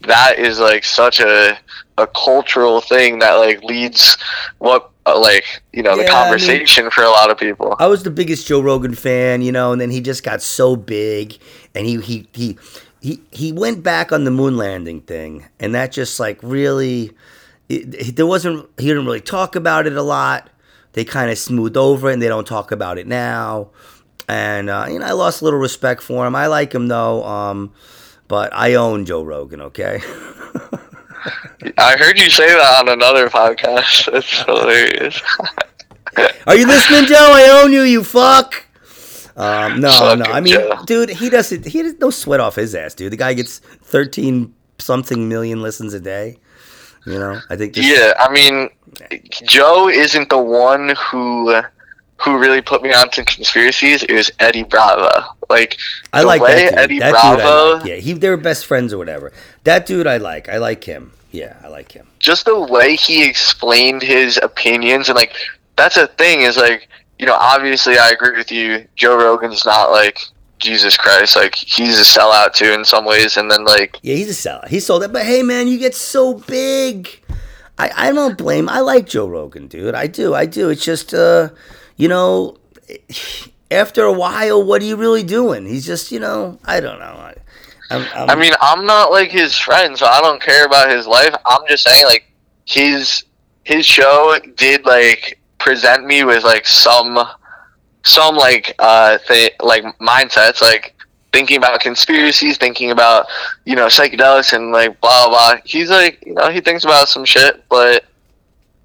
that 0.02 0.38
is 0.38 0.58
like 0.58 0.84
such 0.84 1.20
a 1.20 1.58
a 1.98 2.06
cultural 2.08 2.80
thing 2.80 3.18
that 3.20 3.34
like 3.34 3.62
leads 3.62 4.16
what 4.58 4.90
uh, 5.06 5.18
like 5.18 5.44
you 5.72 5.82
know 5.82 5.96
the 5.96 6.02
Yeah, 6.04 6.12
I 6.12 6.30
mean- 6.30 6.38
conversation 6.38 6.90
for 6.90 7.02
a 7.04 7.10
lot 7.10 7.30
of 7.30 7.38
people. 7.38 7.76
I 7.78 7.86
was 7.86 8.02
the 8.02 8.10
biggest 8.10 8.46
Joe 8.46 8.60
Rogan 8.60 8.94
fan, 8.94 9.40
you 9.42 9.52
know, 9.52 9.72
and 9.72 9.80
then 9.80 9.90
he 9.90 10.00
just 10.00 10.22
got 10.24 10.42
so 10.42 10.76
big, 10.76 11.38
and 11.74 11.86
he 11.86 12.00
he 12.00 12.26
he 12.32 12.58
he 13.00 13.20
he 13.30 13.52
went 13.52 13.82
back 13.82 14.12
on 14.12 14.24
the 14.24 14.30
moon 14.30 14.56
landing 14.56 15.00
thing, 15.02 15.46
and 15.58 15.74
that 15.74 15.92
just 15.92 16.20
like 16.20 16.38
really, 16.42 17.12
it, 17.68 17.94
it- 17.94 18.16
there 18.16 18.26
wasn't 18.26 18.68
he 18.78 18.86
didn't 18.86 19.06
really 19.06 19.20
talk 19.20 19.56
about 19.56 19.86
it 19.86 19.96
a 19.96 20.02
lot. 20.02 20.48
They 20.92 21.04
kind 21.04 21.30
of 21.30 21.38
smoothed 21.38 21.76
over 21.76 22.10
it, 22.10 22.14
and 22.14 22.22
they 22.22 22.28
don't 22.28 22.46
talk 22.46 22.72
about 22.72 22.98
it 22.98 23.06
now. 23.06 23.70
And 24.28 24.68
uh, 24.70 24.86
you 24.90 24.98
know, 24.98 25.06
I 25.06 25.12
lost 25.12 25.40
a 25.40 25.44
little 25.44 25.60
respect 25.60 26.02
for 26.02 26.26
him. 26.26 26.34
I 26.36 26.46
like 26.46 26.72
him 26.74 26.88
though, 26.88 27.24
um, 27.24 27.72
but 28.28 28.52
I 28.54 28.74
own 28.74 29.04
Joe 29.06 29.22
Rogan. 29.24 29.60
Okay. 29.62 30.00
I 31.76 31.96
heard 31.98 32.18
you 32.18 32.30
say 32.30 32.48
that 32.48 32.78
on 32.80 32.88
another 32.88 33.28
podcast. 33.28 34.08
It's 34.14 34.42
hilarious. 34.44 35.20
Are 36.46 36.56
you 36.56 36.66
listening, 36.66 37.04
Joe? 37.06 37.32
I 37.34 37.60
own 37.62 37.72
you, 37.72 37.82
you 37.82 38.02
fuck. 38.02 38.64
Um, 39.40 39.80
no, 39.80 40.14
no. 40.14 40.24
I 40.26 40.40
mean, 40.40 40.54
Joe. 40.54 40.82
dude, 40.84 41.10
he 41.10 41.30
doesn't. 41.30 41.66
He 41.66 41.78
has 41.78 41.94
no 41.94 42.10
sweat 42.10 42.40
off 42.40 42.56
his 42.56 42.74
ass, 42.74 42.94
dude. 42.94 43.10
The 43.12 43.16
guy 43.16 43.32
gets 43.32 43.58
thirteen 43.58 44.54
something 44.78 45.28
million 45.28 45.62
listens 45.62 45.94
a 45.94 46.00
day. 46.00 46.36
You 47.06 47.18
know, 47.18 47.40
I 47.48 47.56
think. 47.56 47.74
Yeah, 47.76 48.12
I 48.18 48.30
mean, 48.30 48.68
Joe 49.42 49.88
isn't 49.88 50.28
the 50.28 50.38
one 50.38 50.94
who 51.10 51.62
who 52.18 52.38
really 52.38 52.60
put 52.60 52.82
me 52.82 52.92
onto 52.92 53.24
conspiracies. 53.24 54.02
It 54.02 54.12
was 54.12 54.30
Eddie 54.40 54.64
Bravo. 54.64 55.08
Like 55.48 55.78
I 56.12 56.22
like 56.22 56.42
that 56.42 56.70
dude. 56.70 56.78
Eddie 56.78 56.98
that 56.98 57.12
dude 57.12 57.42
Bravo, 57.42 57.76
like. 57.78 57.86
Yeah, 57.86 57.94
he 57.96 58.12
they 58.12 58.28
were 58.28 58.36
best 58.36 58.66
friends 58.66 58.92
or 58.92 58.98
whatever. 58.98 59.32
That 59.64 59.86
dude 59.86 60.06
I 60.06 60.18
like. 60.18 60.50
I 60.50 60.58
like 60.58 60.84
him. 60.84 61.12
Yeah, 61.30 61.56
I 61.62 61.68
like 61.68 61.92
him. 61.92 62.08
just 62.18 62.44
the 62.44 62.60
way 62.60 62.96
he 62.96 63.26
explained 63.26 64.02
his 64.02 64.38
opinions, 64.42 65.08
and 65.08 65.16
like 65.16 65.34
that's 65.76 65.96
a 65.96 66.08
thing. 66.08 66.42
Is 66.42 66.58
like 66.58 66.88
you 67.20 67.26
know, 67.26 67.36
obviously, 67.38 67.98
I 67.98 68.08
agree 68.10 68.34
with 68.34 68.50
you. 68.50 68.86
Joe 68.96 69.14
Rogan's 69.14 69.66
not 69.66 69.90
like 69.90 70.18
Jesus 70.58 70.96
Christ. 70.96 71.36
Like 71.36 71.54
he's 71.54 72.00
a 72.00 72.02
sellout 72.02 72.54
too 72.54 72.72
in 72.72 72.82
some 72.82 73.04
ways, 73.04 73.36
and 73.36 73.50
then 73.50 73.64
like 73.64 73.98
Yeah, 74.00 74.14
he's 74.14 74.30
a 74.30 74.34
seller. 74.34 74.66
He 74.68 74.80
sold 74.80 75.02
it, 75.02 75.12
but 75.12 75.26
hey, 75.26 75.42
man, 75.42 75.68
you 75.68 75.78
get 75.78 75.94
so 75.94 76.34
big. 76.34 77.20
I, 77.78 78.08
I 78.08 78.12
don't 78.12 78.38
blame. 78.38 78.70
I 78.70 78.80
like 78.80 79.06
Joe 79.06 79.28
Rogan, 79.28 79.66
dude. 79.66 79.94
I 79.94 80.06
do. 80.06 80.34
I 80.34 80.46
do. 80.46 80.70
It's 80.70 80.84
just, 80.84 81.12
uh, 81.12 81.50
you 81.96 82.08
know, 82.08 82.56
after 83.70 84.04
a 84.04 84.12
while, 84.12 84.64
what 84.64 84.80
are 84.80 84.86
you 84.86 84.96
really 84.96 85.22
doing? 85.22 85.66
He's 85.66 85.84
just, 85.84 86.10
you 86.10 86.20
know, 86.20 86.58
I 86.64 86.80
don't 86.80 86.98
know. 86.98 87.04
I, 87.04 87.34
I'm, 87.90 88.06
I'm, 88.14 88.30
I 88.30 88.34
mean, 88.34 88.54
I'm 88.62 88.86
not 88.86 89.10
like 89.10 89.30
his 89.30 89.58
friend, 89.58 89.96
so 89.98 90.06
I 90.06 90.20
don't 90.20 90.40
care 90.40 90.64
about 90.64 90.90
his 90.90 91.06
life. 91.06 91.34
I'm 91.44 91.66
just 91.68 91.84
saying, 91.84 92.04
like, 92.06 92.24
his 92.64 93.24
his 93.64 93.84
show 93.84 94.38
did 94.56 94.84
like 94.86 95.39
present 95.60 96.06
me 96.06 96.24
with 96.24 96.42
like 96.42 96.66
some 96.66 97.18
some 98.02 98.34
like 98.34 98.74
uh 98.78 99.18
th- 99.28 99.54
like 99.62 99.84
mindsets, 99.98 100.60
like 100.60 100.94
thinking 101.32 101.58
about 101.58 101.80
conspiracies, 101.80 102.56
thinking 102.56 102.90
about 102.90 103.26
you 103.64 103.76
know 103.76 103.86
psychedelics 103.86 104.52
and 104.52 104.72
like 104.72 105.00
blah 105.00 105.28
blah. 105.28 105.56
He's 105.64 105.90
like, 105.90 106.24
you 106.26 106.34
know, 106.34 106.50
he 106.50 106.60
thinks 106.60 106.84
about 106.84 107.08
some 107.08 107.24
shit, 107.24 107.62
but 107.68 108.04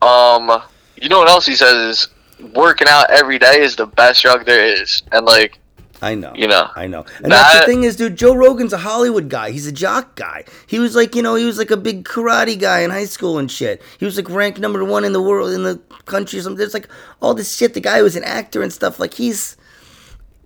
um, 0.01 0.61
you 0.95 1.09
know 1.09 1.19
what 1.19 1.29
else 1.29 1.45
he 1.45 1.55
says 1.55 1.73
is 1.75 2.07
working 2.53 2.88
out 2.89 3.09
every 3.09 3.39
day 3.39 3.61
is 3.61 3.75
the 3.75 3.88
best 3.88 4.21
drug 4.21 4.45
there 4.45 4.65
is, 4.65 5.01
and 5.11 5.25
like 5.25 5.59
I 6.01 6.15
know. 6.15 6.34
you 6.36 6.47
know. 6.47 6.69
I 6.75 6.88
know. 6.88 7.05
And 7.23 7.31
that's 7.31 7.60
the 7.60 7.65
thing 7.65 7.84
is, 7.84 7.95
dude, 7.95 8.17
Joe 8.17 8.36
Rogan's 8.36 8.73
a 8.73 8.77
Hollywood 8.77 9.29
guy. 9.29 9.51
He's 9.51 9.65
a 9.65 9.71
jock 9.71 10.15
guy. 10.15 10.43
He 10.67 10.79
was 10.79 10.95
like, 10.95 11.15
you 11.15 11.21
know, 11.21 11.36
he 11.36 11.45
was 11.45 11.58
like 11.58 11.71
a 11.71 11.77
big 11.77 12.03
karate 12.03 12.60
guy 12.60 12.81
in 12.81 12.91
high 12.91 13.05
school 13.05 13.38
and 13.38 13.49
shit. 13.49 13.81
He 13.97 14.05
was 14.05 14.17
like 14.17 14.29
ranked 14.29 14.60
number 14.60 14.84
one 14.84 15.05
in 15.05 15.13
the 15.13 15.21
world, 15.21 15.51
in 15.51 15.63
the 15.63 15.77
country 16.05 16.39
or 16.39 16.41
something. 16.41 16.58
There's 16.58 16.73
like 16.73 16.89
all 17.21 17.34
this 17.34 17.55
shit. 17.55 17.73
The 17.73 17.79
guy 17.81 18.01
was 18.01 18.15
an 18.15 18.23
actor 18.23 18.62
and 18.62 18.73
stuff. 18.73 18.99
Like, 18.99 19.13
he's, 19.13 19.58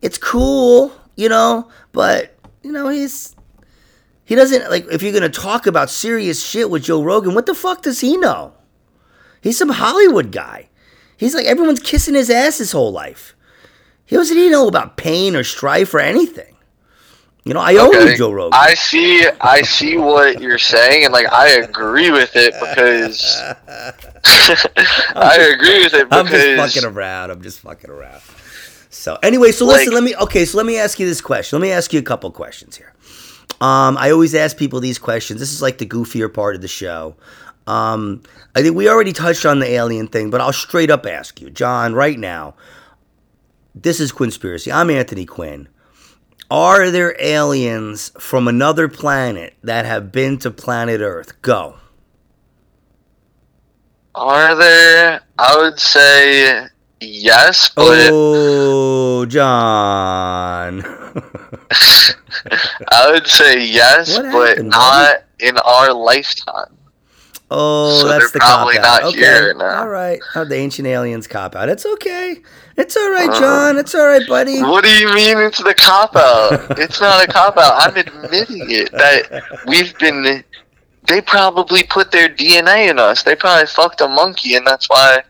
it's 0.02 0.18
cool, 0.18 0.94
you 1.16 1.30
know, 1.30 1.70
but, 1.92 2.38
you 2.62 2.72
know, 2.72 2.88
he's, 2.90 3.36
he 4.24 4.36
doesn't, 4.36 4.70
like, 4.70 4.86
if 4.92 5.02
you're 5.02 5.12
going 5.12 5.30
to 5.30 5.30
talk 5.30 5.66
about 5.66 5.90
serious 5.90 6.46
shit 6.46 6.70
with 6.70 6.84
Joe 6.84 7.04
Rogan, 7.04 7.34
what 7.34 7.48
the 7.48 7.56
fuck 7.56 7.82
does 7.82 8.00
he 8.02 8.16
know? 8.16 8.54
He's 9.42 9.58
some 9.58 9.70
Hollywood 9.70 10.32
guy. 10.32 10.70
He's 11.18 11.34
like, 11.34 11.48
everyone's 11.48 11.82
kissing 11.82 12.14
his 12.14 12.30
ass 12.30 12.60
his 12.60 12.72
whole 12.72 12.92
life. 12.92 13.36
He 14.10 14.16
doesn't 14.16 14.36
even 14.36 14.52
know 14.52 14.68
about 14.68 14.98
pain 14.98 15.36
or 15.36 15.44
strife 15.44 15.94
or 15.94 16.00
anything. 16.00 16.56
You 17.46 17.54
know, 17.54 17.60
I 17.60 17.76
own 17.76 17.92
you, 17.94 18.18
Joe 18.18 18.32
Rogan. 18.32 18.52
I 18.60 18.74
see 18.74 19.24
I 19.40 19.62
see 19.62 19.98
what 19.98 20.42
you're 20.42 20.58
saying 20.58 21.06
and 21.06 21.14
like 21.14 21.32
I 21.32 21.50
agree 21.50 22.10
with 22.10 22.36
it 22.36 22.54
because 22.60 23.24
I 24.26 25.54
agree 25.54 25.84
with 25.84 25.94
it 25.94 26.08
I'm 26.12 26.26
just 26.26 26.74
fucking 26.76 26.90
around. 26.90 27.30
I'm 27.30 27.42
just 27.44 27.60
fucking 27.60 27.90
around. 27.92 28.22
So 28.90 29.20
anyway, 29.22 29.52
so 29.52 29.66
Like- 29.66 29.78
listen, 29.78 29.94
let 29.94 30.04
me 30.04 30.16
okay, 30.16 30.44
so 30.44 30.58
let 30.58 30.66
me 30.66 30.78
ask 30.78 31.00
you 31.00 31.06
this 31.06 31.22
question. 31.22 31.60
Let 31.60 31.62
me 31.68 31.72
ask 31.72 31.94
you 31.94 32.00
a 32.00 32.04
couple 32.04 32.32
questions 32.32 32.78
here. 32.78 32.94
Um, 33.62 33.96
I 33.98 34.10
always 34.10 34.34
ask 34.34 34.58
people 34.58 34.80
these 34.80 34.98
questions. 34.98 35.40
This 35.40 35.54
is 35.54 35.62
like 35.62 35.78
the 35.78 35.86
goofier 35.86 36.34
part 36.34 36.56
of 36.56 36.62
the 36.62 36.68
show. 36.68 37.16
Um, 37.68 38.24
I 38.56 38.64
think 38.64 38.76
we 38.76 38.90
already 38.90 39.14
touched 39.14 39.46
on 39.46 39.60
the 39.60 39.70
alien 39.70 40.08
thing, 40.08 40.32
but 40.32 40.42
I'll 40.42 40.52
straight 40.54 40.90
up 40.90 41.06
ask 41.06 41.40
you, 41.40 41.52
John, 41.52 41.94
right 41.94 42.18
now. 42.18 42.56
This 43.82 44.00
is 44.00 44.12
Quinnspiracy. 44.12 44.74
I'm 44.74 44.90
Anthony 44.90 45.26
Quinn. 45.26 45.70
Are 46.52 46.90
there 46.90 47.16
aliens 47.20 48.12
from 48.20 48.48
another 48.48 48.88
planet 48.90 49.54
that 49.64 49.86
have 49.86 50.12
been 50.12 50.38
to 50.40 50.52
planet 50.52 51.00
Earth? 51.02 51.42
Go. 51.42 51.78
are 54.16 54.56
there 54.56 55.22
I 55.38 55.56
would 55.58 55.80
say 55.80 56.66
yes, 57.00 57.70
but 57.70 58.10
Oh, 58.12 59.26
John. 59.28 60.82
I 62.92 63.12
would 63.12 63.28
say 63.28 63.66
yes, 63.66 64.18
What 64.18 64.32
but 64.32 64.48
happened, 64.50 64.70
not 64.70 65.24
in 65.40 65.58
our 65.60 65.94
lifetime. 65.94 66.76
Oh, 67.52 68.00
So 68.02 68.08
that's 68.08 68.32
the 68.32 68.40
cop 68.40 68.76
out. 68.76 69.04
okay. 69.06 69.52
All 69.54 69.88
right. 69.88 70.20
Oh, 70.36 70.44
the 70.46 70.56
ancient 70.56 70.88
aliens 70.88 71.28
cop 71.28 71.56
out. 71.56 71.70
It's 71.70 71.86
okay. 71.86 72.42
It's 72.80 72.96
all 72.96 73.12
right, 73.12 73.30
Uh, 73.30 73.40
John. 73.40 73.78
It's 73.78 73.94
all 73.94 74.08
right, 74.08 74.26
buddy. 74.28 74.62
What 74.62 74.84
do 74.86 74.90
you 74.90 75.14
mean 75.14 75.38
it's 75.38 75.62
the 75.62 75.74
cop 75.74 76.16
out? 76.16 76.80
it's 76.80 77.02
not 77.02 77.24
a 77.24 77.28
cop 77.32 77.58
out. 77.58 77.74
I'm 77.78 77.98
admitting 77.98 78.72
it 78.72 78.92
that 78.94 79.44
we've 79.68 79.98
been. 80.00 80.44
They 81.08 81.22
probably 81.22 81.84
put 81.84 82.12
their 82.12 82.30
DNA 82.30 82.90
in 82.90 82.98
us. 82.98 83.24
They 83.24 83.36
probably 83.36 83.66
fucked 83.68 84.00
a 84.02 84.08
monkey, 84.08 84.56
and 84.56 84.66
that's 84.66 84.90
why 84.90 85.24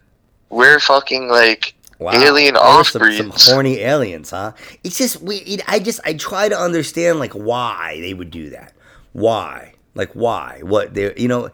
we're 0.50 0.80
fucking 0.80 1.28
like 1.28 1.74
Wow. 1.98 2.12
alien 2.14 2.56
offspring. 2.56 3.18
some, 3.18 3.32
some 3.32 3.54
horny 3.56 3.80
aliens, 3.80 4.30
huh? 4.30 4.54
It's 4.84 4.98
just 4.98 5.20
we. 5.22 5.38
It, 5.38 5.62
I 5.68 5.80
just 5.80 6.00
I 6.06 6.14
try 6.14 6.50
to 6.50 6.58
understand 6.58 7.20
like 7.20 7.34
why 7.34 7.98
they 8.00 8.14
would 8.14 8.30
do 8.32 8.52
that. 8.52 8.74
Why? 9.14 9.74
Like 9.96 10.12
why? 10.14 10.60
What 10.64 10.94
they? 10.94 11.14
You 11.18 11.28
know, 11.28 11.50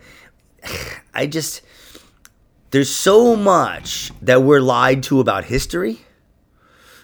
I 1.13 1.25
just 1.25 1.61
there's 2.75 2.93
so 2.93 3.37
much 3.37 4.11
that 4.21 4.43
we're 4.43 4.59
lied 4.59 5.01
to 5.01 5.21
about 5.21 5.45
history. 5.45 6.01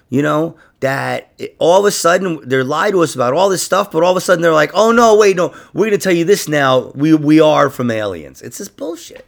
You 0.09 0.21
know 0.21 0.57
that 0.81 1.31
it, 1.37 1.55
all 1.59 1.79
of 1.79 1.85
a 1.85 1.91
sudden 1.91 2.41
they're 2.43 2.65
lied 2.65 2.91
to 2.91 2.99
us 2.99 3.15
about 3.15 3.33
all 3.33 3.47
this 3.47 3.63
stuff, 3.63 3.89
but 3.89 4.03
all 4.03 4.11
of 4.11 4.17
a 4.17 4.19
sudden 4.19 4.41
they're 4.41 4.51
like, 4.51 4.71
"Oh 4.73 4.91
no, 4.91 5.15
wait, 5.15 5.37
no, 5.37 5.55
we're 5.73 5.85
gonna 5.85 5.97
tell 5.97 6.11
you 6.11 6.25
this 6.25 6.49
now. 6.49 6.91
We 6.93 7.13
we 7.13 7.39
are 7.39 7.69
from 7.69 7.89
aliens." 7.89 8.41
It's 8.41 8.57
just 8.57 8.75
bullshit. 8.75 9.25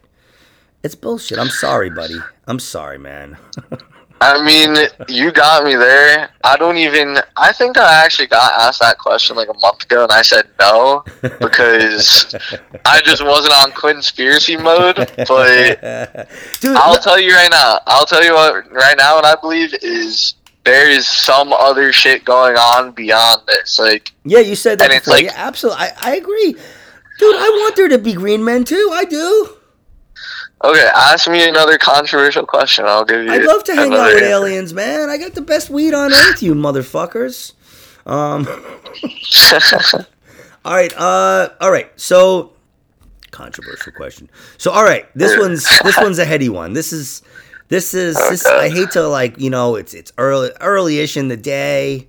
It's 0.83 0.95
bullshit. 0.95 1.39
I'm 1.39 1.47
sorry, 1.47 1.89
buddy. 1.89 2.19
I'm 2.45 2.59
sorry, 2.59 2.97
man. 2.97 3.37
I 4.25 4.43
mean, 4.43 4.87
you 5.09 5.31
got 5.31 5.63
me 5.65 5.75
there. 5.75 6.29
I 6.43 6.55
don't 6.57 6.77
even. 6.77 7.17
I 7.37 7.51
think 7.51 7.77
I 7.77 8.03
actually 8.05 8.27
got 8.27 8.53
asked 8.61 8.79
that 8.79 8.97
question 8.97 9.35
like 9.35 9.49
a 9.49 9.57
month 9.59 9.83
ago, 9.83 10.03
and 10.03 10.11
I 10.11 10.21
said 10.21 10.47
no 10.59 11.03
because 11.39 12.33
I 12.85 13.01
just 13.01 13.23
wasn't 13.23 13.53
on 13.53 13.71
conspiracy 13.73 14.55
mode. 14.57 14.95
But 15.27 16.27
Dude, 16.61 16.75
I'll 16.77 16.97
tell 16.97 17.19
you 17.19 17.33
right 17.33 17.51
now. 17.51 17.79
I'll 17.85 18.05
tell 18.05 18.23
you 18.23 18.33
what 18.33 18.71
right 18.71 18.95
now. 18.97 19.15
What 19.15 19.25
I 19.25 19.35
believe 19.39 19.73
is 19.81 20.35
there 20.63 20.89
is 20.89 21.05
some 21.07 21.51
other 21.51 21.91
shit 21.91 22.23
going 22.23 22.55
on 22.55 22.91
beyond 22.93 23.41
this. 23.47 23.77
Like, 23.79 24.11
Yeah, 24.23 24.39
you 24.39 24.55
said 24.55 24.79
that 24.79 24.85
And 24.85 24.93
it's 24.93 25.07
like- 25.07 25.25
yeah, 25.25 25.33
absolutely. 25.35 25.81
I, 25.83 25.91
I 26.01 26.15
agree. 26.15 26.53
Dude, 27.19 27.35
I 27.35 27.49
want 27.61 27.75
there 27.75 27.89
to 27.89 27.97
be 27.97 28.13
green 28.13 28.43
men 28.45 28.63
too. 28.63 28.89
I 28.93 29.03
do. 29.03 29.57
Okay, 30.63 30.89
ask 30.95 31.29
me 31.29 31.47
another 31.47 31.77
controversial 31.77 32.45
question. 32.45 32.85
I'll 32.85 33.05
give 33.05 33.25
you. 33.25 33.31
I'd 33.31 33.43
love 33.43 33.63
to 33.65 33.75
hang 33.75 33.93
out 33.93 34.05
with 34.05 34.15
answer. 34.15 34.25
aliens, 34.25 34.73
man. 34.73 35.09
I 35.09 35.17
got 35.17 35.33
the 35.33 35.41
best 35.41 35.69
weed 35.69 35.93
on 35.93 36.13
earth, 36.13 36.41
you 36.41 36.55
motherfuckers. 36.55 37.53
Um, 38.05 38.47
all 40.65 40.73
right, 40.73 40.93
uh, 40.97 41.49
all 41.61 41.71
right. 41.71 41.89
So, 41.99 42.53
controversial 43.31 43.93
question. 43.93 44.29
So, 44.57 44.71
all 44.71 44.83
right, 44.83 45.05
this 45.15 45.37
one's 45.37 45.65
this 45.83 45.97
one's 45.97 46.19
a 46.19 46.25
heady 46.25 46.49
one. 46.49 46.73
This 46.73 46.93
is 46.93 47.21
this 47.69 47.93
is 47.93 48.15
this. 48.29 48.45
Okay. 48.45 48.65
I 48.65 48.69
hate 48.69 48.91
to 48.91 49.07
like 49.07 49.39
you 49.39 49.49
know 49.49 49.75
it's 49.75 49.93
it's 49.93 50.11
early 50.17 50.51
early-ish 50.61 51.17
in 51.17 51.27
the 51.27 51.37
day. 51.37 52.07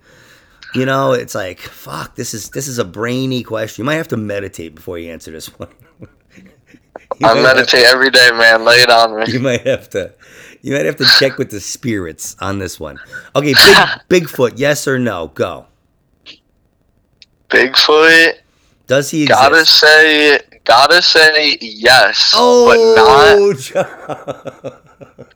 You 0.74 0.84
know, 0.84 1.12
it's 1.12 1.34
like 1.34 1.60
fuck. 1.60 2.16
This 2.16 2.34
is 2.34 2.50
this 2.50 2.66
is 2.66 2.78
a 2.78 2.84
brainy 2.84 3.42
question. 3.44 3.82
You 3.82 3.86
might 3.86 3.94
have 3.94 4.08
to 4.08 4.16
meditate 4.16 4.74
before 4.74 4.98
you 4.98 5.12
answer 5.12 5.30
this 5.30 5.46
one. 5.58 5.68
I 7.22 7.34
meditate 7.40 7.84
every 7.84 8.10
day, 8.10 8.30
man. 8.32 8.64
Lay 8.64 8.76
it 8.76 8.90
on 8.90 9.18
me. 9.18 9.24
you 9.32 9.40
might 9.40 9.66
have 9.66 9.88
to 9.90 10.12
you 10.64 10.72
might 10.72 10.86
have 10.86 10.96
to 10.96 11.04
check 11.18 11.36
with 11.36 11.50
the 11.50 11.60
spirits 11.60 12.36
on 12.40 12.58
this 12.58 12.80
one. 12.80 12.98
Okay, 13.36 13.52
big 14.08 14.24
Bigfoot, 14.24 14.54
yes 14.56 14.88
or 14.88 14.98
no? 14.98 15.28
Go. 15.28 15.66
Bigfoot. 17.50 18.38
Does 18.86 19.10
he 19.10 19.26
Gotta 19.26 19.66
say, 19.66 20.40
gotta 20.64 21.02
say 21.02 21.58
yes, 21.60 22.32
oh, 22.34 23.60
but 23.74 23.74
not, 23.74 24.82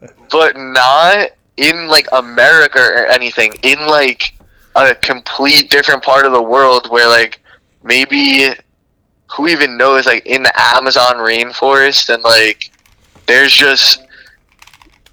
but 0.30 0.56
not 0.56 1.28
in 1.58 1.88
like 1.88 2.08
America 2.12 2.78
or 2.78 3.06
anything. 3.08 3.52
In 3.62 3.78
like 3.86 4.32
a 4.76 4.94
complete 4.94 5.70
different 5.70 6.02
part 6.02 6.24
of 6.24 6.32
the 6.32 6.42
world 6.42 6.90
where 6.90 7.06
like 7.06 7.42
maybe 7.82 8.48
who 9.30 9.46
even 9.48 9.76
knows 9.76 10.06
like 10.06 10.24
in 10.26 10.42
the 10.42 10.52
Amazon 10.76 11.16
rainforest 11.16 12.12
and 12.12 12.22
like 12.22 12.70
there's 13.26 13.52
just 13.52 14.02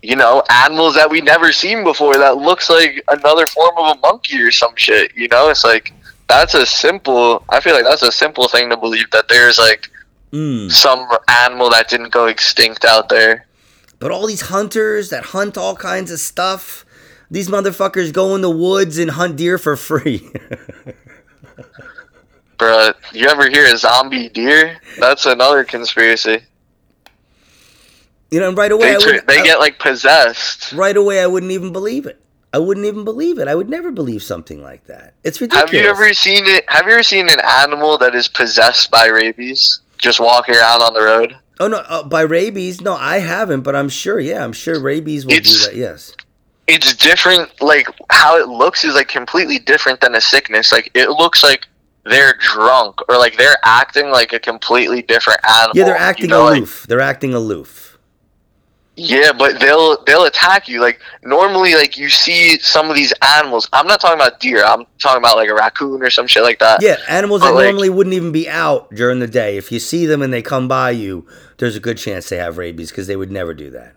you 0.01 0.15
know 0.15 0.43
animals 0.49 0.95
that 0.95 1.09
we 1.09 1.19
never 1.21 1.51
seen 1.51 1.83
before 1.83 2.17
that 2.17 2.37
looks 2.37 2.69
like 2.69 3.03
another 3.09 3.45
form 3.47 3.75
of 3.77 3.97
a 3.97 3.99
monkey 4.01 4.39
or 4.41 4.51
some 4.51 4.73
shit. 4.75 5.11
You 5.15 5.27
know, 5.27 5.49
it's 5.49 5.63
like 5.63 5.91
that's 6.27 6.53
a 6.53 6.65
simple. 6.65 7.43
I 7.49 7.59
feel 7.59 7.73
like 7.75 7.83
that's 7.85 8.01
a 8.03 8.11
simple 8.11 8.47
thing 8.47 8.69
to 8.69 8.77
believe 8.77 9.09
that 9.11 9.27
there's 9.27 9.57
like 9.57 9.89
Mm. 10.33 10.69
some 10.69 11.07
animal 11.29 11.69
that 11.69 11.87
didn't 11.87 12.09
go 12.11 12.25
extinct 12.25 12.83
out 12.83 13.07
there. 13.07 13.45
But 13.99 14.11
all 14.11 14.27
these 14.27 14.41
hunters 14.41 15.09
that 15.09 15.27
hunt 15.27 15.57
all 15.57 15.77
kinds 15.77 16.11
of 16.11 16.19
stuff, 16.19 16.83
these 17.31 17.47
motherfuckers 17.47 18.11
go 18.11 18.35
in 18.35 18.41
the 18.41 18.49
woods 18.49 18.97
and 18.97 19.11
hunt 19.11 19.37
deer 19.37 19.57
for 19.57 19.77
free. 19.77 20.29
Bruh, 22.57 22.93
you 23.13 23.27
ever 23.27 23.49
hear 23.49 23.65
a 23.73 23.77
zombie 23.77 24.29
deer? 24.29 24.77
That's 24.99 25.25
another 25.25 25.63
conspiracy. 25.63 26.39
you 28.31 28.39
know, 28.39 28.49
and 28.49 28.57
right 28.57 28.71
away 28.71 28.91
They, 28.91 28.95
I 28.95 28.99
tr- 28.99 29.11
would, 29.13 29.27
they 29.27 29.39
I- 29.39 29.43
get 29.43 29.59
like 29.59 29.79
possessed. 29.79 30.71
right 30.73 30.95
away 30.95 31.21
I 31.21 31.27
wouldn't 31.27 31.51
even 31.51 31.71
believe 31.73 32.05
it. 32.05 32.21
I 32.53 32.57
wouldn't 32.59 32.85
even 32.85 33.03
believe 33.03 33.37
it. 33.39 33.49
I 33.49 33.55
would 33.55 33.67
never 33.69 33.91
believe 33.91 34.23
something 34.23 34.63
like 34.63 34.85
that. 34.85 35.13
It's 35.25 35.41
ridiculous. 35.41 35.71
Have 35.71 35.81
you 35.81 35.89
ever 35.89 36.13
seen 36.13 36.45
it? 36.45 36.63
Have 36.69 36.85
you 36.85 36.93
ever 36.93 37.03
seen 37.03 37.27
an 37.29 37.41
animal 37.43 37.97
that 37.97 38.15
is 38.15 38.29
possessed 38.29 38.89
by 38.89 39.07
rabies 39.07 39.81
just 39.97 40.21
walking 40.21 40.55
around 40.55 40.81
on 40.81 40.93
the 40.93 41.01
road? 41.01 41.35
Oh 41.59 41.67
no, 41.67 41.77
uh, 41.77 42.03
by 42.03 42.21
rabies? 42.21 42.79
No, 42.79 42.95
I 42.95 43.17
haven't, 43.19 43.61
but 43.61 43.75
I'm 43.75 43.89
sure. 43.89 44.19
Yeah, 44.21 44.43
I'm 44.43 44.53
sure 44.53 44.79
rabies 44.79 45.25
will 45.25 45.33
It's- 45.33 45.59
do 45.65 45.65
that. 45.71 45.75
Yes. 45.75 46.13
It's 46.67 46.95
different. 46.95 47.61
Like 47.61 47.87
how 48.09 48.37
it 48.39 48.47
looks 48.47 48.83
is 48.85 48.95
like 48.95 49.07
completely 49.09 49.59
different 49.59 49.99
than 50.01 50.15
a 50.15 50.21
sickness. 50.21 50.71
Like 50.71 50.89
it 50.95 51.09
looks 51.09 51.43
like 51.43 51.67
they're 52.05 52.33
drunk 52.39 52.99
or 53.09 53.17
like 53.17 53.35
they're 53.37 53.57
acting 53.63 54.09
like 54.11 54.31
a 54.33 54.39
completely 54.39 55.01
different 55.01 55.39
animal. 55.47 55.71
Yeah, 55.75 55.85
they're 55.85 55.95
you 55.97 56.01
acting 56.01 56.29
know, 56.29 56.45
like- 56.45 56.57
aloof. 56.57 56.85
they're 56.87 57.01
acting 57.01 57.33
aloof. 57.33 57.81
Yeah, 58.97 59.33
but 59.37 59.59
they'll 59.59 60.01
they'll 60.05 60.23
attack 60.23 60.69
you. 60.69 60.79
Like 60.79 61.01
normally, 61.21 61.75
like 61.75 61.97
you 61.97 62.09
see 62.09 62.57
some 62.59 62.89
of 62.89 62.95
these 62.95 63.11
animals. 63.21 63.67
I'm 63.73 63.87
not 63.87 63.99
talking 63.99 64.15
about 64.17 64.39
deer. 64.39 64.63
I'm 64.63 64.85
talking 64.99 65.17
about 65.17 65.35
like 65.35 65.49
a 65.49 65.53
raccoon 65.53 66.01
or 66.01 66.09
some 66.09 66.27
shit 66.27 66.43
like 66.43 66.59
that. 66.59 66.81
Yeah, 66.81 66.95
animals 67.09 67.41
But, 67.41 67.47
that 67.49 67.55
like- 67.55 67.65
normally 67.65 67.89
wouldn't 67.89 68.13
even 68.13 68.31
be 68.31 68.47
out 68.47 68.89
during 68.95 69.19
the 69.19 69.27
day. 69.27 69.57
If 69.57 69.69
you 69.69 69.79
see 69.81 70.05
them 70.05 70.21
and 70.21 70.31
they 70.31 70.41
come 70.41 70.69
by 70.69 70.91
you, 70.91 71.27
there's 71.57 71.75
a 71.75 71.81
good 71.81 71.97
chance 71.97 72.29
they 72.29 72.37
have 72.37 72.57
rabies 72.57 72.89
because 72.89 73.07
they 73.07 73.17
would 73.17 73.31
never 73.31 73.53
do 73.53 73.69
that. 73.71 73.95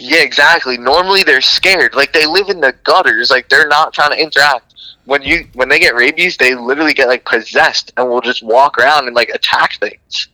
Yeah, 0.00 0.22
exactly. 0.22 0.76
Normally 0.76 1.22
they're 1.22 1.40
scared. 1.40 1.94
Like 1.94 2.12
they 2.12 2.26
live 2.26 2.48
in 2.48 2.60
the 2.60 2.74
gutters. 2.82 3.30
Like 3.30 3.48
they're 3.48 3.68
not 3.68 3.92
trying 3.92 4.10
to 4.10 4.20
interact. 4.20 4.74
When 5.06 5.22
you 5.22 5.46
when 5.54 5.68
they 5.68 5.78
get 5.78 5.94
rabies, 5.94 6.36
they 6.36 6.54
literally 6.54 6.92
get 6.92 7.08
like 7.08 7.24
possessed 7.24 7.92
and 7.96 8.08
will 8.08 8.20
just 8.20 8.42
walk 8.42 8.76
around 8.78 9.06
and 9.06 9.14
like 9.16 9.28
attack 9.30 9.74
things. 9.80 10.28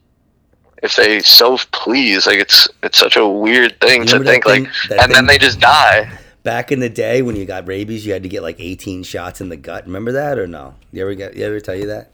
If 0.83 0.97
they 0.97 1.21
so 1.21 1.59
please, 1.73 2.27
like 2.27 2.39
it's 2.39 2.67
it's 2.83 2.99
such 2.99 3.17
a 3.17 3.27
weird 3.29 3.81
thing 3.81 4.05
to 4.07 4.19
think 4.25 4.45
thing- 4.45 4.65
like, 4.91 5.01
and 5.01 5.13
then 5.15 5.27
they 5.27 5.39
just 5.39 5.61
die. 5.61 6.11
Back 6.43 6.73
in 6.73 6.81
the 6.81 6.89
day 6.89 7.23
when 7.23 7.37
you 7.37 7.45
got 7.45 7.69
rabies, 7.69 8.05
you 8.05 8.13
had 8.13 8.25
to 8.25 8.29
get 8.29 8.43
like 8.43 8.57
18 8.59 9.05
shots 9.05 9.41
in 9.41 9.49
the 9.49 9.57
gut. 9.57 9.87
Remember 9.87 10.11
that 10.13 10.39
or 10.41 10.49
no? 10.49 10.75
You 10.93 11.03
ever 11.03 11.15
get? 11.15 11.37
You 11.37 11.45
ever 11.45 11.61
tell 11.61 11.77
you 11.77 11.87
that? 11.87 12.11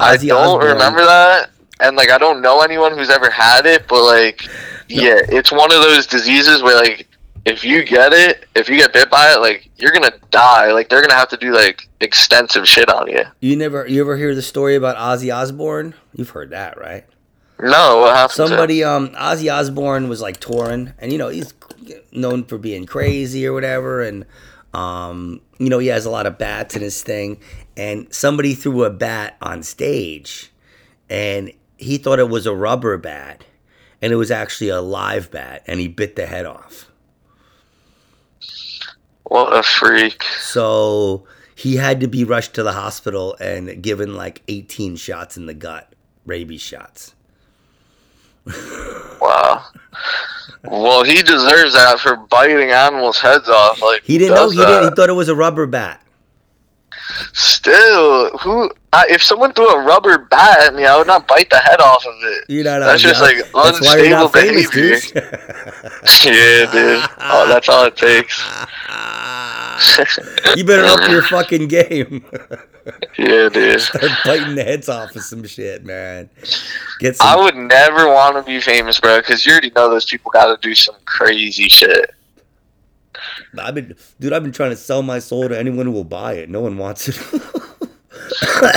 I 0.00 0.16
don't 0.16 0.30
Osbourne- 0.32 0.72
remember 0.72 1.04
that, 1.04 1.50
and 1.78 1.94
like 1.96 2.10
I 2.10 2.18
don't 2.18 2.40
know 2.42 2.62
anyone 2.62 2.96
who's 2.98 3.10
ever 3.10 3.30
had 3.30 3.66
it, 3.66 3.86
but 3.86 4.02
like, 4.02 4.42
yeah, 4.88 5.20
it's 5.28 5.52
one 5.52 5.70
of 5.70 5.82
those 5.82 6.06
diseases 6.08 6.62
where 6.64 6.74
like 6.74 7.06
if 7.44 7.64
you 7.64 7.84
get 7.84 8.12
it, 8.12 8.48
if 8.54 8.68
you 8.68 8.76
get 8.76 8.92
bit 8.92 9.10
by 9.10 9.32
it, 9.32 9.40
like 9.40 9.70
you're 9.76 9.92
gonna 9.92 10.12
die. 10.30 10.72
Like 10.72 10.88
they're 10.88 11.02
gonna 11.02 11.14
have 11.14 11.28
to 11.28 11.36
do 11.36 11.52
like 11.52 11.88
extensive 12.00 12.66
shit 12.66 12.88
on 12.88 13.10
you. 13.10 13.22
You 13.40 13.56
never, 13.56 13.86
you 13.86 14.00
ever 14.00 14.16
hear 14.16 14.34
the 14.34 14.42
story 14.42 14.74
about 14.74 14.96
Ozzy 14.96 15.34
Osbourne? 15.34 15.94
You've 16.14 16.30
heard 16.30 16.50
that, 16.50 16.78
right? 16.78 17.04
No, 17.60 18.00
what 18.00 18.16
happened? 18.16 18.48
Somebody, 18.48 18.82
um, 18.82 19.10
Ozzy 19.10 19.52
Osbourne 19.52 20.08
was 20.08 20.20
like 20.20 20.40
touring, 20.40 20.92
and 20.98 21.12
you 21.12 21.18
know 21.18 21.28
he's 21.28 21.54
known 22.12 22.44
for 22.44 22.58
being 22.58 22.86
crazy 22.86 23.46
or 23.46 23.52
whatever, 23.52 24.02
and 24.02 24.24
um, 24.72 25.40
you 25.58 25.68
know 25.68 25.78
he 25.78 25.88
has 25.88 26.06
a 26.06 26.10
lot 26.10 26.26
of 26.26 26.38
bats 26.38 26.74
in 26.74 26.82
his 26.82 27.02
thing, 27.02 27.40
and 27.76 28.12
somebody 28.12 28.54
threw 28.54 28.84
a 28.84 28.90
bat 28.90 29.36
on 29.40 29.62
stage, 29.62 30.50
and 31.08 31.52
he 31.76 31.98
thought 31.98 32.18
it 32.18 32.28
was 32.28 32.46
a 32.46 32.54
rubber 32.54 32.96
bat, 32.96 33.44
and 34.00 34.12
it 34.12 34.16
was 34.16 34.30
actually 34.30 34.70
a 34.70 34.80
live 34.80 35.30
bat, 35.30 35.62
and 35.66 35.78
he 35.78 35.88
bit 35.88 36.16
the 36.16 36.26
head 36.26 36.46
off. 36.46 36.90
What 39.24 39.56
a 39.56 39.62
freak! 39.62 40.22
So 40.40 41.26
he 41.54 41.76
had 41.76 42.00
to 42.00 42.08
be 42.08 42.24
rushed 42.24 42.54
to 42.54 42.62
the 42.62 42.72
hospital 42.72 43.36
and 43.40 43.82
given 43.82 44.14
like 44.14 44.42
18 44.48 44.96
shots 44.96 45.36
in 45.36 45.46
the 45.46 45.54
gut, 45.54 45.92
rabies 46.26 46.60
shots. 46.62 47.14
Wow. 49.20 49.64
Well, 50.64 51.02
he 51.02 51.22
deserves 51.22 51.72
that 51.72 51.98
for 51.98 52.16
biting 52.16 52.70
animals' 52.70 53.18
heads 53.18 53.48
off. 53.48 53.80
Like 53.80 54.02
He 54.04 54.18
didn't 54.18 54.34
know 54.34 54.50
he 54.50 54.58
didn't. 54.58 54.90
He 54.90 54.94
thought 54.94 55.08
it 55.08 55.14
was 55.14 55.30
a 55.30 55.34
rubber 55.34 55.66
bat. 55.66 56.02
Still, 57.32 58.36
who? 58.38 58.70
I, 58.92 59.06
if 59.10 59.22
someone 59.22 59.52
threw 59.52 59.68
a 59.68 59.82
rubber 59.82 60.18
bat 60.18 60.68
at 60.68 60.74
me, 60.74 60.84
I 60.84 60.96
would 60.96 61.06
not 61.06 61.26
bite 61.26 61.50
the 61.50 61.58
head 61.58 61.80
off 61.80 62.06
of 62.06 62.14
it. 62.22 62.44
You're 62.48 62.64
not. 62.64 62.78
That's 62.78 63.02
just, 63.02 63.20
like, 63.20 63.36
that's 63.36 63.80
why 63.80 63.96
you're 63.96 64.16
unstable 64.16 64.28
famous, 64.28 64.70
behavior. 64.70 65.20
dude. 65.20 65.40
yeah, 66.24 66.72
dude. 66.72 67.10
Oh, 67.18 67.46
that's 67.48 67.68
all 67.68 67.86
it 67.86 67.96
takes. 67.96 68.40
you 70.56 70.64
better 70.64 70.84
up 70.84 71.10
your 71.10 71.22
fucking 71.22 71.68
game. 71.68 72.24
yeah, 73.18 73.48
dude. 73.48 73.80
Start 73.80 74.10
biting 74.24 74.54
the 74.54 74.64
heads 74.64 74.88
off 74.88 75.14
of 75.16 75.22
some 75.22 75.44
shit, 75.44 75.84
man. 75.84 76.30
Get 77.00 77.16
some. 77.16 77.26
I 77.26 77.36
would 77.36 77.56
never 77.56 78.08
want 78.08 78.36
to 78.36 78.42
be 78.42 78.60
famous, 78.60 79.00
bro, 79.00 79.18
because 79.20 79.44
you 79.44 79.52
already 79.52 79.70
know 79.70 79.90
those 79.90 80.04
people 80.04 80.30
got 80.30 80.46
to 80.46 80.68
do 80.68 80.74
some 80.74 80.96
crazy 81.04 81.68
shit. 81.68 82.14
I've 83.58 83.74
been, 83.74 83.96
dude. 84.20 84.32
I've 84.32 84.42
been 84.42 84.52
trying 84.52 84.70
to 84.70 84.76
sell 84.76 85.02
my 85.02 85.18
soul 85.18 85.48
to 85.48 85.58
anyone 85.58 85.86
who 85.86 85.92
will 85.92 86.04
buy 86.04 86.34
it. 86.34 86.48
No 86.48 86.60
one 86.60 86.78
wants 86.78 87.08
it. 87.08 87.18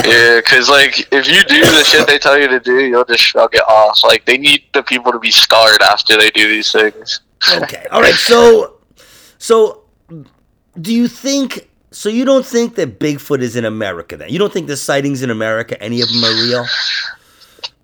Yeah, 0.04 0.40
because 0.40 0.68
like 0.68 1.00
if 1.12 1.26
you 1.28 1.42
do 1.44 1.60
the 1.60 1.84
shit 1.84 2.06
they 2.06 2.18
tell 2.18 2.38
you 2.38 2.48
to 2.48 2.60
do, 2.60 2.80
you'll 2.80 3.04
just 3.04 3.22
shrug 3.22 3.54
it 3.54 3.62
off. 3.68 4.02
Like 4.04 4.24
they 4.24 4.36
need 4.36 4.64
the 4.74 4.82
people 4.82 5.12
to 5.12 5.18
be 5.18 5.30
scarred 5.30 5.80
after 5.82 6.16
they 6.16 6.30
do 6.30 6.48
these 6.48 6.70
things. 6.70 7.20
okay. 7.54 7.86
All 7.90 8.00
right. 8.00 8.14
So, 8.14 8.78
so 9.38 9.82
do 10.80 10.94
you 10.94 11.08
think? 11.08 11.68
So 11.90 12.08
you 12.08 12.24
don't 12.24 12.44
think 12.44 12.74
that 12.74 12.98
Bigfoot 12.98 13.40
is 13.40 13.56
in 13.56 13.64
America? 13.64 14.16
Then 14.16 14.28
you 14.28 14.38
don't 14.38 14.52
think 14.52 14.66
the 14.66 14.76
sightings 14.76 15.22
in 15.22 15.30
America, 15.30 15.80
any 15.82 16.02
of 16.02 16.08
them 16.08 16.24
are 16.24 16.34
real? 16.34 16.66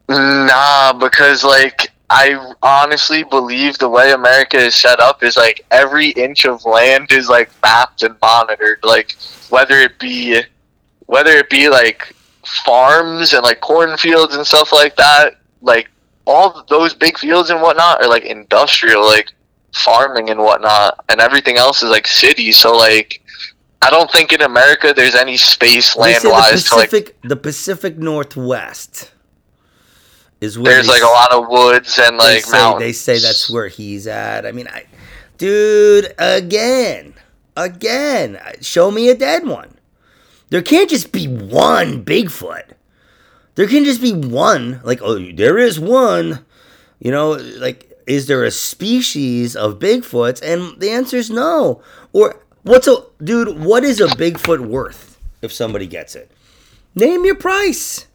Nah, 0.09 0.93
because 0.93 1.43
like 1.45 1.94
I 2.11 2.55
honestly 2.63 3.25
believe 3.25 3.79
the 3.79 3.89
way 3.89 4.13
America 4.13 4.59
is 4.59 4.75
set 4.75 5.01
up 5.01 5.23
is 5.23 5.37
like 5.37 5.65
every 5.71 6.11
inch 6.11 6.45
of 6.45 6.65
land 6.65 7.13
is 7.13 7.29
like 7.29 7.51
mapped 7.63 8.03
and 8.03 8.17
monitored. 8.21 8.81
Like 8.83 9.17
whether 9.49 9.79
it 9.79 9.99
be 9.99 10.43
whether 11.07 11.31
it 11.31 11.49
be 11.51 11.69
like 11.69 12.15
farms 12.45 13.33
and 13.33 13.43
like 13.43 13.61
cornfields 13.61 14.35
and 14.35 14.47
stuff 14.47 14.73
like 14.73 14.97
that, 14.97 15.41
like 15.63 15.89
all 16.27 16.65
those 16.69 16.95
big 16.95 17.19
fields 17.19 17.51
and 17.51 17.61
whatnot 17.61 18.03
are 18.03 18.09
like 18.09 18.25
industrial, 18.25 19.05
like 19.05 19.33
farming 19.75 20.31
and 20.31 20.41
whatnot, 20.41 21.05
and 21.09 21.21
everything 21.21 21.57
else 21.57 21.83
is 21.83 21.91
like 21.91 22.07
cities. 22.07 22.59
So 22.59 22.77
like, 22.77 23.23
I 23.83 23.91
don't 23.91 24.11
think 24.11 24.33
in 24.33 24.43
America 24.43 24.93
there's 24.95 25.15
any 25.15 25.37
space 25.37 25.97
land 25.97 26.23
say 26.23 26.29
the 26.29 26.33
wise 26.33 26.65
to 26.65 26.77
like. 26.77 27.17
The 27.23 27.37
Pacific 27.37 27.97
Northwest 27.99 29.11
is 30.45 30.59
where 30.59 30.75
There's 30.75 30.89
like 30.89 31.03
a 31.03 31.07
lot 31.07 31.33
of 31.33 31.49
woods 31.49 31.99
and 31.99 32.21
they 32.21 32.37
like 32.37 32.45
say, 32.45 32.53
mountains. 32.53 32.81
They 32.81 32.93
say 32.93 33.19
that's 33.19 33.51
where 33.51 33.69
he's 33.69 34.07
at. 34.07 34.47
I 34.47 34.53
mean, 34.53 34.69
I, 34.69 34.85
dude, 35.39 36.15
again, 36.19 37.15
again, 37.57 38.37
uh, 38.37 38.53
show 38.61 38.91
me 38.91 39.09
a 39.09 39.17
dead 39.17 39.47
one. 39.47 39.71
There 40.51 40.63
can't 40.63 40.91
just 40.91 41.11
be 41.11 41.27
one 41.27 42.05
Bigfoot. 42.05 42.73
There 43.55 43.67
can 43.67 43.85
just 43.85 44.01
be 44.01 44.13
one. 44.13 44.81
Like, 44.85 45.01
oh, 45.03 45.19
there 45.33 45.59
is 45.59 45.81
one. 45.81 46.45
You 47.01 47.11
know, 47.11 47.33
like, 47.33 47.91
is 48.07 48.27
there 48.27 48.45
a 48.45 48.51
species 48.51 49.57
of 49.57 49.79
Bigfoots? 49.79 50.43
And 50.43 50.79
the 50.81 50.91
answer 50.91 51.17
is 51.17 51.31
no. 51.31 51.83
Or 52.13 52.41
what's 52.63 52.87
a 52.87 52.97
dude? 53.23 53.61
What 53.61 53.85
is 53.85 54.01
a 54.01 54.07
Bigfoot 54.07 54.61
worth 54.61 55.19
if 55.43 55.53
somebody 55.53 55.87
gets 55.87 56.15
it? 56.15 56.31
Name 56.95 57.25
your 57.25 57.35
price. 57.35 58.07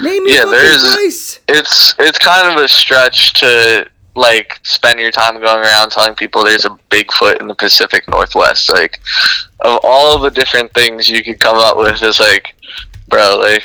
Name 0.00 0.22
Yeah, 0.26 0.44
there's- 0.44 0.94
price. 0.94 1.40
it's 1.48 1.94
it's 1.98 2.18
kind 2.18 2.48
of 2.56 2.62
a 2.62 2.68
stretch 2.68 3.32
to 3.34 3.88
like 4.14 4.58
spend 4.64 4.98
your 4.98 5.10
time 5.12 5.34
going 5.40 5.64
around 5.64 5.90
telling 5.90 6.14
people 6.14 6.42
there's 6.44 6.64
a 6.64 6.70
Bigfoot 6.90 7.40
in 7.40 7.46
the 7.46 7.54
Pacific 7.54 8.08
Northwest. 8.08 8.72
Like 8.72 9.00
of 9.60 9.78
all 9.84 10.18
the 10.18 10.30
different 10.30 10.72
things 10.74 11.08
you 11.08 11.22
could 11.22 11.38
come 11.40 11.56
up 11.56 11.76
with, 11.76 12.02
it's 12.02 12.18
like, 12.20 12.54
bro, 13.08 13.38
like 13.40 13.64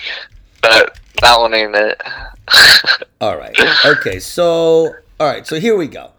that 0.62 1.00
that 1.22 1.40
one 1.40 1.54
ain't 1.54 1.76
it. 1.76 2.02
All 3.22 3.38
right. 3.38 3.56
Okay. 3.86 4.20
So, 4.20 4.94
all 5.20 5.28
right. 5.28 5.48
So 5.48 5.60
here 5.62 5.78
we 5.78 5.88
go. 5.88 6.12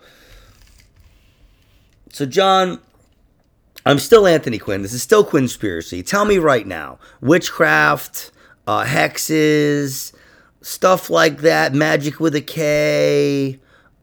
So, 2.13 2.25
John, 2.25 2.81
I'm 3.85 3.99
still 3.99 4.27
Anthony 4.27 4.59
Quinn. 4.59 4.81
This 4.83 4.93
is 4.95 5.03
still 5.03 5.25
Quinnspiracy. 5.25 6.05
Tell 6.07 6.25
me 6.25 6.39
right 6.39 6.67
now 6.67 6.99
witchcraft, 7.21 8.31
uh, 8.67 8.85
hexes, 8.85 10.13
stuff 10.63 11.11
like 11.11 11.39
that, 11.39 11.75
magic 11.75 12.21
with 12.21 12.35
a 12.35 12.41
K, 12.41 13.59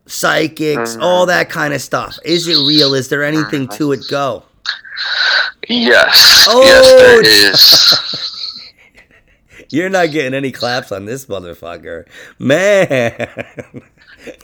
psychics, 0.05 0.97
all 0.97 1.25
that 1.27 1.49
kind 1.49 1.73
of 1.73 1.81
stuff. 1.81 2.17
Is 2.23 2.47
it 2.47 2.57
real? 2.67 2.93
Is 2.93 3.09
there 3.09 3.23
anything 3.23 3.67
to 3.69 3.91
it? 3.93 4.01
Go. 4.09 4.43
yes, 5.67 6.45
Oh, 6.49 6.63
yes, 6.63 6.89
there 6.91 7.23
is. 7.51 8.67
You're 9.73 9.89
not 9.89 10.11
getting 10.11 10.33
any 10.33 10.51
claps 10.51 10.91
on 10.91 11.05
this 11.05 11.25
motherfucker. 11.27 12.05
Man. 12.37 13.29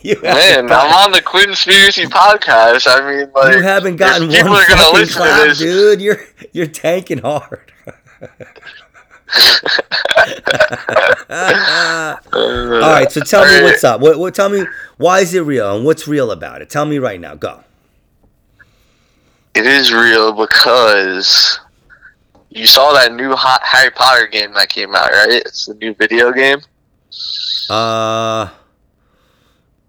You 0.02 0.20
Man, 0.24 0.72
I'm 0.72 0.92
on 1.06 1.12
the 1.12 1.22
Quinnspiracy 1.22 2.06
podcast. 2.06 2.88
I 2.88 3.16
mean, 3.16 3.32
like, 3.36 3.54
you 3.56 3.62
haven't 3.62 3.98
gotten 3.98 4.28
people 4.28 4.50
one 4.50 4.64
are 4.64 4.68
gonna 4.68 4.90
listen 4.98 5.22
to 5.22 5.28
clap, 5.28 5.48
this. 5.50 5.60
dude. 5.60 6.02
You're 6.02 6.20
you're 6.52 6.66
tanking 6.66 7.20
hard. 7.20 7.72
All 11.30 12.80
right, 12.80 13.12
so 13.12 13.22
tell 13.22 13.46
me 13.46 13.64
what's 13.64 13.84
up. 13.84 14.00
What, 14.00 14.18
what? 14.20 14.34
Tell 14.34 14.50
me 14.50 14.66
why 14.98 15.20
is 15.20 15.34
it 15.34 15.42
real 15.42 15.76
and 15.76 15.86
what's 15.86 16.08
real 16.08 16.32
about 16.32 16.62
it? 16.62 16.70
Tell 16.70 16.86
me 16.86 16.98
right 16.98 17.20
now. 17.20 17.36
Go. 17.36 17.64
It 19.54 19.66
is 19.66 19.92
real 19.92 20.32
because 20.32 21.60
you 22.50 22.68
saw 22.68 22.94
that 22.94 23.14
new 23.14 23.34
hot 23.34 23.62
Harry 23.64 23.92
Potter 23.92 24.28
game 24.28 24.54
that 24.54 24.70
came 24.70 24.96
out, 24.96 25.10
right? 25.12 25.42
It's 25.46 25.68
a 25.68 25.74
new 25.76 25.94
video 25.94 26.32
game. 26.32 26.60
Uh, 27.70 28.50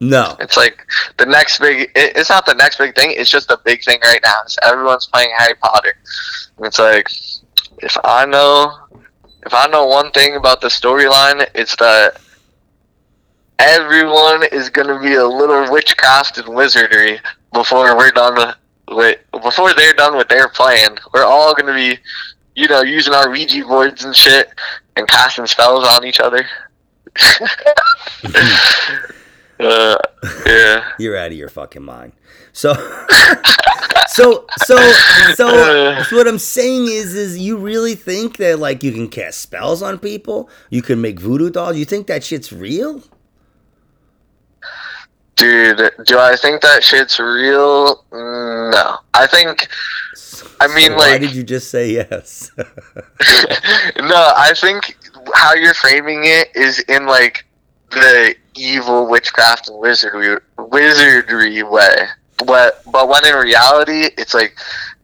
no. 0.00 0.36
It's 0.40 0.56
like 0.56 0.84
the 1.16 1.26
next 1.26 1.60
big. 1.60 1.90
It, 1.94 2.16
it's 2.16 2.30
not 2.30 2.44
the 2.44 2.54
next 2.54 2.78
big 2.78 2.96
thing. 2.96 3.12
It's 3.12 3.30
just 3.30 3.48
the 3.48 3.60
big 3.64 3.84
thing 3.84 4.00
right 4.02 4.20
now. 4.24 4.36
It's 4.44 4.58
everyone's 4.62 5.06
playing 5.06 5.30
Harry 5.38 5.54
Potter. 5.54 5.94
And 6.56 6.66
it's 6.66 6.78
like 6.78 7.08
if 7.80 7.96
I 8.04 8.26
know, 8.26 8.72
if 9.44 9.54
I 9.54 9.66
know 9.68 9.86
one 9.86 10.10
thing 10.10 10.36
about 10.36 10.60
the 10.60 10.68
storyline, 10.68 11.48
it's 11.54 11.76
that 11.76 12.20
everyone 13.58 14.44
is 14.52 14.70
gonna 14.70 15.00
be 15.00 15.14
a 15.14 15.26
little 15.26 15.70
witchcraft 15.70 16.38
and 16.38 16.48
wizardry 16.54 17.20
before 17.52 17.96
we're 17.96 18.10
done 18.10 18.54
with. 18.88 19.18
before 19.42 19.74
they're 19.74 19.92
done 19.94 20.16
with 20.16 20.28
their 20.28 20.48
plan, 20.48 20.98
we're 21.12 21.24
all 21.24 21.54
gonna 21.54 21.74
be, 21.74 21.98
you 22.54 22.68
know, 22.68 22.82
using 22.82 23.14
our 23.14 23.30
Ouija 23.30 23.64
boards 23.64 24.04
and 24.04 24.14
shit 24.14 24.48
and 24.96 25.06
casting 25.08 25.46
spells 25.46 25.86
on 25.86 26.04
each 26.04 26.20
other. 26.20 26.46
uh, 29.60 29.96
yeah. 30.46 30.92
You're 30.98 31.16
out 31.16 31.32
of 31.32 31.38
your 31.38 31.48
fucking 31.48 31.82
mind. 31.82 32.12
So, 32.68 32.74
so, 34.08 34.46
so, 34.64 34.76
so, 35.36 36.02
so 36.02 36.16
what 36.16 36.26
I'm 36.26 36.40
saying 36.40 36.86
is, 36.86 37.14
is 37.14 37.38
you 37.38 37.56
really 37.56 37.94
think 37.94 38.38
that 38.38 38.58
like 38.58 38.82
you 38.82 38.90
can 38.90 39.08
cast 39.08 39.38
spells 39.38 39.80
on 39.80 39.98
people? 40.00 40.50
You 40.70 40.82
can 40.82 41.00
make 41.00 41.20
voodoo 41.20 41.50
dolls? 41.50 41.76
You 41.76 41.84
think 41.84 42.08
that 42.08 42.24
shit's 42.24 42.52
real? 42.52 43.00
Dude, 45.36 45.92
do 46.04 46.18
I 46.18 46.34
think 46.34 46.62
that 46.62 46.82
shit's 46.82 47.20
real? 47.20 48.04
No. 48.10 48.96
I 49.14 49.28
think. 49.30 49.68
I 50.60 50.66
mean, 50.74 50.88
So 50.88 50.96
why 50.96 51.10
like- 51.12 51.20
did 51.20 51.34
you 51.34 51.44
just 51.44 51.70
say 51.70 51.92
yes? 51.92 52.50
no, 52.56 52.66
I 54.36 54.52
think 54.56 54.96
how 55.32 55.54
you're 55.54 55.74
framing 55.74 56.22
it 56.24 56.48
is 56.56 56.80
in 56.80 57.06
like 57.06 57.44
the 57.90 58.34
evil 58.56 59.08
witchcraft 59.08 59.68
and 59.68 59.78
wizardry 59.78 60.38
wizardry 60.58 61.62
way. 61.62 62.08
But 62.46 62.82
but 62.90 63.08
when 63.08 63.26
in 63.26 63.34
reality, 63.34 64.08
it's 64.16 64.32
like 64.34 64.56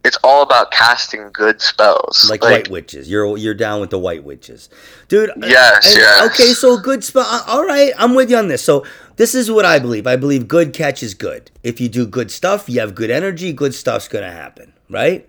it's 0.04 0.18
all 0.22 0.42
about 0.42 0.70
casting 0.70 1.30
good 1.32 1.60
spells. 1.62 2.28
like, 2.30 2.42
white 2.42 2.68
witches. 2.68 3.08
You're 3.10 3.36
you're 3.36 3.54
down 3.54 3.80
with 3.80 3.90
the 3.90 3.98
white 3.98 4.22
witches, 4.24 4.68
dude. 5.08 5.30
uh, 5.30 5.34
Yes, 5.46 5.86
and- 5.86 5.96
yes. 5.96 6.30
Okay, 6.32 6.52
so 6.52 6.78
good 6.78 7.02
spell. 7.02 7.24
uh, 7.26 7.42
All 7.48 7.64
right, 7.64 7.92
I'm 7.98 8.14
with 8.14 8.30
you 8.30 8.36
on 8.36 8.48
this. 8.48 8.62
So 8.62 8.84
this 9.16 9.34
is 9.34 9.50
what 9.50 9.64
I 9.64 9.78
believe. 9.78 10.06
I 10.06 10.16
believe 10.16 10.46
good 10.46 10.72
catch 10.72 11.02
is 11.02 11.14
good. 11.14 11.50
If 11.62 11.80
you 11.80 11.88
do 11.88 12.06
good 12.06 12.30
stuff, 12.30 12.68
you 12.68 12.80
have 12.80 12.94
good 12.94 13.10
energy. 13.10 13.52
Good 13.52 13.74
stuff's 13.74 14.08
gonna 14.08 14.30
happen, 14.32 14.72
right? 14.90 15.28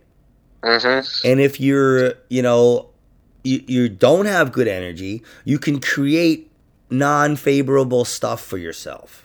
Mm-hmm. 0.62 1.28
And 1.28 1.40
if 1.40 1.60
you're, 1.60 2.14
you 2.30 2.42
know, 2.42 2.90
you, 3.44 3.64
you 3.68 3.90
don't 3.90 4.26
have 4.26 4.52
good 4.52 4.68
energy, 4.68 5.22
you 5.44 5.60
can 5.60 5.80
create 5.80 6.52
non-favorable 6.90 8.04
stuff 8.06 8.42
for 8.42 8.58
yourself. 8.58 9.25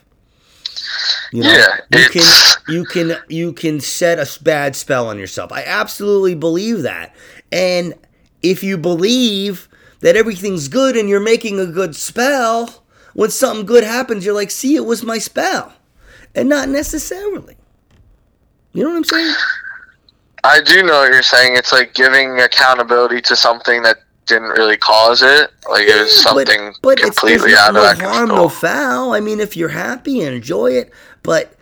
You 1.33 1.43
know, 1.45 1.51
Yeah, 1.51 1.99
you 1.99 2.09
can 2.09 2.23
you 2.69 2.85
can 2.85 3.17
you 3.29 3.53
can 3.53 3.81
set 3.81 4.19
a 4.19 4.43
bad 4.43 4.75
spell 4.77 5.07
on 5.09 5.19
yourself. 5.19 5.53
I 5.53 5.63
absolutely 5.65 6.35
believe 6.35 6.83
that. 6.83 7.15
And 7.53 7.95
if 8.43 8.63
you 8.63 8.77
believe 8.79 9.69
that 10.01 10.17
everything's 10.17 10.69
good 10.69 10.97
and 10.97 11.09
you're 11.09 11.21
making 11.21 11.61
a 11.61 11.67
good 11.67 11.95
spell, 11.95 12.83
when 13.15 13.31
something 13.31 13.67
good 13.67 13.85
happens, 13.85 14.25
you're 14.25 14.35
like, 14.35 14.51
"See, 14.51 14.75
it 14.77 14.85
was 14.87 15.03
my 15.03 15.19
spell." 15.19 15.73
And 16.35 16.49
not 16.49 16.69
necessarily. 16.69 17.57
You 18.73 18.85
know 18.85 18.91
what 18.91 18.97
I'm 18.97 19.05
saying? 19.05 19.35
I 20.45 20.61
do 20.61 20.83
know 20.83 21.01
what 21.01 21.13
you're 21.13 21.23
saying. 21.23 21.57
It's 21.57 21.73
like 21.73 21.93
giving 21.95 22.41
accountability 22.41 23.21
to 23.23 23.37
something 23.37 23.83
that 23.83 23.99
didn't 24.27 24.51
really 24.51 24.77
cause 24.77 25.23
it. 25.23 25.51
Like 25.69 25.87
it 25.89 26.01
was 26.01 26.25
Yeah, 26.25 26.33
but- 26.33 26.47
something 26.49 26.75
but, 26.83 26.93
it's 26.93 27.03
completely 27.03 27.49
there's 27.51 27.59
out 27.61 27.75
no, 27.75 27.91
of 27.91 27.99
no 27.99 28.09
harm, 28.09 28.19
control. 28.29 28.43
no 28.45 28.49
foul. 28.49 29.13
I 29.13 29.21
mean, 29.21 29.41
if 29.41 29.57
you're 29.57 29.69
happy 29.69 30.21
and 30.23 30.35
enjoy 30.37 30.73
it, 30.73 30.93
but 31.23 31.55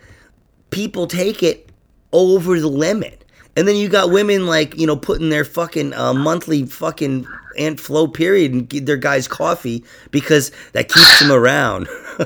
people 0.71 1.07
take 1.07 1.41
it 1.43 1.69
over 2.11 2.59
the 2.59 2.67
limit. 2.67 3.15
And 3.55 3.67
then 3.67 3.75
you 3.75 3.89
got 3.89 4.09
women 4.11 4.45
like 4.47 4.77
you 4.77 4.87
know 4.87 4.95
putting 4.95 5.29
their 5.29 5.43
fucking 5.43 5.93
uh, 5.93 6.13
monthly 6.13 6.65
fucking 6.65 7.27
Aunt 7.57 7.77
Flo 7.79 8.07
period 8.07 8.53
and 8.53 8.69
give 8.69 8.85
their 8.85 8.95
guys 8.95 9.27
coffee 9.27 9.83
because 10.11 10.51
that 10.71 10.87
keeps 10.87 11.19
them 11.19 11.29
around. 11.31 11.89
All 12.19 12.25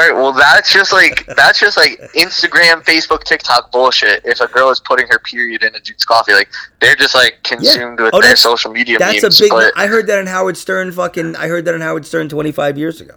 right, 0.00 0.12
well 0.12 0.32
that's 0.32 0.70
just 0.70 0.92
like 0.92 1.24
that's 1.36 1.58
just 1.60 1.78
like 1.78 1.98
Instagram, 2.14 2.82
Facebook, 2.84 3.24
TikTok 3.24 3.72
bullshit. 3.72 4.22
If 4.26 4.40
a 4.40 4.48
girl 4.48 4.68
is 4.70 4.80
putting 4.80 5.06
her 5.08 5.18
period 5.20 5.62
in 5.62 5.74
a 5.74 5.80
dude's 5.80 6.04
coffee, 6.04 6.34
like 6.34 6.50
they're 6.80 6.96
just 6.96 7.14
like 7.14 7.38
consumed 7.44 8.00
with 8.00 8.12
Oh, 8.12 8.20
their 8.20 8.36
social 8.36 8.70
media 8.70 8.98
That's 8.98 9.22
memes. 9.22 9.40
a 9.40 9.44
big. 9.44 9.50
but 9.50 9.72
I 9.76 9.86
heard 9.86 10.06
that 10.08 10.18
on 10.18 10.26
Howard 10.26 10.58
Stern. 10.58 10.92
Fucking. 10.92 11.36
I 11.36 11.48
heard 11.48 11.64
that 11.64 11.74
on 11.74 11.80
Howard 11.80 12.04
Stern 12.04 12.28
25 12.28 12.76
years 12.76 13.00
ago. 13.00 13.14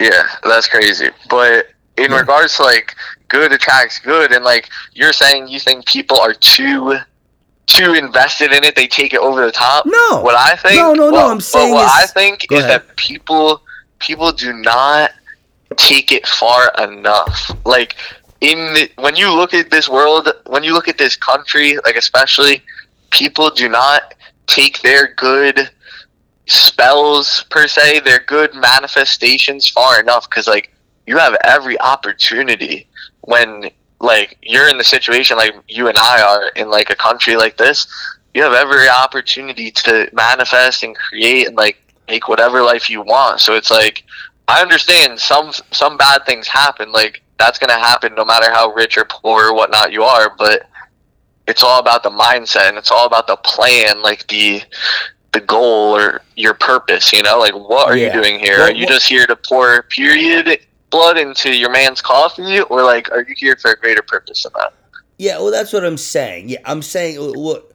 yeah, 0.00 0.28
that's 0.44 0.68
crazy. 0.68 1.10
But 1.28 1.66
in 1.96 2.10
Yeah. 2.10 2.18
regards 2.18 2.56
to 2.56 2.62
like 2.62 2.94
good 3.28 3.52
attracts 3.52 3.98
good, 3.98 4.32
and 4.32 4.44
like 4.44 4.68
you're 4.92 5.12
saying, 5.12 5.48
you 5.48 5.60
think 5.60 5.86
people 5.86 6.18
are 6.20 6.34
too 6.34 6.96
too 7.66 7.94
invested 7.94 8.52
in 8.52 8.62
it, 8.62 8.76
they 8.76 8.86
take 8.86 9.14
it 9.14 9.20
over 9.20 9.44
the 9.46 9.50
top. 9.50 9.86
No. 9.86 10.20
What 10.20 10.36
I 10.36 10.54
think, 10.54 10.76
No, 10.76 10.92
no, 10.92 11.08
no, 11.08 11.30
I'm 11.30 11.38
but 11.38 11.44
saying 11.44 11.72
what 11.72 11.86
is- 11.86 11.90
I 11.94 12.06
think 12.06 12.46
is 12.52 12.58
ahead. 12.64 12.82
that 12.82 12.96
people 12.96 13.62
people 14.00 14.32
do 14.32 14.52
not 14.52 15.12
take 15.76 16.12
it 16.12 16.26
far 16.26 16.70
enough. 16.78 17.50
Like 17.64 17.96
in 18.42 18.58
the, 18.74 18.90
when 18.96 19.16
you 19.16 19.32
look 19.32 19.54
at 19.54 19.70
this 19.70 19.88
world, 19.88 20.28
when 20.46 20.62
you 20.62 20.74
look 20.74 20.88
at 20.88 20.98
this 20.98 21.16
country, 21.16 21.78
like 21.86 21.96
especially, 21.96 22.62
people 23.10 23.48
do 23.48 23.68
not 23.70 24.12
take 24.46 24.82
their 24.82 25.14
good 25.14 25.70
spells 26.46 27.44
per 27.50 27.66
se, 27.66 28.00
their 28.00 28.20
good 28.26 28.54
manifestations 28.54 29.68
far 29.68 30.00
enough. 30.00 30.28
Because 30.28 30.46
like 30.46 30.73
you 31.06 31.18
have 31.18 31.36
every 31.44 31.78
opportunity 31.80 32.86
when 33.22 33.70
like 34.00 34.36
you're 34.42 34.68
in 34.68 34.78
the 34.78 34.84
situation 34.84 35.36
like 35.36 35.54
you 35.68 35.88
and 35.88 35.96
I 35.98 36.22
are 36.22 36.48
in 36.60 36.68
like 36.70 36.90
a 36.90 36.94
country 36.96 37.36
like 37.36 37.56
this, 37.56 37.86
you 38.34 38.42
have 38.42 38.52
every 38.52 38.88
opportunity 38.88 39.70
to 39.70 40.08
manifest 40.12 40.82
and 40.82 40.96
create 40.96 41.46
and 41.46 41.56
like 41.56 41.78
make 42.08 42.28
whatever 42.28 42.62
life 42.62 42.90
you 42.90 43.02
want. 43.02 43.40
So 43.40 43.54
it's 43.54 43.70
like 43.70 44.04
I 44.48 44.60
understand 44.60 45.18
some 45.18 45.52
some 45.72 45.96
bad 45.96 46.26
things 46.26 46.46
happen. 46.48 46.92
Like 46.92 47.22
that's 47.38 47.58
gonna 47.58 47.78
happen 47.78 48.14
no 48.14 48.24
matter 48.24 48.50
how 48.50 48.72
rich 48.72 48.96
or 48.98 49.04
poor 49.06 49.48
or 49.48 49.54
whatnot 49.54 49.92
you 49.92 50.02
are. 50.04 50.34
But 50.36 50.68
it's 51.46 51.62
all 51.62 51.78
about 51.78 52.02
the 52.02 52.10
mindset 52.10 52.68
and 52.68 52.76
it's 52.78 52.90
all 52.90 53.06
about 53.06 53.26
the 53.26 53.36
plan, 53.36 54.02
like 54.02 54.26
the 54.28 54.62
the 55.32 55.40
goal 55.40 55.96
or 55.96 56.20
your 56.36 56.54
purpose. 56.54 57.12
You 57.12 57.22
know, 57.22 57.38
like 57.38 57.54
what 57.54 57.88
are 57.88 57.96
Yeah. 57.96 58.14
you 58.14 58.22
doing 58.22 58.38
here? 58.38 58.58
Well, 58.58 58.68
are 58.68 58.72
you 58.74 58.86
just 58.86 59.06
here 59.08 59.26
to 59.26 59.36
pour 59.36 59.82
period 59.84 60.60
blood 60.94 61.18
into 61.18 61.56
your 61.56 61.70
man's 61.70 62.00
coffee, 62.00 62.60
or 62.60 62.84
like 62.84 63.10
are 63.10 63.24
you 63.26 63.34
here 63.36 63.56
for 63.56 63.72
a 63.72 63.76
greater 63.76 64.02
purpose 64.02 64.44
than 64.44 64.52
that? 64.54 64.72
Yeah, 65.18 65.38
well, 65.38 65.50
that's 65.50 65.72
what 65.72 65.84
I'm 65.84 65.96
saying. 65.96 66.50
Yeah, 66.50 66.60
I'm 66.64 66.82
saying 66.82 67.18
uh, 67.18 67.32
what 67.38 67.72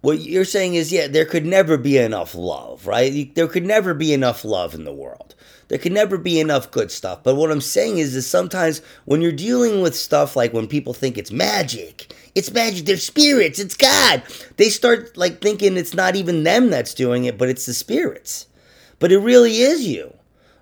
what 0.00 0.20
you're 0.20 0.46
saying 0.46 0.74
is 0.74 0.90
yeah, 0.90 1.06
there 1.06 1.26
could 1.26 1.44
never 1.44 1.76
be 1.76 1.98
enough 1.98 2.34
love, 2.34 2.86
right? 2.86 3.34
There 3.34 3.46
could 3.46 3.66
never 3.66 3.92
be 3.92 4.14
enough 4.14 4.42
love 4.42 4.74
in 4.74 4.84
the 4.84 4.92
world. 4.92 5.34
There 5.68 5.78
could 5.78 5.92
never 5.92 6.16
be 6.16 6.40
enough 6.40 6.70
good 6.70 6.90
stuff. 6.90 7.22
But 7.22 7.34
what 7.34 7.50
I'm 7.50 7.60
saying 7.60 7.98
is, 7.98 8.16
is 8.16 8.26
sometimes 8.26 8.80
when 9.04 9.20
you're 9.20 9.32
dealing 9.32 9.82
with 9.82 9.94
stuff 9.94 10.34
like 10.34 10.52
when 10.54 10.66
people 10.66 10.94
think 10.94 11.18
it's 11.18 11.30
magic, 11.30 12.14
it's 12.34 12.52
magic, 12.52 12.86
they're 12.86 12.96
spirits, 12.96 13.58
it's 13.58 13.76
God. 13.76 14.22
They 14.56 14.70
start 14.70 15.16
like 15.16 15.42
thinking 15.42 15.76
it's 15.76 15.94
not 15.94 16.16
even 16.16 16.42
them 16.42 16.70
that's 16.70 16.94
doing 16.94 17.24
it, 17.24 17.36
but 17.36 17.50
it's 17.50 17.66
the 17.66 17.74
spirits. 17.74 18.46
But 18.98 19.12
it 19.12 19.18
really 19.18 19.58
is 19.58 19.86
you. 19.86 20.14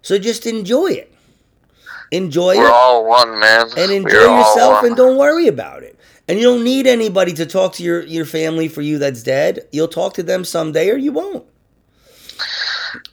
So 0.02 0.18
just 0.18 0.46
enjoy 0.46 0.88
it. 0.88 1.09
Enjoy 2.12 2.56
We're 2.56 2.66
it 2.66 2.72
all 2.72 3.06
one, 3.06 3.38
man. 3.38 3.66
and 3.76 3.92
enjoy 3.92 4.08
We're 4.10 4.38
yourself 4.38 4.84
and 4.84 4.96
don't 4.96 5.16
worry 5.16 5.46
about 5.46 5.82
it. 5.82 5.98
And 6.28 6.38
you 6.38 6.44
don't 6.44 6.64
need 6.64 6.86
anybody 6.86 7.32
to 7.34 7.46
talk 7.46 7.74
to 7.74 7.82
your, 7.82 8.02
your 8.02 8.24
family 8.24 8.68
for 8.68 8.82
you 8.82 8.98
that's 8.98 9.22
dead. 9.22 9.60
You'll 9.72 9.88
talk 9.88 10.14
to 10.14 10.22
them 10.22 10.44
someday 10.44 10.90
or 10.90 10.96
you 10.96 11.12
won't. 11.12 11.44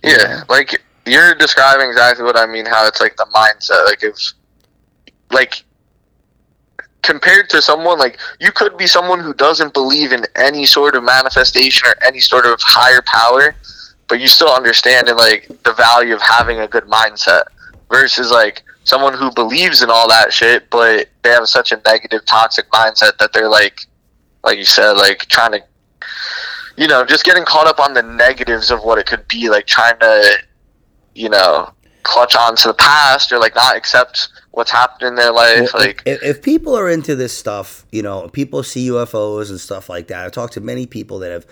Yeah, 0.03 0.43
like 0.49 0.83
you're 1.05 1.35
describing 1.35 1.89
exactly 1.89 2.23
what 2.23 2.37
I 2.37 2.45
mean. 2.45 2.65
How 2.65 2.87
it's 2.87 3.01
like 3.01 3.15
the 3.17 3.27
mindset. 3.33 3.85
Like 3.85 4.03
if, 4.03 4.33
like, 5.31 5.63
compared 7.01 7.49
to 7.49 7.61
someone 7.61 7.97
like 7.97 8.19
you 8.39 8.51
could 8.51 8.77
be 8.77 8.85
someone 8.85 9.19
who 9.19 9.33
doesn't 9.33 9.73
believe 9.73 10.11
in 10.11 10.25
any 10.35 10.65
sort 10.65 10.95
of 10.95 11.03
manifestation 11.03 11.87
or 11.87 11.95
any 12.03 12.19
sort 12.19 12.45
of 12.45 12.59
higher 12.61 13.01
power, 13.05 13.55
but 14.07 14.19
you 14.19 14.27
still 14.27 14.51
understand 14.53 15.07
and 15.07 15.17
like 15.17 15.47
the 15.63 15.73
value 15.73 16.13
of 16.13 16.21
having 16.21 16.59
a 16.59 16.67
good 16.67 16.83
mindset 16.83 17.43
versus 17.89 18.29
like 18.29 18.63
someone 18.87 19.13
who 19.13 19.31
believes 19.31 19.81
in 19.81 19.89
all 19.89 20.07
that 20.09 20.31
shit, 20.31 20.69
but 20.69 21.09
they 21.23 21.29
have 21.29 21.47
such 21.47 21.71
a 21.71 21.81
negative, 21.85 22.25
toxic 22.25 22.69
mindset 22.71 23.17
that 23.17 23.33
they're 23.33 23.49
like, 23.49 23.81
like 24.43 24.57
you 24.57 24.65
said, 24.65 24.93
like 24.93 25.19
trying 25.27 25.51
to 25.51 25.63
you 26.77 26.87
know, 26.87 27.03
just 27.03 27.25
getting 27.25 27.43
caught 27.43 27.67
up 27.67 27.79
on 27.79 27.93
the 27.93 28.03
negatives 28.03 28.71
of 28.71 28.83
what 28.83 28.99
it 28.99 29.07
could 29.07 29.27
be, 29.27 29.49
like 29.49 29.65
trying 29.65 29.97
to, 29.99 30.37
you 31.15 31.27
know, 31.27 31.71
clutch 32.03 32.35
on 32.35 32.55
to 32.55 32.69
the 32.69 32.73
past 32.75 33.31
or 33.31 33.39
like 33.39 33.55
not 33.55 33.75
accept 33.75 34.29
what's 34.51 34.71
happened 34.71 35.09
in 35.09 35.15
their 35.15 35.31
life. 35.31 35.71
Well, 35.73 35.87
like, 35.87 36.03
if, 36.05 36.23
if 36.23 36.41
people 36.41 36.77
are 36.77 36.89
into 36.89 37.15
this 37.15 37.35
stuff, 37.35 37.85
you 37.91 38.03
know, 38.03 38.29
people 38.29 38.61
see 38.63 38.87
UFOs 38.89 39.49
and 39.49 39.59
stuff 39.59 39.89
like 39.89 40.07
that. 40.07 40.23
I've 40.23 40.31
talked 40.31 40.53
to 40.53 40.61
many 40.61 40.85
people 40.85 41.19
that 41.19 41.31
have 41.31 41.47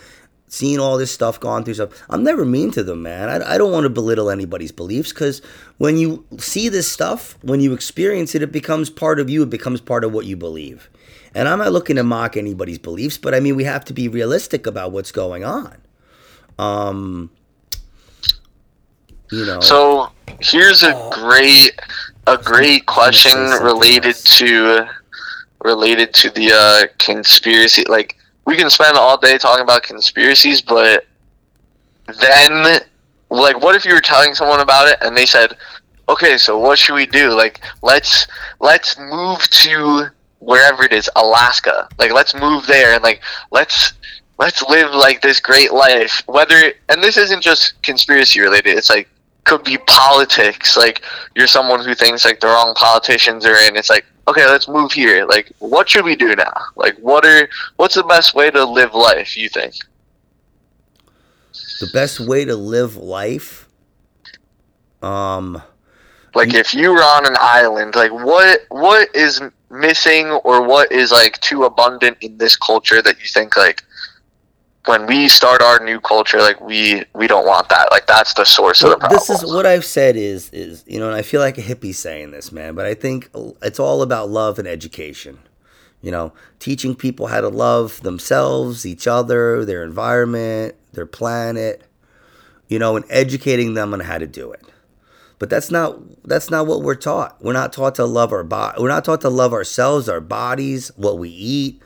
seen 0.48 0.80
all 0.80 0.98
this 0.98 1.12
stuff, 1.12 1.40
gone 1.40 1.64
through 1.64 1.74
stuff. 1.74 2.04
I'm 2.08 2.24
never 2.24 2.46
mean 2.46 2.70
to 2.72 2.84
them, 2.84 3.02
man. 3.02 3.28
I, 3.30 3.56
I 3.56 3.58
don't 3.58 3.72
want 3.72 3.86
to 3.86 3.90
belittle 3.90 4.30
anybody's 4.30 4.72
beliefs 4.72 5.12
because 5.12 5.42
when 5.78 5.98
you 5.98 6.26
see 6.38 6.70
this 6.70 6.90
stuff, 6.92 7.38
when 7.42 7.60
you 7.60 7.74
experience 7.74 8.34
it, 8.36 8.42
it 8.42 8.52
becomes 8.52 8.90
part 8.90 9.20
of 9.20 9.30
you. 9.30 9.44
It 9.44 9.50
becomes 9.50 9.82
part 9.82 10.04
of 10.04 10.14
what 10.14 10.26
you 10.26 10.38
believe. 10.38 10.90
And 11.34 11.48
I'm 11.50 11.60
not 11.60 11.74
looking 11.74 11.98
to 11.98 12.04
mock 12.04 12.38
anybody's 12.38 12.78
beliefs, 12.80 13.18
but 13.18 13.34
I 13.36 13.40
mean, 13.42 13.56
we 13.58 13.66
have 13.66 13.84
to 13.86 13.94
be 13.94 14.08
realistic 14.08 14.66
about 14.66 14.92
what's 14.94 15.12
going 15.12 15.44
on. 15.44 15.76
Um, 16.58 17.30
you 19.32 19.46
know. 19.46 19.60
so 19.60 20.12
here's 20.40 20.84
a 20.84 20.96
Oh. 20.96 21.10
great, 21.12 21.78
a 22.28 22.38
great 22.38 22.86
question 22.86 23.34
related 23.62 24.16
else. 24.16 24.38
to, 24.38 24.88
related 25.64 26.14
to 26.14 26.30
the 26.30 26.54
uh, 26.54 26.88
conspiracy. 27.00 27.84
Like, 27.90 28.16
we 28.46 28.56
can 28.56 28.70
spend 28.70 28.96
all 28.96 29.18
day 29.18 29.38
talking 29.38 29.64
about 29.64 29.84
conspiracies, 29.84 30.62
but 30.62 31.06
then, 32.22 32.80
like, 33.30 33.62
what 33.62 33.76
if 33.76 33.86
you 33.86 33.94
were 33.94 34.02
telling 34.02 34.34
someone 34.34 34.60
about 34.60 34.88
it 34.88 34.98
and 35.02 35.16
they 35.16 35.26
said, 35.26 35.58
okay, 36.10 36.38
so 36.38 36.58
what 36.58 36.78
should 36.78 36.96
we 36.96 37.06
do? 37.06 37.32
Like, 37.32 37.62
let's 37.82 38.28
let's 38.60 38.98
move 39.00 39.42
to 39.50 40.08
wherever 40.40 40.84
it 40.84 40.94
is, 40.94 41.10
Alaska. 41.16 41.88
Like, 41.98 42.12
let's 42.12 42.36
move 42.36 42.66
there 42.68 42.94
and 42.94 43.04
like 43.04 43.22
let's 43.52 43.94
let's 44.38 44.62
live 44.64 44.92
like 44.94 45.22
this 45.22 45.40
great 45.40 45.74
life. 45.74 46.22
Whether 46.28 46.74
and 46.90 47.02
this 47.02 47.18
isn't 47.18 47.42
just 47.42 47.82
conspiracy 47.82 48.42
related. 48.42 48.78
It's 48.78 48.90
like 48.90 49.10
could 49.46 49.64
be 49.64 49.78
politics. 49.88 50.78
Like 50.78 51.04
you're 51.36 51.48
someone 51.48 51.84
who 51.84 51.96
thinks 51.96 52.26
like 52.26 52.40
the 52.40 52.48
wrong 52.48 52.74
politicians 52.76 53.46
are 53.46 53.58
in. 53.68 53.76
It's 53.76 53.90
like 53.90 54.06
okay, 54.28 54.46
let's 54.46 54.68
move 54.68 54.92
here. 54.92 55.26
Like, 55.26 55.52
what 55.60 55.90
should 55.90 56.06
we 56.06 56.16
do 56.16 56.36
now? 56.36 56.54
Like, 56.76 56.98
what 56.98 57.26
are 57.26 57.48
what's 57.78 57.96
the 57.96 58.04
best 58.04 58.34
way 58.34 58.50
to 58.52 58.66
live 58.66 58.94
life? 58.94 59.38
You 59.38 59.50
think? 59.50 59.76
The 61.80 61.88
best 61.94 62.20
way 62.20 62.46
to 62.46 62.56
live 62.56 62.96
life. 62.98 63.68
Um, 65.02 65.62
Like 66.34 66.54
if 66.54 66.74
you 66.74 66.92
were 66.92 67.04
on 67.04 67.26
an 67.26 67.36
island, 67.40 67.96
like 67.96 68.12
what 68.12 68.62
what 68.70 69.14
is 69.16 69.42
missing 69.70 70.28
or 70.44 70.62
what 70.66 70.92
is 70.92 71.12
like 71.12 71.40
too 71.42 71.64
abundant 71.64 72.18
in 72.22 72.38
this 72.38 72.56
culture 72.56 73.02
that 73.02 73.20
you 73.20 73.26
think 73.28 73.56
like 73.56 73.84
when 74.86 75.08
we 75.08 75.28
start 75.28 75.62
our 75.62 75.84
new 75.84 76.00
culture, 76.00 76.40
like 76.40 76.60
we 76.62 77.04
we 77.14 77.28
don't 77.28 77.46
want 77.46 77.70
that. 77.70 77.88
Like 77.92 78.06
that's 78.08 78.34
the 78.34 78.46
source 78.46 78.84
of 78.84 78.92
the 78.92 78.98
problem. 78.98 79.18
this 79.18 79.30
is 79.30 79.44
what 79.46 79.66
I've 79.66 79.86
said 79.86 80.16
is 80.16 80.50
is 80.52 80.84
you 80.88 81.00
know, 81.00 81.08
and 81.08 81.16
I 81.16 81.22
feel 81.22 81.42
like 81.42 81.58
a 81.58 81.62
hippie 81.62 81.96
saying 81.96 82.32
this, 82.32 82.52
man, 82.52 82.76
but 82.76 82.86
I 82.86 82.94
think 82.94 83.30
it's 83.62 83.80
all 83.80 84.02
about 84.02 84.30
love 84.30 84.60
and 84.60 84.68
education. 84.68 85.40
You 86.02 86.12
know, 86.12 86.34
teaching 86.60 86.96
people 86.96 87.28
how 87.28 87.42
to 87.42 87.50
love 87.50 88.02
themselves, 88.02 88.86
each 88.86 89.08
other, 89.08 89.66
their 89.66 89.84
environment, 89.84 90.76
their 90.96 91.06
planet, 91.06 91.84
you 92.68 92.80
know, 92.80 92.96
and 92.96 93.06
educating 93.10 93.74
them 93.74 93.94
on 93.94 94.00
how 94.02 94.18
to 94.18 94.28
do 94.28 94.52
it. 94.52 94.66
But 95.38 95.50
that's 95.50 95.70
not 95.70 96.00
that's 96.24 96.50
not 96.50 96.66
what 96.66 96.82
we're 96.82 96.96
taught. 96.96 97.42
We're 97.44 97.54
not 97.54 97.74
taught 97.74 97.96
to 97.96 98.06
love 98.06 98.32
our 98.32 98.44
body. 98.44 98.82
We're 98.82 98.90
not 98.90 99.06
taught 99.06 99.22
to 99.22 99.30
love 99.30 99.54
ourselves, 99.54 100.08
our 100.08 100.22
bodies, 100.22 100.92
what 100.96 101.18
we 101.18 101.30
eat, 101.30 101.82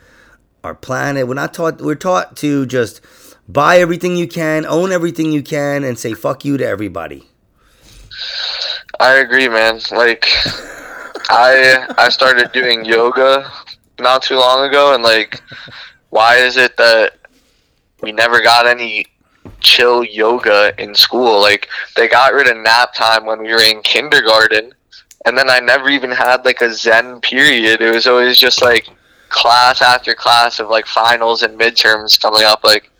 our 0.62 0.74
planet. 0.74 1.26
We're 1.26 1.34
not 1.34 1.52
taught. 1.52 1.80
We're 1.80 1.96
taught 1.96 2.36
to 2.38 2.64
just 2.66 3.00
buy 3.48 3.78
everything 3.78 4.16
you 4.16 4.28
can, 4.28 4.64
own 4.64 4.92
everything 4.92 5.32
you 5.32 5.42
can, 5.42 5.82
and 5.82 5.98
say 5.98 6.14
fuck 6.14 6.44
you 6.44 6.56
to 6.58 6.66
everybody. 6.66 7.28
I 9.00 9.14
agree, 9.14 9.48
man. 9.48 9.80
Like 9.90 10.28
I 11.28 11.86
I 11.98 12.08
started 12.08 12.52
doing 12.52 12.84
yoga 12.84 13.50
not 13.98 14.22
too 14.22 14.36
long 14.36 14.66
ago 14.66 14.94
and 14.94 15.02
like 15.02 15.42
why 16.08 16.36
is 16.36 16.56
it 16.56 16.76
that 16.76 17.19
we 18.02 18.12
never 18.12 18.40
got 18.40 18.66
any 18.66 19.06
chill 19.60 20.04
yoga 20.04 20.72
in 20.78 20.94
school? 20.94 21.40
Like 21.40 21.68
they 21.96 22.08
got 22.08 22.32
rid 22.32 22.48
of 22.48 22.56
nap 22.56 22.94
time 22.94 23.26
when 23.26 23.40
we 23.42 23.52
were 23.52 23.62
in 23.62 23.82
kindergarten 23.82 24.72
and 25.26 25.36
then 25.36 25.50
I 25.50 25.60
never 25.60 25.88
even 25.90 26.10
had 26.10 26.44
like 26.44 26.60
a 26.60 26.72
zen 26.72 27.20
period. 27.20 27.80
It 27.80 27.92
was 27.94 28.06
always 28.06 28.38
just 28.38 28.62
like 28.62 28.88
class 29.28 29.82
after 29.82 30.14
class 30.14 30.60
of 30.60 30.68
like 30.68 30.86
finals 30.86 31.42
and 31.42 31.58
midterms 31.58 32.20
coming 32.20 32.42
up 32.42 32.64
like 32.64 32.90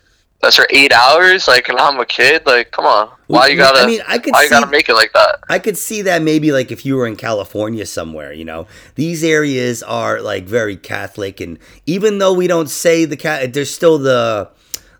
that's 0.41 0.55
for 0.55 0.65
eight 0.71 0.91
hours. 0.91 1.47
Like, 1.47 1.69
and 1.69 1.77
I'm 1.77 1.99
a 1.99 2.05
kid. 2.05 2.45
Like, 2.47 2.71
come 2.71 2.85
on, 2.85 3.11
why 3.27 3.47
you 3.47 3.57
gotta? 3.57 3.81
I 3.81 3.85
mean, 3.85 4.01
I 4.07 4.17
could 4.17 4.33
why 4.33 4.41
you 4.41 4.47
see- 4.47 4.55
gotta 4.55 4.71
make 4.71 4.89
it 4.89 4.95
like 4.95 5.13
that? 5.13 5.39
I 5.47 5.59
could 5.59 5.77
see 5.77 6.01
that 6.03 6.21
maybe 6.21 6.51
like 6.51 6.71
if 6.71 6.85
you 6.85 6.95
were 6.95 7.05
in 7.05 7.15
California 7.15 7.85
somewhere, 7.85 8.33
you 8.33 8.45
know, 8.45 8.67
these 8.95 9.23
areas 9.23 9.83
are 9.83 10.19
like 10.21 10.45
very 10.45 10.77
Catholic, 10.77 11.39
and 11.39 11.59
even 11.85 12.17
though 12.17 12.33
we 12.33 12.47
don't 12.47 12.69
say 12.69 13.05
the 13.05 13.17
cat, 13.17 13.53
there's 13.53 13.73
still 13.73 13.99
the 13.99 14.49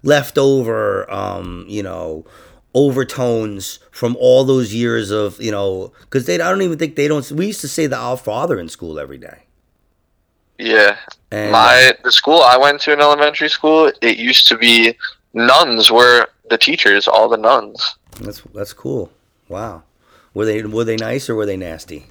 leftover, 0.04 1.10
um, 1.12 1.66
you 1.68 1.84
know, 1.84 2.26
overtones 2.74 3.80
from 3.91 4.16
all 4.20 4.43
those 4.43 4.74
years 4.74 5.12
of 5.12 5.41
you 5.41 5.52
know, 5.52 5.91
because 6.02 6.26
they 6.26 6.36
I 6.36 6.49
don't 6.49 6.62
even 6.62 6.78
think 6.78 6.95
they 6.95 7.08
don't. 7.08 7.30
We 7.32 7.47
used 7.47 7.62
to 7.62 7.68
say 7.68 7.88
the 7.88 7.97
Our 7.97 8.18
Father 8.18 8.60
in 8.60 8.70
school 8.70 8.99
every 8.99 9.18
day. 9.18 9.43
Yeah, 10.58 10.97
And 11.32 11.52
my 11.52 11.93
the 12.04 12.12
school 12.12 12.41
I 12.41 12.56
went 12.58 12.82
to 12.82 12.93
in 12.93 13.02
elementary 13.02 13.49
school, 13.49 13.91
it 14.02 14.18
used 14.18 14.47
to 14.49 14.58
be 14.58 14.95
nuns 15.34 15.89
were 15.89 16.28
the 16.52 16.58
teachers, 16.58 17.08
all 17.08 17.28
the 17.30 17.38
nuns. 17.38 17.95
that's 18.20 18.41
that's 18.54 18.74
cool. 18.74 19.12
Wow, 19.49 19.84
were 20.36 20.45
they 20.45 20.62
were 20.62 20.84
they 20.84 20.97
nice 20.97 21.30
or 21.30 21.36
were 21.36 21.47
they 21.47 21.58
nasty? 21.58 22.06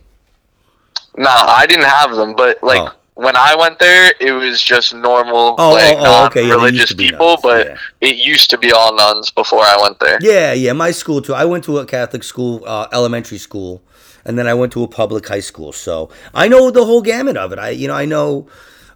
Nah, 1.16 1.28
I 1.30 1.66
didn't 1.66 1.84
have 1.86 2.14
them, 2.16 2.34
but 2.34 2.62
like 2.62 2.80
Oh. 2.80 2.92
When 3.24 3.36
I 3.36 3.54
went 3.54 3.78
there, 3.78 4.12
it 4.20 4.32
was 4.32 4.60
just 4.62 4.94
normal, 4.94 5.54
Oh, 5.58 5.72
like 5.72 5.96
oh, 5.98 6.02
oh, 6.22 6.26
okay, 6.26 6.42
yeah, 6.42 6.48
non-religious 6.54 6.92
be 6.94 7.08
people. 7.08 7.26
nuns, 7.28 7.40
But 7.42 7.66
yeah. 7.66 7.76
it 8.08 8.16
used 8.16 8.48
to 8.50 8.58
be 8.58 8.72
all 8.72 8.94
nuns 8.94 9.30
before 9.30 9.60
I 9.62 9.76
went 9.82 9.98
there. 10.00 10.18
Yeah, 10.20 10.52
yeah. 10.54 10.72
My 10.72 10.90
school 10.90 11.20
too. 11.22 11.34
I 11.34 11.44
went 11.44 11.64
to 11.64 11.78
a 11.78 11.86
Catholic 11.86 12.24
school, 12.24 12.62
uh, 12.66 12.86
elementary 12.92 13.38
school, 13.38 13.82
and 14.24 14.38
then 14.38 14.46
I 14.46 14.54
went 14.54 14.72
to 14.72 14.82
a 14.82 14.88
public 14.88 15.28
high 15.28 15.40
school. 15.50 15.72
So 15.72 16.10
I 16.34 16.48
know 16.48 16.70
the 16.70 16.84
whole 16.84 17.02
gamut 17.02 17.36
of 17.36 17.52
it. 17.52 17.58
I, 17.58 17.70
you 17.70 17.88
know, 17.88 17.94
I 17.94 18.06
know. 18.06 18.46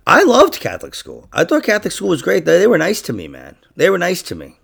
I 0.06 0.22
loved 0.22 0.60
Catholic 0.60 0.94
school. 0.94 1.28
I 1.32 1.44
thought 1.44 1.62
Catholic 1.64 1.92
school 1.92 2.10
was 2.10 2.20
great. 2.20 2.44
They, 2.44 2.58
they 2.58 2.66
were 2.66 2.78
nice 2.78 3.00
to 3.02 3.12
me, 3.14 3.26
man. 3.28 3.56
They 3.76 3.88
were 3.90 3.98
nice 3.98 4.22
to 4.24 4.34
me. 4.34 4.58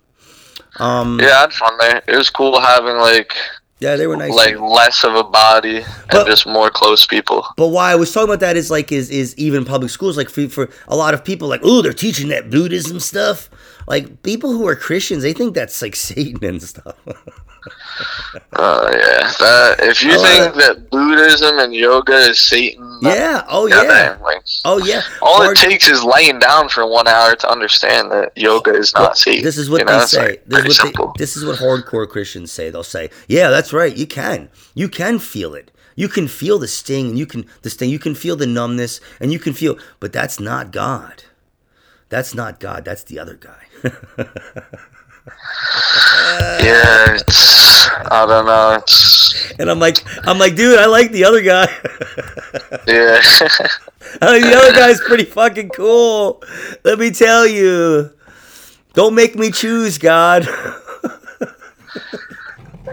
Um, 0.79 1.19
Yeah, 1.19 1.35
I 1.37 1.41
had 1.41 1.53
fun 1.53 1.77
there. 1.79 2.01
It 2.07 2.15
was 2.15 2.29
cool 2.29 2.59
having 2.61 2.97
like 2.97 3.33
yeah, 3.81 3.95
they 3.97 4.07
were 4.07 4.15
nice. 4.15 4.33
like 4.33 4.57
less 4.59 5.03
of 5.03 5.15
a 5.15 5.23
body 5.23 5.77
and 6.09 6.25
just 6.27 6.45
more 6.47 6.69
close 6.69 7.05
people. 7.05 7.45
But 7.57 7.67
why 7.67 7.91
I 7.91 7.95
was 7.95 8.13
talking 8.13 8.29
about 8.29 8.39
that 8.41 8.55
is 8.55 8.71
like 8.71 8.91
is 8.91 9.09
is 9.09 9.35
even 9.37 9.65
public 9.65 9.89
schools 9.91 10.15
like 10.17 10.29
for, 10.29 10.47
for 10.47 10.69
a 10.87 10.95
lot 10.95 11.13
of 11.13 11.25
people 11.25 11.47
like 11.49 11.61
oh 11.63 11.81
they're 11.81 11.91
teaching 11.93 12.29
that 12.29 12.49
Buddhism 12.49 12.99
stuff. 12.99 13.49
Like 13.87 14.21
people 14.23 14.51
who 14.51 14.67
are 14.67 14.75
Christians, 14.75 15.23
they 15.23 15.33
think 15.33 15.55
that's 15.55 15.81
like 15.81 15.95
Satan 16.07 16.43
and 16.45 16.61
stuff. 16.63 16.95
Uh, 18.53 18.89
yeah, 18.93 19.31
that, 19.39 19.75
if 19.81 20.01
you 20.01 20.11
Oh, 20.13 20.23
think 20.23 20.55
that 20.55 20.89
Buddhism 20.89 21.59
and 21.59 21.73
yoga 21.73 22.15
is 22.29 22.39
Satan, 22.39 22.90
yeah. 23.01 23.43
Oh 23.47 23.65
yeah. 23.67 23.75
goddamn, 23.75 24.21
like, 24.21 24.43
Oh 24.65 24.77
yeah. 24.77 25.01
all 25.21 25.37
Hard- 25.43 25.57
it 25.57 25.61
takes 25.61 25.89
is 25.89 26.03
laying 26.03 26.39
down 26.39 26.69
for 26.69 26.87
one 26.87 27.07
hour 27.07 27.35
to 27.35 27.49
understand 27.49 28.11
that 28.11 28.35
yoga 28.37 28.73
is 28.73 28.93
not 28.93 29.17
Satan. 29.17 29.43
This 29.43 29.57
is 29.57 29.69
what 29.69 29.79
you 29.79 29.85
know? 29.85 29.99
they 29.99 30.05
say. 30.05 30.27
like, 30.27 30.45
this, 30.45 30.65
is 30.79 30.83
what 30.83 30.93
they, 30.95 31.23
this 31.23 31.37
is 31.37 31.45
what 31.45 31.59
hardcore 31.59 32.07
Christians 32.07 32.51
say. 32.51 32.69
They'll 32.69 32.83
say, 32.83 33.09
"Yeah, 33.27 33.49
that's 33.49 33.73
right. 33.73 33.95
You 33.95 34.07
can. 34.07 34.49
You 34.73 34.87
can 34.89 35.19
feel 35.19 35.53
it. 35.55 35.71
You 35.95 36.07
can 36.07 36.27
feel 36.27 36.57
the 36.59 36.67
sting, 36.67 37.09
and 37.09 37.19
you 37.19 37.25
can 37.25 37.45
the 37.61 37.69
sting. 37.69 37.89
You 37.89 37.99
can 37.99 38.15
feel 38.15 38.35
the 38.35 38.47
numbness, 38.47 39.01
and 39.19 39.31
you 39.31 39.39
can 39.39 39.53
feel. 39.53 39.77
But 39.99 40.13
that's 40.13 40.39
not 40.39 40.71
God. 40.71 41.23
That's 42.09 42.33
not 42.35 42.59
God. 42.59 42.85
That's 42.85 43.03
the 43.03 43.19
other 43.19 43.35
guy. 43.35 43.67
yeah, 46.63 47.15
it's 47.15 47.89
I 48.09 48.25
don't 48.27 48.45
know. 48.45 48.77
It's 48.81 49.51
and 49.59 49.69
I'm 49.69 49.79
like, 49.79 49.97
I'm 50.27 50.39
like, 50.39 50.55
dude, 50.55 50.79
I 50.79 50.85
like 50.85 51.11
the 51.11 51.25
other 51.25 51.41
guy. 51.41 51.67
yeah. 52.87 53.21
I 54.21 54.39
like 54.39 54.43
the 54.43 54.55
other 54.55 54.73
guy's 54.73 54.99
pretty 55.01 55.25
fucking 55.25 55.69
cool. 55.69 56.43
Let 56.83 56.99
me 56.99 57.11
tell 57.11 57.45
you. 57.45 58.11
Don't 58.93 59.15
make 59.15 59.35
me 59.35 59.51
choose, 59.51 59.97
God. 59.97 60.47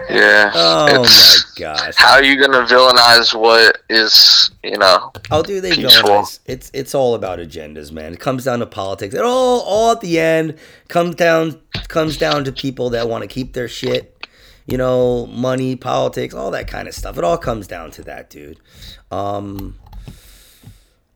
Yeah. 0.09 0.51
Oh 0.55 1.03
my 1.03 1.35
gosh. 1.55 1.93
How 1.95 2.13
are 2.13 2.23
you 2.23 2.39
gonna 2.39 2.65
villainize 2.65 3.39
what 3.39 3.81
is, 3.89 4.51
you 4.63 4.77
know? 4.77 5.11
Oh, 5.29 5.43
do 5.43 5.61
they 5.61 5.75
Peaceful. 5.75 6.09
villainize. 6.09 6.39
It's 6.47 6.71
it's 6.73 6.95
all 6.95 7.13
about 7.15 7.39
agendas, 7.39 7.91
man. 7.91 8.13
It 8.13 8.19
comes 8.19 8.43
down 8.45 8.59
to 8.59 8.65
politics. 8.65 9.13
It 9.13 9.21
all 9.21 9.61
all 9.61 9.91
at 9.91 10.01
the 10.01 10.19
end 10.19 10.57
comes 10.87 11.15
down 11.15 11.61
comes 11.87 12.17
down 12.17 12.43
to 12.45 12.51
people 12.51 12.89
that 12.91 13.07
want 13.07 13.21
to 13.23 13.27
keep 13.27 13.53
their 13.53 13.67
shit. 13.67 14.15
You 14.65 14.77
know, 14.77 15.25
money, 15.27 15.75
politics, 15.75 16.33
all 16.35 16.51
that 16.51 16.67
kind 16.67 16.87
of 16.87 16.93
stuff. 16.93 17.17
It 17.17 17.23
all 17.23 17.37
comes 17.39 17.65
down 17.65 17.89
to 17.91 18.03
that, 18.03 18.29
dude. 18.29 18.59
Um, 19.09 19.79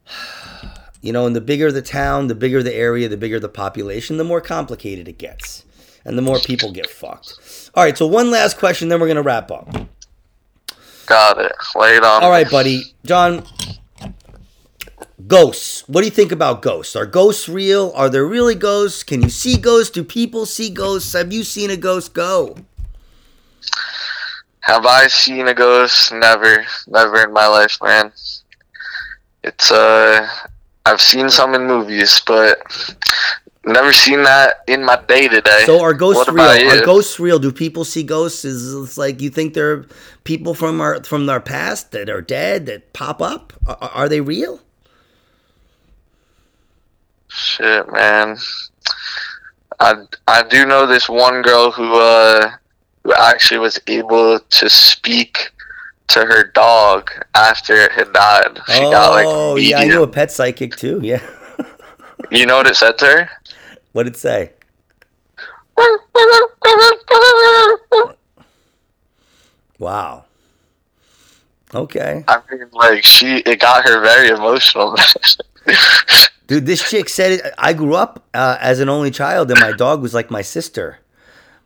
you 1.02 1.12
know, 1.14 1.26
and 1.28 1.36
the 1.36 1.42
bigger 1.42 1.72
the 1.72 1.82
town, 1.82 2.28
the 2.28 2.36
bigger 2.36 2.64
the 2.64 2.74
area, 2.74 3.08
the 3.10 3.18
bigger 3.18 3.40
the 3.40 3.50
population, 3.50 4.18
the 4.18 4.24
more 4.24 4.42
complicated 4.42 5.08
it 5.08 5.18
gets, 5.20 5.66
and 6.06 6.18
the 6.18 6.22
more 6.22 6.40
people 6.40 6.72
get 6.72 6.90
fucked. 6.90 7.72
All 7.76 7.84
right, 7.84 7.98
so 7.98 8.08
one 8.08 8.32
last 8.32 8.58
question, 8.58 8.90
then 8.90 9.00
we're 9.00 9.08
gonna 9.08 9.22
wrap 9.22 9.52
up. 9.52 9.70
Got 11.06 11.40
it. 11.40 11.52
Lay 11.76 11.98
it 11.98 12.04
on. 12.04 12.24
All 12.24 12.30
right, 12.30 12.50
buddy. 12.50 12.96
John, 13.06 13.46
ghosts. 15.28 15.88
What 15.88 16.02
do 16.02 16.06
you 16.06 16.12
think 16.12 16.32
about 16.32 16.62
ghosts? 16.62 16.96
Are 16.96 17.06
ghosts 17.06 17.50
real? 17.50 17.92
Are 17.96 18.10
there 18.10 18.26
really 18.26 18.56
ghosts? 18.56 19.04
Can 19.04 19.22
you 19.22 19.30
see 19.30 19.58
ghosts? 19.58 19.92
Do 19.92 20.04
people 20.04 20.46
see 20.46 20.70
ghosts? 20.70 21.14
Have 21.14 21.34
you 21.34 21.44
seen 21.44 21.70
a 21.70 21.78
ghost? 21.78 22.14
Go. 22.14 22.56
Have 24.62 24.86
I 24.86 25.08
seen 25.08 25.48
a 25.50 25.54
ghost? 25.54 26.14
Never, 26.14 26.66
never 26.88 27.24
in 27.24 27.34
my 27.34 27.48
life, 27.48 27.78
man. 27.84 28.14
It's 29.44 29.72
uh, 29.72 30.26
I've 30.86 31.02
seen 31.02 31.30
some 31.30 31.54
in 31.54 31.68
movies, 31.68 32.22
but 32.26 32.62
never 33.66 33.94
seen 33.94 34.24
that 34.24 34.58
in 34.68 34.84
my 34.84 35.02
day 35.08 35.28
to 35.28 35.42
day. 35.42 35.64
So 35.66 35.82
are 35.82 35.94
ghosts 35.94 36.32
real? 36.32 36.46
Are 36.46 36.58
you? 36.58 36.86
ghosts 36.86 37.20
real? 37.20 37.40
Do 37.40 37.52
people 37.52 37.86
see 37.86 38.04
ghosts? 38.04 38.46
Is 38.46 38.74
it's 38.74 38.98
like 38.98 39.22
you 39.22 39.30
think 39.30 39.54
they're 39.54 39.86
people 40.24 40.54
from 40.54 40.82
our 40.82 41.04
from 41.04 41.30
our 41.30 41.40
past 41.40 41.92
that 41.92 42.10
are 42.10 42.22
dead 42.22 42.66
that 42.66 42.94
pop 42.94 43.22
up? 43.22 43.54
Are, 43.66 43.78
are 43.82 44.10
they 44.10 44.22
real? 44.22 44.60
Shit, 47.30 47.92
man. 47.92 48.38
I 49.80 49.96
I 50.28 50.44
do 50.44 50.66
know 50.66 50.86
this 50.86 51.10
one 51.10 51.42
girl 51.42 51.72
who 51.72 52.00
uh 52.00 52.52
who 53.04 53.14
actually 53.14 53.60
was 53.60 53.80
able 53.88 54.40
to 54.40 54.70
speak 54.70 55.52
to 56.10 56.20
her 56.26 56.52
dog 56.52 57.10
after 57.34 57.76
it 57.76 57.92
had 57.92 58.14
died. 58.14 58.60
She 58.68 58.82
got 58.82 59.12
like 59.12 59.26
oh 59.28 59.56
yeah, 59.56 59.80
I 59.80 59.86
knew 59.86 60.04
a 60.04 60.08
pet 60.08 60.32
psychic 60.32 60.76
too. 60.76 61.00
Yeah. 61.02 61.22
You 62.32 62.48
know 62.48 62.58
what 62.58 62.68
it 62.68 62.76
said 62.76 62.98
to 63.00 63.06
her? 63.06 63.30
What 63.94 64.04
did 64.04 64.16
it 64.16 64.20
say? 64.20 64.52
Wow. 69.80 70.26
Okay. 71.74 72.24
I 72.28 72.42
mean, 72.52 72.66
like 72.72 73.04
she, 73.04 73.38
it 73.38 73.60
got 73.60 73.88
her 73.88 74.02
very 74.02 74.30
emotional. 74.30 74.96
Dude, 76.48 76.66
this 76.66 76.88
chick 76.88 77.10
said 77.10 77.32
it. 77.34 77.54
I 77.58 77.74
grew 77.74 77.96
up 77.96 78.24
uh, 78.34 78.58
as 78.60 78.80
an 78.80 78.90
only 78.90 79.12
child, 79.12 79.50
and 79.50 79.60
my 79.60 79.72
dog 79.72 80.02
was 80.02 80.14
like 80.14 80.30
my 80.30 80.42
sister, 80.42 81.00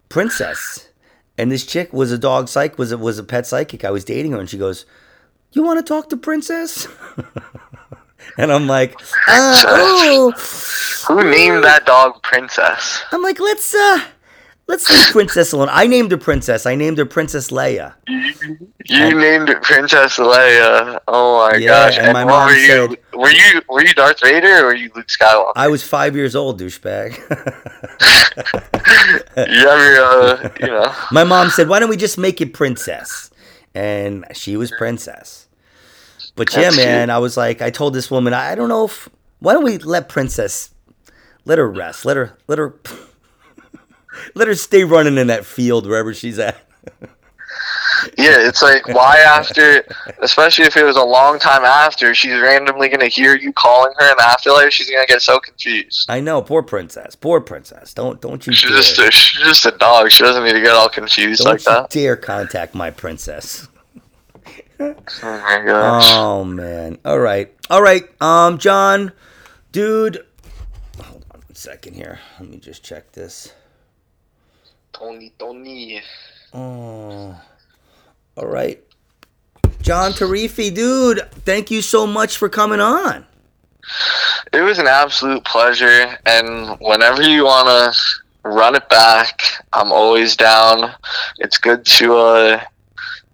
Princess. 0.08 0.90
And 1.38 1.52
this 1.52 1.66
chick 1.66 1.94
was 1.94 2.12
a 2.12 2.18
dog 2.18 2.48
psych, 2.48 2.78
was 2.78 2.92
a, 2.92 2.98
was 2.98 3.20
a 3.20 3.24
pet 3.24 3.46
psychic. 3.46 3.84
I 3.84 3.92
was 3.92 4.04
dating 4.04 4.32
her, 4.32 4.40
and 4.40 4.50
she 4.50 4.58
goes, 4.58 4.86
"You 5.52 5.64
want 5.64 5.86
to 5.86 5.88
talk 5.88 6.10
to 6.10 6.18
Princess?" 6.18 6.88
and 8.38 8.52
I'm 8.52 8.68
like, 8.68 8.96
uh, 9.28 9.64
"Oh." 9.68 10.34
Who 11.08 11.24
named 11.24 11.64
that 11.64 11.86
dog 11.86 12.22
Princess? 12.24 13.02
I'm 13.12 13.22
like, 13.22 13.40
"Let's 13.40 13.74
uh, 13.74 14.02
let's 14.68 14.90
leave 14.90 15.08
Princess 15.12 15.52
alone." 15.54 15.70
I 15.72 15.88
named 15.88 16.12
her 16.12 16.18
Princess. 16.18 16.66
I 16.66 16.76
named 16.76 16.98
her 16.98 17.06
Princess 17.06 17.50
Leia. 17.50 17.94
You 18.90 19.14
named 19.18 19.50
it 19.50 19.62
Princess 19.64 20.18
Leia. 20.18 21.00
Oh 21.08 21.50
my 21.50 21.58
Yeah, 21.58 21.68
gosh! 21.68 21.98
and 21.98 22.08
And, 22.08 22.14
my 22.14 22.26
mom 22.26 22.48
were 22.48 22.56
you? 22.56 22.98
Were 23.14 23.30
you 23.32 23.62
were 23.70 23.86
you 23.86 23.94
Darth 23.94 24.22
Vader 24.22 24.64
or 24.64 24.66
were 24.66 24.76
you 24.76 24.90
Luke 24.96 25.08
Skywalker? 25.08 25.54
I 25.56 25.68
was 25.68 25.84
five 25.84 26.16
years 26.16 26.36
old, 26.36 26.60
douchebag. 26.60 27.18
you 29.38 29.68
ever, 29.68 30.02
uh, 30.02 30.50
you 30.60 30.68
know? 30.68 30.94
My 31.12 31.24
mom 31.24 31.50
said, 31.50 31.70
"Why 31.70 31.80
don't 31.80 31.90
we 31.90 31.98
just 31.98 32.18
make 32.18 32.42
it 32.42 32.54
Princess?" 32.54 33.30
And 33.76 34.26
she 34.34 34.58
was 34.58 34.72
Princess. 34.78 35.47
But 36.38 36.56
yeah, 36.56 36.70
man, 36.70 37.08
cute. 37.08 37.10
I 37.10 37.18
was 37.18 37.36
like, 37.36 37.62
I 37.62 37.72
told 37.72 37.94
this 37.94 38.10
woman, 38.10 38.34
I 38.34 38.56
don't 38.56 38.70
know 38.70 38.86
if 38.86 39.10
why 39.40 39.54
don't 39.54 39.64
we 39.64 39.78
let 39.80 40.08
Princess 40.08 40.70
let 41.46 41.58
her 41.58 41.70
rest, 41.70 42.06
let 42.06 42.16
her 42.16 42.38
let 42.48 42.60
her 42.60 42.76
let 44.36 44.48
her 44.48 44.56
stay 44.56 44.84
running 44.84 45.18
in 45.18 45.28
that 45.28 45.46
field 45.46 45.86
wherever 45.88 46.14
she's 46.14 46.40
at. 46.40 46.58
Yeah, 48.18 48.48
it's 48.48 48.62
like 48.62 48.88
why 48.88 49.18
after, 49.18 49.84
especially 50.22 50.66
if 50.66 50.78
it 50.78 50.84
was 50.84 50.96
a 50.96 51.04
long 51.04 51.40
time 51.40 51.64
after, 51.64 52.14
she's 52.14 52.40
randomly 52.40 52.90
gonna 52.90 53.08
hear 53.08 53.36
you 53.36 53.52
calling 53.54 53.92
her 53.98 54.12
in 54.12 54.16
the 54.18 54.24
afterlife. 54.24 54.72
She's 54.72 54.90
gonna 54.90 55.08
get 55.08 55.22
so 55.22 55.40
confused. 55.40 56.06
I 56.08 56.20
know, 56.20 56.42
poor 56.42 56.62
princess, 56.62 57.16
poor 57.16 57.42
princess. 57.42 57.94
Don't 57.94 58.22
don't 58.22 58.46
you 58.46 58.54
She's 58.54 58.70
dare, 58.70 58.78
just 58.78 59.00
a, 59.00 59.12
she's 59.12 59.44
just 59.44 59.66
a 59.66 59.72
dog. 59.72 60.12
She 60.12 60.24
doesn't 60.24 60.44
need 60.44 60.54
to 60.54 60.62
get 60.62 60.72
all 60.72 60.90
confused 60.90 61.44
don't 61.44 61.54
like 61.54 61.64
that. 61.64 61.90
dare 61.90 62.16
contact 62.16 62.76
my 62.76 62.92
princess. 62.92 63.68
Oh 64.80 64.96
my 65.24 65.64
gosh. 65.66 66.12
Oh 66.14 66.44
man. 66.44 66.98
All 67.04 67.20
right. 67.20 67.54
All 67.70 67.82
right. 67.82 68.04
Um, 68.22 68.58
John, 68.58 69.12
dude. 69.72 70.26
Hold 71.02 71.26
on 71.34 71.42
a 71.50 71.56
second 71.56 71.96
here. 71.96 72.20
Let 72.40 72.50
me 72.50 72.58
just 72.58 72.84
check 72.84 73.12
this. 73.12 73.54
Tony, 74.94 75.34
Tony. 75.38 76.02
Oh. 76.54 77.40
All 78.36 78.48
right. 78.48 78.84
John 79.82 80.12
Tariffe, 80.12 80.74
dude, 80.74 81.22
thank 81.46 81.72
you 81.72 81.82
so 81.82 82.06
much 82.06 82.38
for 82.38 82.50
coming 82.50 82.80
on. 82.80 83.26
It 84.52 84.62
was 84.62 84.80
an 84.80 84.88
absolute 84.88 85.46
pleasure, 85.46 86.18
and 86.26 86.78
whenever 86.80 87.22
you 87.22 87.46
wanna 87.46 87.94
run 88.44 88.76
it 88.76 88.90
back, 88.90 89.42
I'm 89.74 89.92
always 89.92 90.36
down. 90.36 90.92
It's 91.38 91.58
good 91.58 91.86
to 91.86 92.18
uh, 92.18 92.64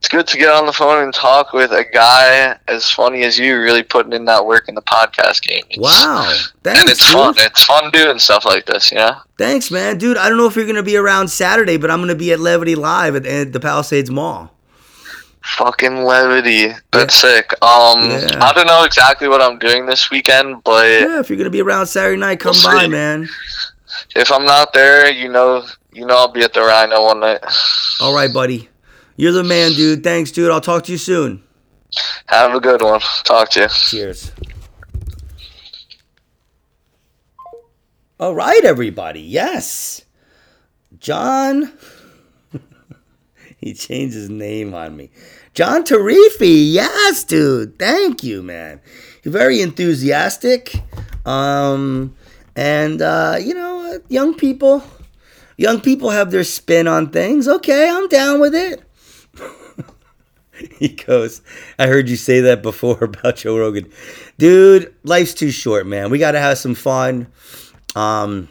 it's 0.03 0.09
good 0.09 0.27
to 0.27 0.37
get 0.37 0.49
on 0.49 0.65
the 0.65 0.73
phone 0.73 1.01
and 1.01 1.13
talk 1.13 1.53
with 1.53 1.71
a 1.71 1.85
guy 1.93 2.57
as 2.67 2.89
funny 2.89 3.23
as 3.23 3.39
you, 3.39 3.57
really 3.57 3.83
putting 3.83 4.11
in 4.11 4.25
that 4.25 4.45
work 4.45 4.67
in 4.67 4.75
the 4.75 4.81
podcast 4.81 5.41
game. 5.43 5.63
It's- 5.69 5.77
Wow. 5.79 6.29
Thanks, 6.61 6.81
and 6.81 6.89
it's 6.89 6.99
dude. 6.99 7.13
fun. 7.13 7.33
It's 7.37 7.63
fun 7.63 7.89
doing 7.91 8.19
stuff 8.19 8.43
like 8.43 8.65
this, 8.65 8.91
you 8.91 8.97
know. 8.97 9.15
Thanks, 9.37 9.71
man. 9.71 9.97
Dude, 9.97 10.17
I 10.17 10.27
don't 10.27 10.37
know 10.37 10.45
if 10.45 10.57
you're 10.57 10.65
going 10.65 10.75
to 10.75 10.83
be 10.83 10.97
around 10.97 11.29
Saturday, 11.29 11.77
but 11.77 11.89
I'm 11.89 11.99
going 11.99 12.09
to 12.09 12.15
be 12.15 12.33
at 12.33 12.41
Levity 12.41 12.75
Live 12.75 13.15
at, 13.15 13.25
at 13.25 13.53
the 13.53 13.61
Palisades 13.61 14.11
Mall. 14.11 14.51
Fucking 15.57 16.03
levity. 16.03 16.73
That's 16.91 17.15
sick. 17.15 17.53
Um, 17.61 18.09
Yeah. 18.09 18.39
I 18.41 18.51
don't 18.53 18.67
know 18.67 18.83
exactly 18.83 19.29
what 19.29 19.41
I'm 19.41 19.57
doing 19.57 19.85
this 19.85 20.11
weekend, 20.11 20.63
but 20.65 20.85
Yeah, 20.85 21.19
if 21.21 21.29
you're 21.29 21.37
going 21.37 21.45
to 21.45 21.49
be 21.49 21.61
around 21.61 21.87
Saturday 21.87 22.17
night, 22.17 22.41
come 22.41 22.55
We'll 22.61 22.73
by, 22.75 22.83
see. 22.83 22.89
man. 22.89 23.29
if 24.17 24.31
I'm 24.33 24.43
not 24.43 24.73
there, 24.73 25.09
you 25.11 25.29
know, 25.29 25.65
you 25.93 26.05
know, 26.05 26.15
I'll 26.17 26.27
be 26.31 26.41
at 26.43 26.53
the 26.53 26.61
Rhino 26.61 27.03
one 27.05 27.21
night. 27.21 27.39
All 28.01 28.13
right, 28.13 28.33
buddy. 28.33 28.67
You're 29.15 29.31
the 29.31 29.43
man, 29.43 29.73
dude. 29.73 30.03
Thanks, 30.03 30.31
dude. 30.31 30.51
I'll 30.51 30.61
talk 30.61 30.83
to 30.85 30.91
you 30.91 30.97
soon. 30.97 31.43
Have 32.27 32.55
a 32.55 32.59
good 32.59 32.81
one. 32.81 32.99
Talk 33.23 33.51
to 33.51 33.61
you. 33.61 33.67
Cheers. 33.67 34.31
All 38.19 38.33
right, 38.33 38.63
everybody. 38.63 39.21
Yes. 39.21 40.01
John. 40.99 41.71
he 43.57 43.73
changed 43.73 44.15
his 44.15 44.29
name 44.29 44.73
on 44.73 44.95
me. 44.95 45.11
John 45.53 45.83
Tariffe. 45.83 46.39
Yes, 46.73 47.23
dude. 47.23 47.77
Thank 47.77 48.23
you, 48.23 48.41
man. 48.41 48.81
You're 49.23 49.31
very 49.31 49.61
enthusiastic. 49.61 50.73
Um, 51.25 52.15
and, 52.55 53.01
uh, 53.01 53.37
you 53.39 53.53
know, 53.53 53.99
young 54.09 54.33
people. 54.33 54.83
Young 55.57 55.81
people 55.81 56.09
have 56.09 56.31
their 56.31 56.43
spin 56.43 56.87
on 56.87 57.11
things. 57.11 57.47
Okay, 57.47 57.87
I'm 57.87 58.07
down 58.07 58.39
with 58.39 58.55
it. 58.55 58.83
he 60.79 60.89
goes, 60.89 61.41
I 61.77 61.87
heard 61.87 62.09
you 62.09 62.15
say 62.15 62.41
that 62.41 62.61
before 62.61 62.97
about 63.03 63.37
Joe 63.37 63.57
Rogan. 63.57 63.91
Dude, 64.37 64.93
life's 65.03 65.33
too 65.33 65.51
short, 65.51 65.87
man. 65.87 66.09
We 66.09 66.19
got 66.19 66.31
to 66.31 66.39
have 66.39 66.57
some 66.57 66.75
fun. 66.75 67.27
Um, 67.95 68.49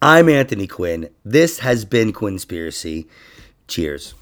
I'm 0.00 0.28
Anthony 0.28 0.66
Quinn. 0.66 1.10
This 1.24 1.58
has 1.60 1.84
been 1.84 2.12
Quinnspiracy. 2.12 3.06
Cheers. 3.66 4.14